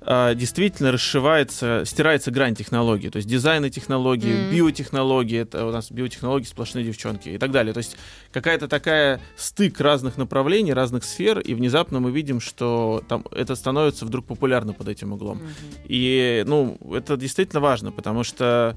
действительно 0.03 0.91
расшивается, 0.91 1.83
стирается 1.85 2.31
грань 2.31 2.55
технологий. 2.55 3.09
То 3.09 3.17
есть 3.17 3.29
дизайн 3.29 3.65
и 3.65 3.69
технологии, 3.69 4.33
Мгм. 4.33 4.55
биотехнологии, 4.55 5.39
это 5.39 5.65
у 5.65 5.71
нас 5.71 5.91
биотехнологии 5.91 6.45
сплошные 6.47 6.83
девчонки 6.83 7.29
и 7.29 7.37
так 7.37 7.51
далее. 7.51 7.71
То 7.73 7.77
есть 7.77 7.97
какая-то 8.31 8.67
такая 8.67 9.21
стык 9.37 9.79
разных 9.79 10.17
направлений, 10.17 10.73
разных 10.73 11.03
сфер, 11.03 11.39
и 11.39 11.53
внезапно 11.53 11.99
мы 11.99 12.11
видим, 12.11 12.39
что 12.39 13.03
там 13.07 13.25
это 13.31 13.55
становится 13.55 14.05
вдруг 14.05 14.25
популярно 14.25 14.73
под 14.73 14.87
этим 14.87 15.13
углом. 15.13 15.37
Мгм. 15.37 15.47
И, 15.85 16.43
ну, 16.47 16.77
это 16.95 17.15
действительно 17.15 17.61
важно, 17.61 17.91
потому 17.91 18.23
что 18.23 18.75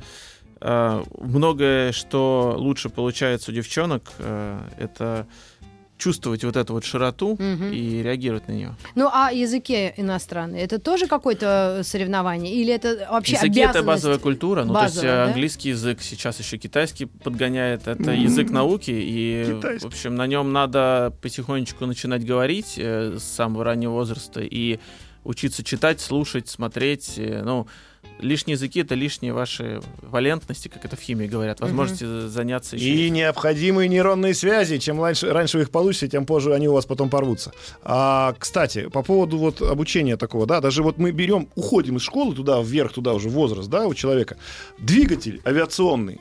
э, 0.61 1.03
многое, 1.19 1.93
что 1.93 2.55
лучше 2.59 2.89
получается 2.91 3.51
у 3.51 3.55
девчонок, 3.55 4.13
э, 4.19 4.61
это 4.79 5.27
чувствовать 5.97 6.43
вот 6.45 6.57
эту 6.57 6.73
вот 6.73 6.85
широту 6.85 7.37
Мгм. 7.39 7.73
и 7.73 8.03
реагировать 8.03 8.49
на 8.49 8.53
нее. 8.53 8.75
Ну, 8.97 9.09
а 9.13 9.31
языки 9.33 9.93
иностранные, 9.97 10.63
это 10.65 10.79
тоже 10.81 11.07
какое-то 11.07 11.83
соревнование? 11.85 12.53
Или 12.53 12.75
это 12.75 13.07
вообще 13.11 13.35
Языки 13.35 13.61
это 13.61 13.71
обязанность? 13.71 13.87
базовая 13.87 14.19
культура, 14.19 14.65
ну 14.65 14.75
то 14.75 14.83
есть 14.83 14.97
Базовая, 14.97 15.13
э, 15.15 15.17
да? 15.17 15.25
английский 15.27 15.69
язык 15.71 16.03
сейчас 16.03 16.41
еще 16.41 16.59
китайский 16.59 17.07
подгоняет, 17.07 17.87
это 17.87 18.11
М. 18.11 18.21
язык 18.21 18.51
науки 18.51 18.91
и 18.91 19.55
Китайский. 19.57 19.85
в 19.85 19.91
общем 19.93 20.15
на 20.17 20.27
нем 20.27 20.53
надо 20.53 21.13
потихонечку 21.23 21.87
начинать 21.87 22.25
говорить 22.27 22.75
э, 22.77 23.17
с 23.19 23.23
самого 23.23 23.63
раннего 23.65 23.93
возраста 23.93 24.41
и 24.41 24.81
учиться 25.23 25.63
читать, 25.63 26.01
слушать, 26.01 26.49
смотреть, 26.49 27.15
э, 27.19 27.43
ну 27.45 27.67
лишние 28.19 28.55
языки 28.55 28.81
это 28.81 28.95
лишние 28.95 29.33
ваши 29.33 29.81
валентности, 30.03 30.69
как 30.69 30.85
это 30.85 30.97
в 30.97 31.01
химии 31.01 31.27
говорят, 31.27 31.61
возможности 31.61 32.29
заняться 32.29 32.77
еще. 32.77 32.87
И 32.87 33.11
необходимые 33.11 33.89
нейронные 33.89 34.35
связи. 34.35 34.79
Чем 34.79 35.03
раньше, 35.03 35.33
раньше 35.33 35.59
вы 35.59 35.65
их 35.65 35.71
получите, 35.71 36.09
тем 36.09 36.27
позже 36.27 36.55
они 36.55 36.69
у 36.69 36.73
вас 36.73 36.87
потом 36.87 37.11
порвутся. 37.11 37.53
А, 37.83 38.35
кстати, 38.39 38.89
по 38.89 39.03
поводу 39.03 39.39
вот 39.39 39.63
обучения 39.63 40.17
такого, 40.17 40.47
да, 40.47 40.61
даже 40.61 40.83
вот 40.83 40.99
мы 40.99 41.11
берем, 41.11 41.49
уходим 41.55 41.97
из 41.97 42.03
школы 42.03 42.35
туда, 42.35 42.61
вверх, 42.63 42.93
туда 42.93 43.15
уже 43.15 43.29
возраст, 43.29 43.69
да, 43.69 43.87
у 43.87 43.95
человека. 43.95 44.37
Двигатель 44.79 45.41
авиационный. 45.45 46.21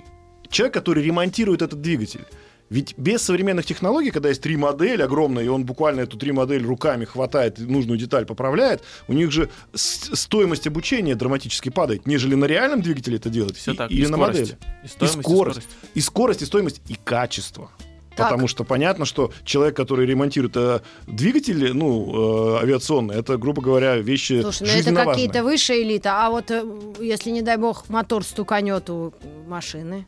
Человек, 0.49 0.73
который 0.73 1.03
ремонтирует 1.03 1.61
этот 1.61 1.81
двигатель. 1.81 2.25
Ведь 2.69 2.97
без 2.97 3.21
современных 3.21 3.65
технологий, 3.65 4.11
когда 4.11 4.29
есть 4.29 4.41
три 4.41 4.57
модели 4.57 5.01
огромные, 5.01 5.45
и 5.45 5.49
он 5.49 5.65
буквально 5.65 6.01
эту 6.01 6.17
три 6.17 6.31
модель 6.31 6.65
руками 6.65 7.05
хватает, 7.05 7.59
и 7.59 7.63
нужную 7.63 7.99
деталь 7.99 8.25
поправляет, 8.25 8.81
у 9.07 9.13
них 9.13 9.31
же 9.31 9.49
стоимость 9.73 10.65
обучения 10.67 11.15
драматически 11.15 11.69
падает, 11.69 12.07
нежели 12.07 12.35
на 12.35 12.45
реальном 12.45 12.81
двигателе 12.81 13.17
это 13.17 13.29
делать, 13.29 13.57
Все 13.57 13.73
и- 13.73 13.75
так, 13.75 13.91
или 13.91 14.05
и 14.05 14.07
на 14.07 14.17
скорость, 14.17 14.39
модели. 14.39 14.57
И 14.83 14.87
стоимость, 14.87 15.17
и 15.17 15.21
скорость. 15.21 15.61
скорость. 15.61 15.67
И 15.93 16.01
скорость, 16.01 16.41
и 16.41 16.45
стоимость, 16.45 16.81
и 16.87 16.95
качество. 16.95 17.69
Так. 18.15 18.29
Потому 18.29 18.47
что 18.47 18.63
понятно, 18.63 19.05
что 19.05 19.31
человек, 19.43 19.75
который 19.75 20.05
ремонтирует 20.05 20.55
э, 20.55 20.81
двигатели, 21.07 21.69
ну, 21.69 22.57
э, 22.57 22.61
авиационные, 22.61 23.19
это, 23.19 23.37
грубо 23.37 23.61
говоря, 23.61 23.97
вещи 23.97 24.41
Слушай, 24.41 24.67
ну 24.67 24.91
это 24.91 25.05
какие-то 25.05 25.43
высшая 25.43 25.81
элита, 25.81 26.25
а 26.25 26.29
вот 26.29 26.51
э, 26.51 26.63
если, 26.99 27.31
не 27.31 27.41
дай 27.41 27.57
бог, 27.57 27.89
мотор 27.89 28.23
стуканет 28.23 28.89
у 28.91 29.13
машины, 29.47 30.05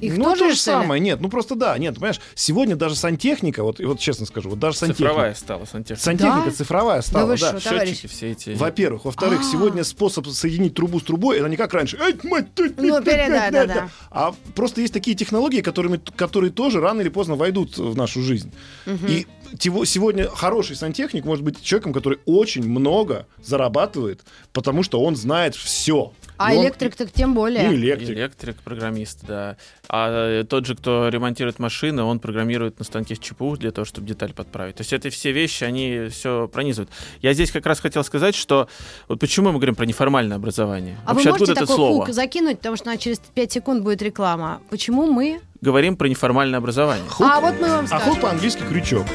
их 0.00 0.16
ну, 0.16 0.24
тоже, 0.24 0.40
то 0.40 0.50
же 0.50 0.56
самое. 0.56 1.00
Нет, 1.00 1.20
ну 1.20 1.28
просто 1.28 1.54
да. 1.54 1.76
Нет, 1.78 1.94
понимаешь, 1.94 2.20
сегодня 2.34 2.76
даже 2.76 2.96
сантехника, 2.96 3.62
вот, 3.62 3.80
и 3.80 3.84
вот 3.84 3.98
честно 4.00 4.26
скажу, 4.26 4.50
вот 4.50 4.58
даже 4.58 4.76
сантехника. 4.76 5.08
Цифровая 5.10 5.34
стала 5.34 5.64
сантехника. 5.64 6.02
Сантехника 6.02 6.44
Да? 6.46 6.50
цифровая 6.50 7.02
стала, 7.02 7.26
вы 7.26 7.36
да. 7.38 7.58
что? 7.58 7.60
Счетчики 7.60 8.06
все 8.06 8.30
эти. 8.32 8.50
Во-первых. 8.50 9.04
Во-вторых, 9.04 9.40
А. 9.40 9.44
сегодня 9.44 9.84
способ 9.84 10.26
соединить 10.28 10.74
трубу 10.74 11.00
с 11.00 11.02
трубой, 11.04 11.38
это 11.38 11.48
не 11.48 11.56
как 11.56 11.72
раньше. 11.74 11.98
«Ай, 12.00 12.14
мать, 12.22 12.54
ты, 12.54 12.70
ты, 12.70 12.82
Ну, 12.82 13.00
да, 13.00 13.02
ты, 13.02 13.30
да, 13.30 13.50
ты». 13.62 13.66
да. 13.68 13.88
А 14.10 14.34
просто 14.54 14.80
есть 14.80 14.92
такие 14.92 15.16
технологии, 15.16 15.60
которыми, 15.60 16.00
которые 16.16 16.50
тоже 16.50 16.80
рано 16.80 17.00
или 17.00 17.08
поздно 17.08 17.36
войдут 17.36 17.76
в 17.78 17.96
нашу 17.96 18.22
жизнь. 18.22 18.52
И 18.86 19.26
тего- 19.58 19.84
сегодня 19.84 20.28
хороший 20.28 20.76
сантехник 20.76 21.24
может 21.24 21.44
быть 21.44 21.62
человеком, 21.62 21.92
который 21.92 22.18
очень 22.26 22.62
много 22.68 23.26
зарабатывает, 23.42 24.20
потому 24.52 24.82
что 24.82 25.02
он 25.02 25.16
знает 25.16 25.54
все. 25.54 26.12
А 26.40 26.54
электрик 26.54 26.96
так 26.96 27.12
тем 27.12 27.34
более. 27.34 27.68
Ну, 27.68 27.74
электрик. 27.74 28.10
Электрик, 28.10 28.56
программист, 28.62 29.18
да. 29.26 29.56
А 29.88 30.40
э, 30.40 30.44
тот 30.44 30.66
же, 30.66 30.74
кто 30.74 31.08
ремонтирует 31.08 31.58
машины, 31.58 32.02
он 32.02 32.18
программирует 32.18 32.78
на 32.78 32.84
станке 32.84 33.16
ЧПУ 33.16 33.56
для 33.56 33.70
того, 33.72 33.84
чтобы 33.84 34.06
деталь 34.06 34.32
подправить. 34.32 34.76
То 34.76 34.80
есть 34.80 34.92
это 34.92 35.10
все 35.10 35.32
вещи, 35.32 35.64
они 35.64 36.08
все 36.10 36.48
пронизывают. 36.48 36.90
Я 37.20 37.34
здесь 37.34 37.50
как 37.50 37.66
раз 37.66 37.80
хотел 37.80 38.02
сказать, 38.04 38.34
что 38.34 38.68
вот 39.08 39.20
почему 39.20 39.48
мы 39.52 39.56
говорим 39.58 39.74
про 39.74 39.84
неформальное 39.84 40.36
образование. 40.38 40.96
А 41.04 41.12
Вообще, 41.12 41.30
вы 41.30 41.38
можете 41.38 41.52
откуда 41.52 41.52
это 41.52 41.60
такой 41.60 41.76
слово? 41.76 42.06
хук 42.06 42.14
закинуть, 42.14 42.58
потому 42.58 42.76
что 42.76 42.86
на 42.86 42.96
через 42.96 43.18
5 43.18 43.52
секунд 43.52 43.82
будет 43.84 44.00
реклама. 44.02 44.62
Почему 44.70 45.06
мы? 45.10 45.40
Говорим 45.60 45.96
про 45.96 46.06
неформальное 46.08 46.58
образование. 46.58 47.04
Хук- 47.08 47.26
А 47.30 47.40
вот 47.40 47.60
мы 47.60 47.68
вам 47.68 47.84
а 47.84 47.86
скажем. 47.86 48.08
хук 48.12 48.20
по-английски 48.22 48.62
крючок. 48.68 49.06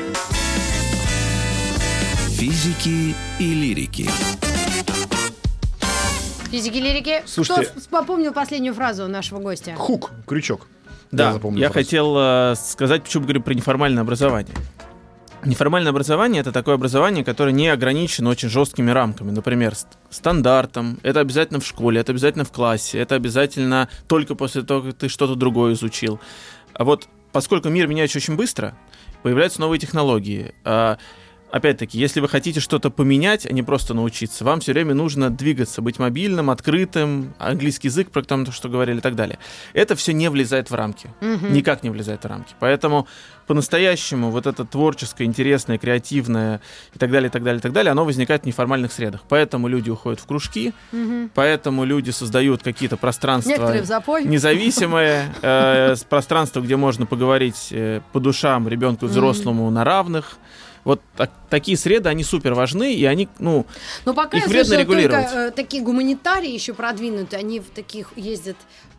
Физики 2.37 3.15
и 3.39 3.53
лирики. 3.53 4.09
Физики 6.55 6.77
лирики. 6.77 7.21
Слушайте- 7.25 7.71
Кто 7.71 7.81
попомнил 7.89 8.31
последнюю 8.31 8.73
фразу 8.73 9.09
нашего 9.09 9.39
гостя? 9.39 9.75
Хук, 9.75 10.11
крючок. 10.25 10.67
Да, 11.11 11.33
запомнил 11.33 11.59
я 11.59 11.69
фразу. 11.69 11.85
хотел 11.85 12.15
э, 12.17 12.55
сказать, 12.55 13.03
почему 13.03 13.23
говорим 13.23 13.43
про 13.43 13.53
неформальное 13.53 14.03
образование. 14.03 14.55
Неформальное 15.43 15.89
образование 15.91 16.39
это 16.39 16.53
такое 16.53 16.75
образование, 16.75 17.25
которое 17.25 17.51
не 17.51 17.67
ограничено 17.67 18.29
очень 18.29 18.47
жесткими 18.47 18.89
рамками. 18.89 19.31
Например, 19.31 19.75
ст- 19.75 19.87
стандартом. 20.09 20.97
Это 21.03 21.19
обязательно 21.19 21.59
в 21.59 21.65
школе, 21.67 21.99
это 21.99 22.13
обязательно 22.13 22.45
в 22.45 22.53
классе, 22.53 22.99
это 22.99 23.15
обязательно 23.15 23.89
только 24.07 24.33
после 24.35 24.61
того, 24.61 24.81
как 24.81 24.93
ты 24.95 25.09
что-то 25.09 25.35
другое 25.35 25.73
изучил. 25.73 26.21
А 26.73 26.85
вот 26.85 27.09
поскольку 27.33 27.67
мир 27.67 27.87
меняется 27.87 28.17
очень 28.17 28.37
быстро, 28.37 28.77
появляются 29.23 29.59
новые 29.59 29.77
технологии. 29.79 30.55
Опять-таки, 31.55 31.97
если 31.97 32.19
вы 32.19 32.27
хотите 32.27 32.59
что-то 32.59 32.89
поменять, 32.89 33.45
а 33.45 33.53
не 33.53 33.63
просто 33.63 33.93
научиться, 33.93 34.43
вам 34.43 34.59
все 34.59 34.73
время 34.73 34.93
нужно 34.93 35.29
двигаться, 35.29 35.81
быть 35.81 35.99
мобильным, 35.99 36.49
открытым, 36.49 37.33
английский 37.39 37.87
язык, 37.87 38.11
про 38.11 38.23
то, 38.23 38.51
что 38.51 38.67
говорили 38.67 38.97
и 38.97 38.99
так 38.99 39.15
далее. 39.15 39.39
Это 39.71 39.95
все 39.95 40.11
не 40.11 40.29
влезает 40.29 40.69
в 40.69 40.75
рамки 40.75 41.09
Мгм. 41.21 41.53
никак 41.53 41.81
не 41.83 41.89
влезает 41.89 42.25
в 42.25 42.27
рамки. 42.27 42.53
Поэтому 42.59 43.07
по-настоящему 43.47 44.31
вот 44.31 44.47
это 44.47 44.65
творческое, 44.65 45.23
интересное, 45.23 45.77
креативное 45.77 46.59
и 46.93 46.99
так 46.99 47.09
далее, 47.09 47.29
и 47.29 47.31
так 47.31 47.41
далее, 47.41 47.59
и 47.59 47.61
так 47.61 47.71
далее, 47.71 47.91
оно 47.91 48.03
возникает 48.03 48.43
в 48.43 48.45
неформальных 48.45 48.91
средах. 48.91 49.21
Поэтому 49.29 49.69
люди 49.69 49.89
уходят 49.89 50.19
в 50.19 50.25
кружки, 50.25 50.73
Мгм. 50.91 51.31
поэтому 51.33 51.85
люди 51.85 52.09
создают 52.09 52.63
какие-то 52.63 52.97
пространства 52.97 53.53
независимые, 54.25 55.33
э, 55.41 55.95
пространство, 56.09 56.59
где 56.59 56.75
можно 56.75 57.05
поговорить 57.05 57.69
э, 57.71 58.01
по 58.11 58.19
душам 58.19 58.67
ребенку 58.67 59.05
взрослому 59.05 59.69
на 59.69 59.85
равных. 59.85 60.37
Вот 60.85 61.01
так- 61.17 61.31
такие 61.49 61.75
среды, 61.77 62.07
они 62.09 62.23
супер 62.23 62.53
важны, 62.53 62.93
и 62.93 63.03
они, 63.05 63.27
ну, 63.39 63.65
Но 64.05 64.13
пока 64.13 64.37
Их 64.37 64.45
вредно 64.47 64.65
слышала 64.65 64.81
регулировать. 64.81 65.25
только 65.25 65.39
э, 65.47 65.51
такие 65.51 65.83
гуманитарии 65.83 66.51
еще 66.51 66.73
продвинутые, 66.73 67.39
они 67.39 67.59
в 67.59 67.65
таких 67.71 68.11
ездят 68.15 68.55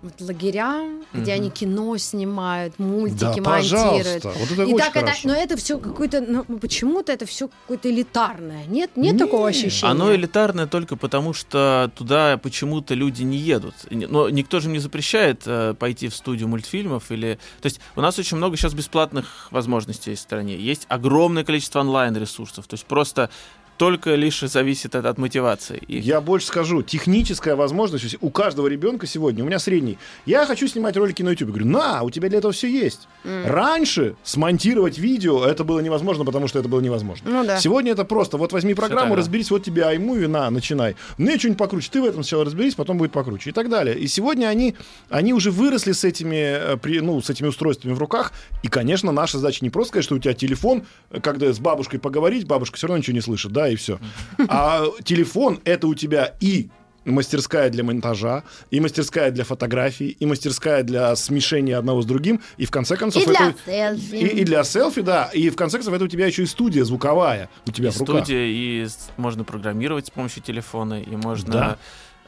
вот 0.06 0.20
лагеря, 0.28 0.82
где 1.12 1.32
Мгм. 1.34 1.40
они 1.42 1.50
кино 1.50 1.96
снимают, 1.98 2.74
Да, 2.78 2.84
мультики 2.84 3.40
монтируют. 3.40 4.22
пожалуйста. 4.22 4.28
Вот 4.38 4.50
это 4.52 4.62
И 4.62 4.64
очень 4.66 4.78
так 4.78 4.96
это, 4.96 5.12
но 5.24 5.34
это 5.34 5.56
все 5.56 5.78
какое-то, 5.78 6.20
ну, 6.20 6.44
почему-то 6.58 7.12
это 7.12 7.26
все 7.26 7.48
какое-то 7.48 7.90
элитарное. 7.90 8.64
Нет, 8.66 8.90
нет 8.96 9.18
такого 9.18 9.48
ощущения. 9.48 9.90
Оно 9.90 10.14
элитарное 10.14 10.66
только 10.66 10.96
потому, 10.96 11.32
что 11.32 11.90
туда 11.96 12.38
почему-то 12.38 12.94
люди 12.94 13.22
не 13.22 13.36
едут. 13.38 13.74
Но 13.90 14.28
никто 14.30 14.60
же 14.60 14.68
не 14.68 14.78
запрещает 14.78 15.42
э, 15.46 15.74
пойти 15.78 16.08
в 16.08 16.14
студию 16.14 16.48
мультфильмов 16.48 17.10
или... 17.10 17.38
То 17.60 17.66
есть 17.66 17.80
у 17.96 18.00
нас 18.00 18.18
очень 18.18 18.36
много 18.36 18.56
сейчас 18.56 18.74
бесплатных 18.74 19.48
возможностей 19.50 20.14
в 20.14 20.18
стране. 20.18 20.56
Есть 20.56 20.86
огромное 20.88 21.44
количество 21.44 21.80
онлайн-ресурсов. 21.80 22.66
То 22.66 22.74
есть 22.74 22.86
просто 22.86 23.30
только 23.76 24.14
лишь 24.14 24.40
зависит 24.40 24.94
от, 24.94 25.04
от 25.04 25.18
мотивации. 25.18 25.82
И 25.88 25.98
Я 25.98 26.20
больше 26.20 26.46
скажу, 26.46 26.82
техническая 26.82 27.56
возможность 27.56 28.16
у 28.20 28.30
каждого 28.30 28.66
ребенка 28.66 29.06
сегодня, 29.06 29.44
у 29.44 29.46
меня 29.46 29.58
средний, 29.58 29.98
я 30.24 30.46
хочу 30.46 30.66
снимать 30.68 30.96
ролики 30.96 31.22
на 31.22 31.30
YouTube. 31.30 31.50
Говорю, 31.50 31.66
на, 31.66 32.02
у 32.02 32.10
тебя 32.10 32.28
для 32.28 32.38
этого 32.38 32.52
все 32.52 32.68
есть. 32.68 33.08
Раньше 33.44 34.16
смонтировать 34.24 34.98
видео, 34.98 35.44
это 35.44 35.64
было 35.64 35.80
невозможно, 35.80 36.24
потому 36.24 36.48
что 36.48 36.58
это 36.58 36.68
было 36.68 36.80
невозможно. 36.80 37.30
Ну 37.30 37.44
да. 37.44 37.58
Сегодня 37.58 37.92
это 37.92 38.04
просто, 38.04 38.36
вот 38.36 38.52
возьми 38.52 38.74
программу, 38.74 39.10
так, 39.10 39.16
да. 39.16 39.16
разберись, 39.16 39.50
вот 39.50 39.64
тебе 39.64 39.82
iMovie, 39.82 40.28
на, 40.28 40.50
начинай. 40.50 40.96
Мне 41.18 41.38
что-нибудь 41.38 41.58
покруче, 41.58 41.88
ты 41.90 42.00
в 42.00 42.04
этом 42.04 42.22
сначала 42.22 42.44
разберись, 42.44 42.74
потом 42.74 42.98
будет 42.98 43.12
покруче 43.12 43.50
и 43.50 43.52
так 43.52 43.68
далее. 43.68 43.98
И 43.98 44.06
сегодня 44.06 44.46
они, 44.46 44.74
они 45.10 45.32
уже 45.32 45.50
выросли 45.50 45.92
с 45.92 46.04
этими, 46.04 46.36
э, 46.36 46.76
при- 46.76 47.00
ну, 47.00 47.20
с 47.20 47.30
этими 47.30 47.48
устройствами 47.48 47.92
в 47.92 47.98
руках, 47.98 48.32
и, 48.62 48.68
конечно, 48.68 49.12
наша 49.12 49.38
задача 49.38 49.58
не 49.62 49.70
просто 49.70 49.88
сказать, 49.90 50.04
что 50.04 50.14
у 50.14 50.18
тебя 50.18 50.34
телефон, 50.34 50.84
э, 51.10 51.20
когда 51.20 51.52
с 51.52 51.58
бабушкой 51.58 52.00
поговорить, 52.00 52.46
бабушка 52.46 52.76
все 52.76 52.86
равно 52.86 52.98
ничего 52.98 53.14
не 53.14 53.20
слышит, 53.20 53.52
да, 53.52 53.65
и 53.68 53.76
все. 53.76 53.98
А 54.48 54.84
телефон— 55.04 55.60
это 55.64 55.86
у 55.86 55.94
тебя 55.94 56.34
и 56.40 56.68
мастерская 57.04 57.70
для 57.70 57.84
монтажа, 57.84 58.42
и 58.72 58.80
мастерская 58.80 59.30
для 59.30 59.44
фотографий, 59.44 60.08
и 60.18 60.26
мастерская 60.26 60.82
для 60.82 61.14
смешения 61.14 61.76
одного 61.78 62.02
с 62.02 62.06
другим, 62.06 62.40
и 62.56 62.66
в 62.66 62.70
конце 62.72 62.96
концов... 62.96 63.22
И 63.22 63.26
для 63.26 63.50
это- 63.50 63.58
селфи. 63.64 64.14
и, 64.16 64.26
и 64.40 64.44
для 64.44 64.64
селфи, 64.64 65.02
да. 65.02 65.30
И 65.32 65.48
в 65.50 65.54
конце 65.56 65.78
концов, 65.78 65.94
это 65.94 66.04
у 66.04 66.08
тебя 66.08 66.26
еще 66.26 66.42
и 66.42 66.46
студия 66.46 66.84
звуковая 66.84 67.48
у 67.66 67.70
тебя 67.70 67.90
и 67.90 67.92
в 67.92 68.00
руках. 68.00 68.24
студия, 68.24 68.44
и 68.46 68.86
можно 69.16 69.44
программировать 69.44 70.08
с 70.08 70.10
помощью 70.10 70.42
телефона, 70.42 71.00
и 71.00 71.14
можно 71.16 71.52
Да. 71.52 71.78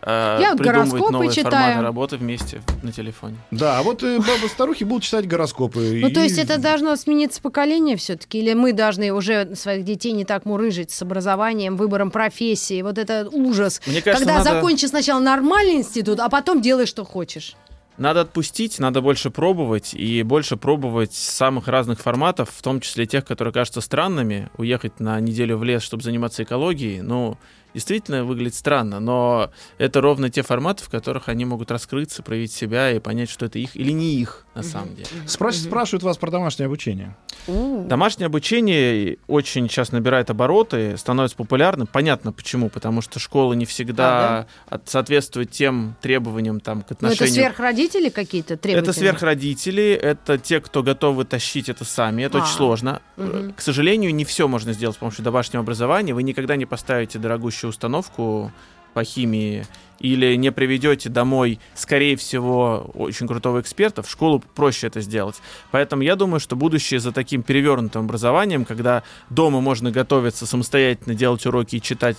Э, 0.03 0.39
Я 0.41 0.51
вот 0.51 0.59
придумывать 0.59 0.89
гороскопы 0.91 1.13
новые 1.13 1.31
читаю. 1.33 1.51
форматы 1.53 1.83
работы 1.83 2.17
вместе 2.17 2.63
на 2.83 2.93
телефоне. 2.93 3.37
Да, 3.51 3.79
а 3.79 3.83
вот 3.83 4.03
э, 4.03 4.19
бабы-старухи 4.19 4.85
будут 4.85 5.03
читать 5.05 5.27
гороскопы. 5.27 6.01
Ну, 6.03 6.11
то 6.11 6.21
и- 6.21 6.25
есть 6.25 6.39
это 6.39 6.59
должно 6.59 6.95
смениться 6.97 7.41
поколение 7.43 7.97
все-таки? 7.97 8.39
Или 8.39 8.55
мы 8.55 8.73
должны 8.73 9.13
уже 9.13 9.55
своих 9.57 9.85
детей 9.85 10.13
не 10.13 10.25
так 10.25 10.45
мурыжить 10.45 10.91
с 10.91 11.03
образованием, 11.03 11.77
выбором 11.77 12.11
профессии? 12.11 12.83
Вот 12.83 12.99
это 12.99 13.29
ужас. 13.31 13.81
Мне 13.87 14.03
кажется, 14.03 14.25
Когда 14.27 14.39
надо- 14.45 14.57
закончишь 14.57 14.91
сначала 14.91 15.21
нормальный 15.21 15.77
институт, 15.77 16.21
а 16.21 16.29
потом 16.29 16.61
делай, 16.63 16.87
что 16.87 17.05
хочешь. 17.05 17.55
Надо 17.97 18.21
отпустить, 18.21 18.79
надо 18.79 19.01
больше 19.01 19.29
пробовать 19.31 19.93
и 19.93 20.23
больше 20.23 20.57
пробовать 20.57 21.15
самых 21.15 21.67
разных 21.67 21.99
форматов, 21.99 22.49
в 22.57 22.63
том 22.63 22.81
числе 22.81 23.07
тех, 23.07 23.25
которые 23.25 23.53
кажутся 23.53 23.81
странными. 23.81 24.49
Уехать 24.57 25.01
на 25.01 25.19
неделю 25.19 25.57
в 25.57 25.65
лес, 25.65 25.83
чтобы 25.83 26.05
заниматься 26.05 26.45
экологией, 26.45 27.01
ну, 27.01 27.37
действительно 27.79 28.25
выглядит 28.25 28.57
странно, 28.57 28.99
но 28.99 29.51
это 29.79 30.01
ровно 30.01 30.31
те 30.31 30.43
форматы, 30.43 30.83
в 30.83 30.91
которых 30.91 31.29
они 31.29 31.45
могут 31.45 31.71
раскрыться, 31.71 32.25
проявить 32.25 32.53
себя 32.53 32.91
и 32.91 32.99
понять, 32.99 33.31
что 33.31 33.47
это 33.47 33.61
их 33.61 33.77
или 33.77 33.93
не 33.93 34.17
их 34.17 34.47
на 34.59 34.65
самом 34.65 34.95
деле. 34.97 35.07
Спраш- 35.27 35.53
Спрашивают 35.63 36.03
вас 36.03 36.19
про 36.19 36.31
домашнее 36.31 36.67
обучение. 36.67 37.17
Домашнее 37.47 38.27
обучение 38.27 39.19
очень 39.29 39.69
сейчас 39.69 39.93
набирает 39.93 40.31
обороты, 40.31 40.97
становится 40.97 41.37
популярным. 41.37 41.87
Понятно 41.87 42.33
почему, 42.33 42.69
потому 42.69 43.01
что 43.01 43.19
школы 43.21 43.55
не 43.57 43.65
всегда 43.67 44.47
от- 44.69 44.89
соответствуют 44.89 45.51
тем 45.53 45.95
требованиям 46.03 46.61
там, 46.61 46.83
к 46.83 46.91
Ну, 46.91 46.97
это 46.97 47.07
отношению 47.07 47.35
сверхродители 47.35 48.09
какие-то 48.09 48.57
требовательные? 48.57 48.83
Это 48.83 48.93
сверхродители, 48.93 49.93
это 49.93 50.39
те, 50.39 50.61
кто 50.61 50.83
готовы 50.83 51.25
тащить 51.25 51.69
это 51.69 51.85
сами. 51.85 52.23
Это 52.23 52.39
А, 52.39 52.43
очень 52.43 52.53
сложно. 52.55 53.01
мгм. 53.17 53.53
К 53.55 53.61
сожалению, 53.61 54.15
не 54.15 54.25
все 54.25 54.49
можно 54.49 54.73
сделать 54.73 54.97
с 54.97 54.99
помощью 54.99 55.25
домашнего 55.25 55.63
образования. 55.63 56.15
Вы 56.15 56.25
никогда 56.25 56.57
не 56.57 56.67
поставите 56.67 57.19
дорогущую 57.19 57.71
установку 57.71 58.53
по 58.99 59.05
химии 59.05 59.65
или 60.01 60.35
не 60.37 60.51
приведете 60.51 61.09
домой, 61.09 61.61
скорее 61.77 62.17
всего, 62.17 62.91
очень 62.95 63.29
крутого 63.29 63.61
эксперта. 63.61 64.03
В 64.03 64.11
школу 64.11 64.43
проще 64.57 64.89
это 64.89 65.01
сделать. 65.01 65.37
Поэтому 65.71 66.03
я 66.03 66.17
думаю, 66.17 66.41
что 66.41 66.57
будущее 66.57 66.99
за 66.99 67.13
таким 67.13 67.43
перевернутым 67.45 68.05
образованием, 68.07 68.65
когда 68.65 69.03
дома 69.31 69.61
можно 69.61 69.93
готовиться 69.93 70.47
самостоятельно, 70.47 71.15
делать 71.15 71.47
уроки 71.47 71.77
и 71.77 71.81
читать 71.83 72.17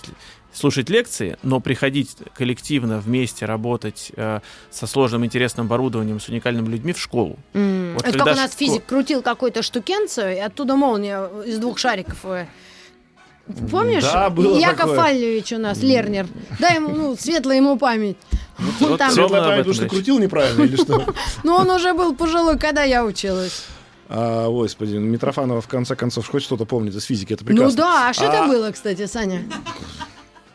слушать 0.54 0.88
лекции, 0.90 1.36
но 1.42 1.60
приходить 1.60 2.16
коллективно 2.34 2.98
вместе 2.98 3.44
работать 3.46 4.10
э, 4.16 4.40
со 4.70 4.86
сложным 4.86 5.24
интересным 5.26 5.66
оборудованием, 5.66 6.18
с 6.18 6.28
уникальными 6.28 6.68
людьми 6.68 6.92
в 6.94 6.98
школу. 6.98 7.36
М, 7.54 7.92
Вот 7.94 8.06
это 8.08 8.18
как 8.18 8.26
у 8.26 8.30
нас 8.30 8.38
шко- 8.50 8.56
физик 8.56 8.86
крутил 8.86 9.20
какой-то 9.22 9.62
штукенцию, 9.62 10.36
и 10.36 10.38
оттуда 10.38 10.76
молния 10.76 11.28
из 11.46 11.58
двух 11.58 11.78
шариков. 11.78 12.24
Помнишь? 13.70 14.02
Да, 14.02 14.30
было 14.30 14.58
Яков 14.58 14.78
такое. 14.80 14.96
Фальевич 14.98 15.52
у 15.52 15.58
нас, 15.58 15.82
Лернер. 15.82 16.26
Дай 16.58 16.76
ему, 16.76 16.88
ну, 16.94 17.16
светлая 17.18 17.56
ему 17.58 17.76
память. 17.78 18.16
Он 18.58 18.88
вот 18.90 18.98
там- 18.98 19.08
ровно 19.08 19.14
Светлая 19.14 19.42
память, 19.42 19.56
потому 19.58 19.74
что 19.74 19.82
речь. 19.84 19.90
крутил 19.92 20.18
неправильно 20.18 20.62
или 20.64 20.76
что? 20.76 21.04
Ну, 21.44 21.54
он 21.54 21.70
уже 21.70 21.94
был 21.94 22.14
пожилой, 22.14 22.58
когда 22.58 22.82
я 22.82 23.04
училась. 23.04 23.64
А, 24.08 24.48
Господи, 24.48 24.96
Митрофанова 24.96 25.60
в 25.60 25.68
конце 25.68 25.94
концов 25.94 26.26
хоть 26.28 26.42
что-то 26.42 26.64
помнит 26.64 26.94
из 26.94 27.04
физики, 27.04 27.32
это 27.32 27.44
Ну 27.44 27.48
прекрасно. 27.48 27.76
да, 27.76 28.08
а 28.08 28.12
что 28.12 28.24
это 28.24 28.44
А- 28.44 28.48
было, 28.48 28.70
кстати, 28.72 29.06
Саня? 29.06 29.44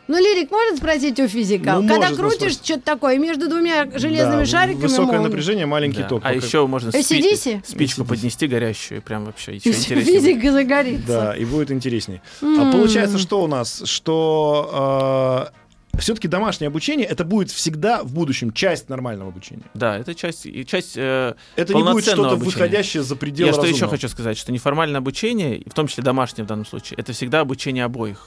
Ну, 0.08 0.18
Лирик 0.18 0.50
может 0.52 0.76
спросить 0.78 1.18
у 1.18 1.26
физика? 1.26 1.74
Ну, 1.80 1.88
Когда 1.88 1.96
может, 2.08 2.18
ну, 2.18 2.28
крутишь 2.28 2.52
что-то 2.52 2.80
такое, 2.82 3.18
между 3.18 3.48
двумя 3.48 3.86
железными 3.98 4.40
Да, 4.40 4.46
шариками 4.46 4.82
Высокое 4.82 5.06
молния. 5.06 5.22
напряжение, 5.28 5.66
маленький 5.66 6.02
Да. 6.02 6.08
ток. 6.08 6.22
А 6.24 6.32
Только- 6.32 6.46
еще 6.46 6.66
можно 6.66 6.90
спи- 6.92 7.00
AC/DC? 7.00 7.62
спичку 7.66 8.04
поднести 8.04 8.46
горящую, 8.46 8.98
и 9.00 9.02
прям 9.02 9.24
вообще 9.24 9.52
И 9.54 9.56
еще 9.56 9.70
интереснее. 9.70 10.20
Физика 10.20 10.52
загорится. 10.52 11.06
Да, 11.06 11.36
и 11.36 11.44
будет 11.44 11.70
интереснее. 11.72 12.22
М. 12.40 12.60
А 12.60 12.72
получается, 12.72 13.18
что 13.18 13.42
у 13.42 13.46
нас? 13.48 13.82
Что 13.84 15.50
все-таки 15.98 16.28
домашнее 16.28 16.68
обучение 16.68 17.06
это 17.06 17.24
будет 17.24 17.50
всегда 17.50 18.02
в 18.02 18.12
будущем 18.12 18.52
часть 18.52 18.88
нормального 18.90 19.30
обучения. 19.30 19.62
Да, 19.74 19.96
это 19.98 20.14
часть, 20.14 20.44
и 20.44 20.64
часть 20.66 20.92
э, 20.96 21.34
Это 21.56 21.72
не 21.74 21.82
будет 21.82 22.04
что-то 22.04 22.28
обучения. 22.32 22.44
выходящее 22.44 23.02
за 23.02 23.16
пределы 23.16 23.46
Я 23.48 23.52
что 23.54 23.62
еще 23.62 23.70
разумного. 23.72 23.90
хочу 23.96 24.08
сказать, 24.10 24.36
что 24.36 24.52
неформальное 24.52 24.98
обучение, 24.98 25.62
в 25.66 25.72
том 25.72 25.86
числе 25.86 26.04
домашнее 26.04 26.44
в 26.44 26.48
данном 26.48 26.66
случае, 26.66 26.98
это 26.98 27.12
всегда 27.14 27.40
обучение 27.40 27.84
обоих. 27.84 28.26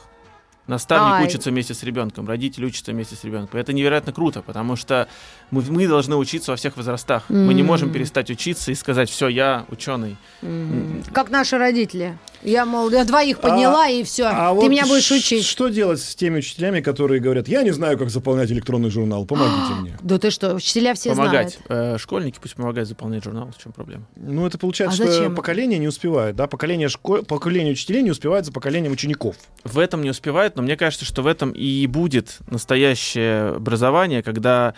Наставник 0.69 1.15
Ай. 1.15 1.25
учится 1.25 1.49
вместе 1.49 1.73
с 1.73 1.81
ребенком, 1.81 2.27
родитель 2.27 2.63
учится 2.65 2.91
вместе 2.91 3.15
с 3.15 3.23
ребенком. 3.23 3.59
Это 3.59 3.73
невероятно 3.73 4.13
круто, 4.13 4.43
потому 4.43 4.75
что 4.75 5.07
мы, 5.49 5.63
мы 5.67 5.87
должны 5.87 6.15
учиться 6.15 6.51
во 6.51 6.57
всех 6.57 6.77
возрастах. 6.77 7.23
Мы 7.29 7.55
не 7.55 7.63
можем 7.63 7.91
перестать 7.91 8.29
учиться 8.29 8.71
и 8.71 8.75
сказать, 8.75 9.09
все, 9.09 9.27
я 9.29 9.65
ученый. 9.69 10.15
М. 10.43 11.03
Как 11.11 11.31
наши 11.31 11.57
родители. 11.57 12.17
Я, 12.43 12.65
мол, 12.65 12.89
я 12.91 13.03
двоих 13.03 13.39
подняла, 13.39 13.87
и 13.89 14.03
все. 14.03 14.25
А 14.25 14.49
Ты 14.51 14.55
вот 14.61 14.69
меня 14.69 14.85
будешь 14.85 15.05
ш- 15.05 15.15
учить. 15.15 15.43
Что 15.43 15.67
делать 15.69 15.99
с 15.99 16.15
теми 16.15 16.37
учителями, 16.37 16.79
которые 16.81 17.19
говорят, 17.19 17.47
я 17.47 17.63
не 17.63 17.71
знаю, 17.71 17.97
как 17.97 18.09
заполнять 18.11 18.51
электронный 18.51 18.89
журнал, 18.91 19.25
помогите 19.25 19.73
мне. 19.81 19.97
Да 20.01 20.19
ты 20.19 20.29
что, 20.29 20.53
учителя 20.53 20.93
все 20.93 21.09
помогать. 21.09 21.59
знают. 21.67 21.95
Э, 21.95 21.97
школьники 21.97 22.37
пусть 22.39 22.53
помогают 22.55 22.87
заполнять 22.87 23.23
журнал, 23.23 23.51
в 23.57 23.61
чем 23.61 23.71
проблема? 23.73 24.05
Ну, 24.15 24.45
это 24.45 24.57
получается, 24.59 25.01
А 25.01 25.05
что 25.05 25.11
зачем? 25.11 25.35
поколение 25.35 25.79
не 25.79 25.87
успевает, 25.87 26.35
да, 26.35 26.45
поколение, 26.47 26.87
шко... 26.89 27.23
поколение 27.23 27.73
учителей 27.73 28.03
не 28.03 28.11
успевает 28.11 28.45
за 28.45 28.51
поколением 28.53 28.93
учеников. 28.93 29.35
В 29.65 29.79
этом 29.79 30.01
не 30.03 30.11
успевает, 30.11 30.55
но 30.59 30.63
мне 30.63 30.75
кажется, 30.75 31.05
что 31.05 31.21
в 31.21 31.27
этом 31.27 31.51
и 31.51 31.87
будет 31.87 32.39
настоящее 32.51 33.51
образование, 33.55 34.21
когда 34.21 34.73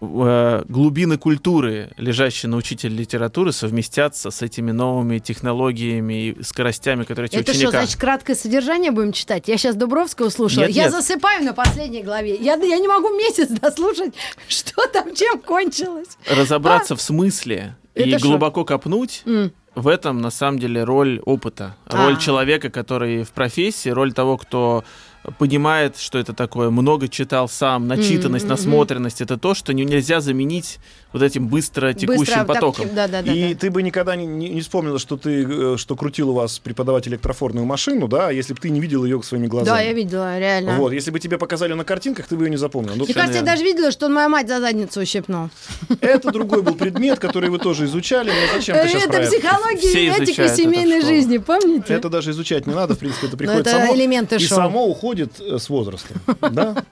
э, 0.00 0.62
глубины 0.68 1.18
культуры, 1.18 1.92
лежащие 1.96 2.50
на 2.50 2.56
учителе 2.56 2.96
литературы, 2.96 3.52
совместятся 3.52 4.32
с 4.32 4.42
этими 4.42 4.72
новыми 4.72 5.20
технологиями 5.20 6.30
и 6.30 6.42
скоростями, 6.42 7.04
которые 7.04 7.28
эти 7.28 7.36
Это 7.36 7.52
что, 7.52 7.60
ученика. 7.60 7.78
значит, 7.78 8.00
краткое 8.00 8.34
содержание 8.34 8.90
будем 8.90 9.12
читать? 9.12 9.46
Я 9.46 9.56
сейчас 9.56 9.76
Дубровского 9.76 10.30
слушала. 10.30 10.64
Нет, 10.64 10.72
я 10.72 10.82
нет. 10.84 10.92
засыпаю 10.92 11.44
на 11.44 11.52
последней 11.52 12.02
главе. 12.02 12.34
Я, 12.36 12.54
я 12.56 12.78
не 12.78 12.88
могу 12.88 13.10
месяц 13.16 13.48
дослушать, 13.50 14.14
что 14.48 14.86
там, 14.88 15.14
чем 15.14 15.40
кончилось. 15.40 16.18
Разобраться 16.28 16.96
в 16.96 17.00
смысле 17.00 17.76
и 17.94 18.00
Это 18.10 18.18
шо? 18.18 18.26
глубоко 18.30 18.64
копнуть, 18.64 19.22
М. 19.26 19.52
в 19.74 19.88
этом 19.88 20.20
на 20.20 20.30
самом 20.30 20.58
деле 20.58 20.84
роль 20.84 21.20
опыта, 21.24 21.76
роль 21.86 22.14
А. 22.14 22.16
человека, 22.16 22.70
который 22.70 23.24
в 23.24 23.32
профессии, 23.32 23.88
роль 23.88 24.12
того, 24.12 24.36
кто 24.36 24.84
понимает, 25.38 25.96
что 25.96 26.18
это 26.18 26.32
такое, 26.32 26.70
много 26.70 27.08
читал 27.08 27.48
сам, 27.48 27.88
начитанность, 27.88 28.44
мгм. 28.44 28.52
насмотренность, 28.54 29.20
это 29.20 29.38
то, 29.38 29.54
что 29.54 29.72
не- 29.72 29.84
нельзя 29.84 30.20
заменить 30.20 30.78
вот 31.12 31.22
этим 31.22 31.46
быстро 31.48 31.92
текущим 31.94 32.18
Быстро 32.20 32.44
потоком. 32.44 32.86
так- 32.86 32.94
Да, 32.94 33.08
да, 33.08 33.22
да. 33.22 33.32
и 33.32 33.54
да. 33.54 33.60
ты 33.60 33.70
бы 33.70 33.82
никогда 33.82 34.16
не, 34.16 34.26
не- 34.26 34.48
не 34.50 34.60
вспомнила, 34.60 34.98
что 34.98 35.16
ты 35.16 35.44
э, 35.48 35.76
что 35.78 35.96
крутил 35.96 36.30
у 36.30 36.32
вас 36.34 36.58
преподаватель 36.58 37.12
электрофорную 37.12 37.64
машину, 37.64 38.08
да, 38.08 38.30
если 38.30 38.52
бы 38.52 38.60
ты 38.60 38.70
не 38.70 38.80
видел 38.80 39.04
ее 39.04 39.22
своими 39.22 39.46
глазами. 39.46 39.76
Да, 39.76 39.80
я 39.80 39.92
видела, 39.92 40.38
реально. 40.38 40.76
Вот, 40.76 40.92
если 40.92 41.10
бы 41.10 41.20
тебе 41.20 41.38
показали 41.38 41.72
на 41.72 41.84
картинках, 41.84 42.26
ты 42.26 42.36
бы 42.36 42.44
ее 42.44 42.50
не 42.50 42.56
запомнил. 42.56 42.92
Ну, 42.96 43.04
Мне 43.04 43.14
кажется, 43.14 43.38
я 43.38 43.44
даже 43.44 43.62
видела, 43.62 43.90
что 43.92 44.06
он 44.06 44.14
мою 44.14 44.28
мать 44.28 44.48
за 44.48 44.60
задницу 44.60 45.00
ущипнул. 45.00 45.50
это 46.00 46.30
другой 46.32 46.62
был 46.62 46.74
предмет, 46.74 47.18
который 47.18 47.48
вы 47.48 47.58
тоже 47.58 47.84
изучали, 47.86 48.30
но 48.30 48.56
зачем 48.58 48.76
ты 48.76 48.88
сейчас 48.88 49.04
это 49.04 49.22
психология 49.22 50.06
и 50.06 50.10
в 50.48 50.48
семейной 50.56 51.00
жизни, 51.00 51.38
помните? 51.38 51.94
Это 51.94 52.08
даже 52.08 52.32
изучать 52.32 52.66
не 52.66 52.74
надо, 52.74 52.94
в 52.94 52.98
принципе, 52.98 53.28
это 53.28 53.36
приходит 53.36 53.66
это 53.68 53.70
само. 53.78 53.94
элементы 53.94 54.36
и 54.36 54.38
шоу. 54.40 54.56
само 54.56 54.86
уходит 54.86 55.13
приходит 55.14 55.40
э, 55.40 55.58
с 55.58 55.68
возрастом, 55.68 56.16
да? 56.50 56.84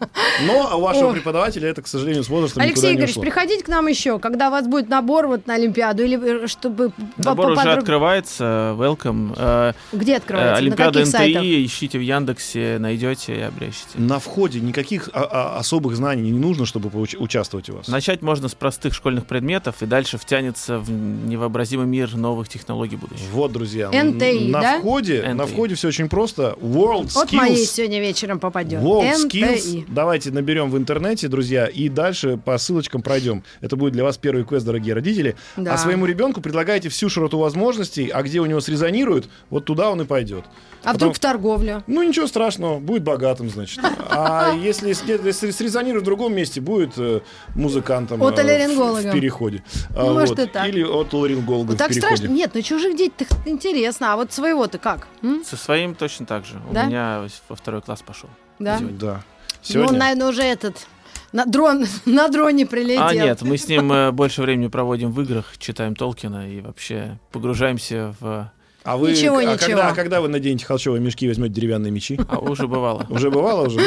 Но 0.46 0.78
у 0.78 0.80
вашего 0.80 1.08
Ох. 1.08 1.14
преподавателя 1.14 1.68
это, 1.68 1.82
к 1.82 1.86
сожалению, 1.86 2.24
с 2.24 2.28
возрастом 2.28 2.62
Алексей 2.62 2.92
Игоревич, 2.92 3.10
ушло. 3.10 3.22
приходите 3.22 3.64
к 3.64 3.68
нам 3.68 3.86
еще, 3.86 4.18
когда 4.18 4.48
у 4.48 4.50
вас 4.50 4.66
будет 4.66 4.88
набор 4.88 5.26
вот 5.26 5.46
на 5.46 5.54
Олимпиаду, 5.54 6.02
или 6.04 6.44
э, 6.44 6.46
чтобы... 6.46 6.92
Набор 7.18 7.50
уже 7.52 7.72
открывается, 7.72 8.74
welcome. 8.78 9.34
Э, 9.36 9.72
Где 9.92 10.16
открывается? 10.16 10.56
Олимпиада 10.56 11.00
на 11.00 11.04
каких 11.04 11.18
сайтах? 11.18 11.42
НТИ, 11.42 11.66
ищите 11.66 11.98
в 11.98 12.02
Яндексе, 12.02 12.76
найдете 12.78 13.36
и 13.36 13.40
обрящите. 13.40 13.88
На 13.96 14.18
входе 14.18 14.60
никаких 14.60 15.10
а- 15.12 15.28
а- 15.30 15.58
особых 15.58 15.96
знаний 15.96 16.30
не 16.30 16.38
нужно, 16.38 16.66
чтобы 16.66 16.90
участвовать 17.18 17.68
у 17.70 17.76
вас. 17.76 17.88
Начать 17.88 18.22
можно 18.22 18.48
с 18.48 18.54
простых 18.54 18.94
школьных 18.94 19.26
предметов 19.26 19.76
и 19.82 19.86
дальше 19.86 20.18
втянется 20.18 20.78
в 20.78 20.90
невообразимый 20.90 21.86
мир 21.86 22.14
новых 22.16 22.48
технологий 22.48 22.96
будущего. 22.96 23.26
Вот, 23.32 23.52
друзья, 23.52 23.90
NTI, 23.92 24.48
на 24.50 24.60
да? 24.60 24.78
входе, 24.78 25.22
на 25.34 25.46
входе 25.46 25.74
все 25.74 25.88
очень 25.88 26.08
просто. 26.08 26.56
World 26.60 27.10
Вот 27.14 27.32
моей 27.32 27.54
Skills. 27.64 27.66
сегодня 27.66 28.00
вечером 28.00 28.11
попадет. 28.40 28.80
World 28.82 29.26
NTI. 29.26 29.28
Skills. 29.30 29.84
Давайте 29.88 30.30
наберем 30.30 30.70
в 30.70 30.76
интернете, 30.76 31.28
друзья, 31.28 31.66
и 31.66 31.88
дальше 31.88 32.36
по 32.36 32.56
ссылочкам 32.58 33.02
пройдем. 33.02 33.42
Это 33.60 33.76
будет 33.76 33.92
для 33.92 34.04
вас 34.04 34.18
первый 34.18 34.44
квест, 34.44 34.64
дорогие 34.64 34.94
родители. 34.94 35.36
Да. 35.56 35.74
А 35.74 35.78
своему 35.78 36.06
ребенку 36.06 36.40
предлагайте 36.40 36.88
всю 36.88 37.08
широту 37.08 37.38
возможностей, 37.38 38.08
а 38.08 38.22
где 38.22 38.40
у 38.40 38.46
него 38.46 38.60
срезонирует, 38.60 39.28
вот 39.50 39.64
туда 39.64 39.90
он 39.90 40.00
и 40.02 40.04
пойдет. 40.04 40.44
А 40.84 40.94
вдруг 40.94 41.14
в 41.14 41.18
торговлю? 41.18 41.84
Ну, 41.86 42.02
ничего 42.02 42.26
страшного, 42.26 42.80
будет 42.80 43.04
богатым, 43.04 43.48
значит. 43.48 43.80
А 44.10 44.52
если, 44.52 44.92
срезонирует 44.92 46.02
в 46.02 46.06
другом 46.06 46.34
месте, 46.34 46.60
будет 46.60 46.92
э, 46.96 47.20
музыкантом 47.54 48.22
э, 48.22 48.28
Отоларингологом. 48.28 49.10
в, 49.10 49.14
переходе. 49.14 49.62
А, 49.94 50.06
Ну, 50.06 50.14
может, 50.14 50.38
и 50.38 50.46
так. 50.46 50.68
Или 50.68 50.82
отоларингологом 50.82 51.68
Вот 51.68 51.78
так 51.78 51.90
в 51.90 51.94
переходе. 51.94 52.16
страшно? 52.16 52.34
Нет, 52.34 52.50
ну 52.54 52.62
чужих 52.62 52.96
детей 52.96 53.26
интересно, 53.46 54.12
а 54.12 54.16
вот 54.16 54.32
своего-то 54.32 54.78
как? 54.78 55.06
Со 55.44 55.56
своим 55.56 55.94
точно 55.94 56.26
так 56.26 56.44
же. 56.44 56.60
У 56.68 56.72
меня 56.72 57.26
во 57.48 57.56
второй 57.56 57.80
класс 57.80 58.01
пошел. 58.02 58.30
Да? 58.58 58.78
Сегодня. 58.78 58.98
Да. 58.98 59.14
Ну, 59.14 59.58
Сегодня... 59.62 59.98
наверное, 59.98 60.28
уже 60.28 60.42
этот 60.42 60.86
на 61.32 61.46
дрон 61.46 61.86
на 62.06 62.28
дроне 62.28 62.66
прилетел. 62.66 63.06
А 63.06 63.14
нет, 63.14 63.42
мы 63.42 63.56
с 63.56 63.68
ним 63.68 63.92
э, 63.92 64.10
больше 64.12 64.42
времени 64.42 64.68
проводим 64.68 65.12
в 65.12 65.20
играх, 65.22 65.56
читаем 65.58 65.94
Толкина 65.94 66.50
и 66.50 66.60
вообще 66.60 67.18
погружаемся 67.30 68.14
в... 68.20 68.50
А 68.84 68.96
вы, 68.96 69.12
Ничего, 69.12 69.36
а 69.36 69.44
ничего. 69.44 69.58
Когда, 69.58 69.88
а 69.88 69.94
когда 69.94 70.20
вы 70.20 70.26
наденете 70.26 70.66
холщовые 70.66 71.00
мешки 71.00 71.24
и 71.24 71.28
возьмете 71.28 71.54
деревянные 71.54 71.92
мечи? 71.92 72.18
А 72.28 72.40
уже 72.40 72.66
бывало. 72.66 73.06
Уже 73.10 73.30
бывало, 73.30 73.68
уже? 73.68 73.78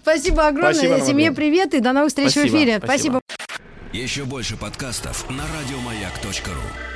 Спасибо 0.00 0.46
огромное. 0.46 0.74
Спасибо 0.74 1.00
Семье 1.00 1.30
огромное. 1.30 1.32
привет 1.32 1.74
и 1.74 1.80
до 1.80 1.92
новых 1.92 2.10
встреч 2.10 2.30
Спасибо, 2.30 2.52
в 2.52 2.54
эфире. 2.54 2.80
спасибо. 2.82 3.20
Еще 3.92 4.24
больше 4.24 4.56
подкастов 4.56 5.28
на 5.28 5.42
радиомаяк.ру. 5.42 6.95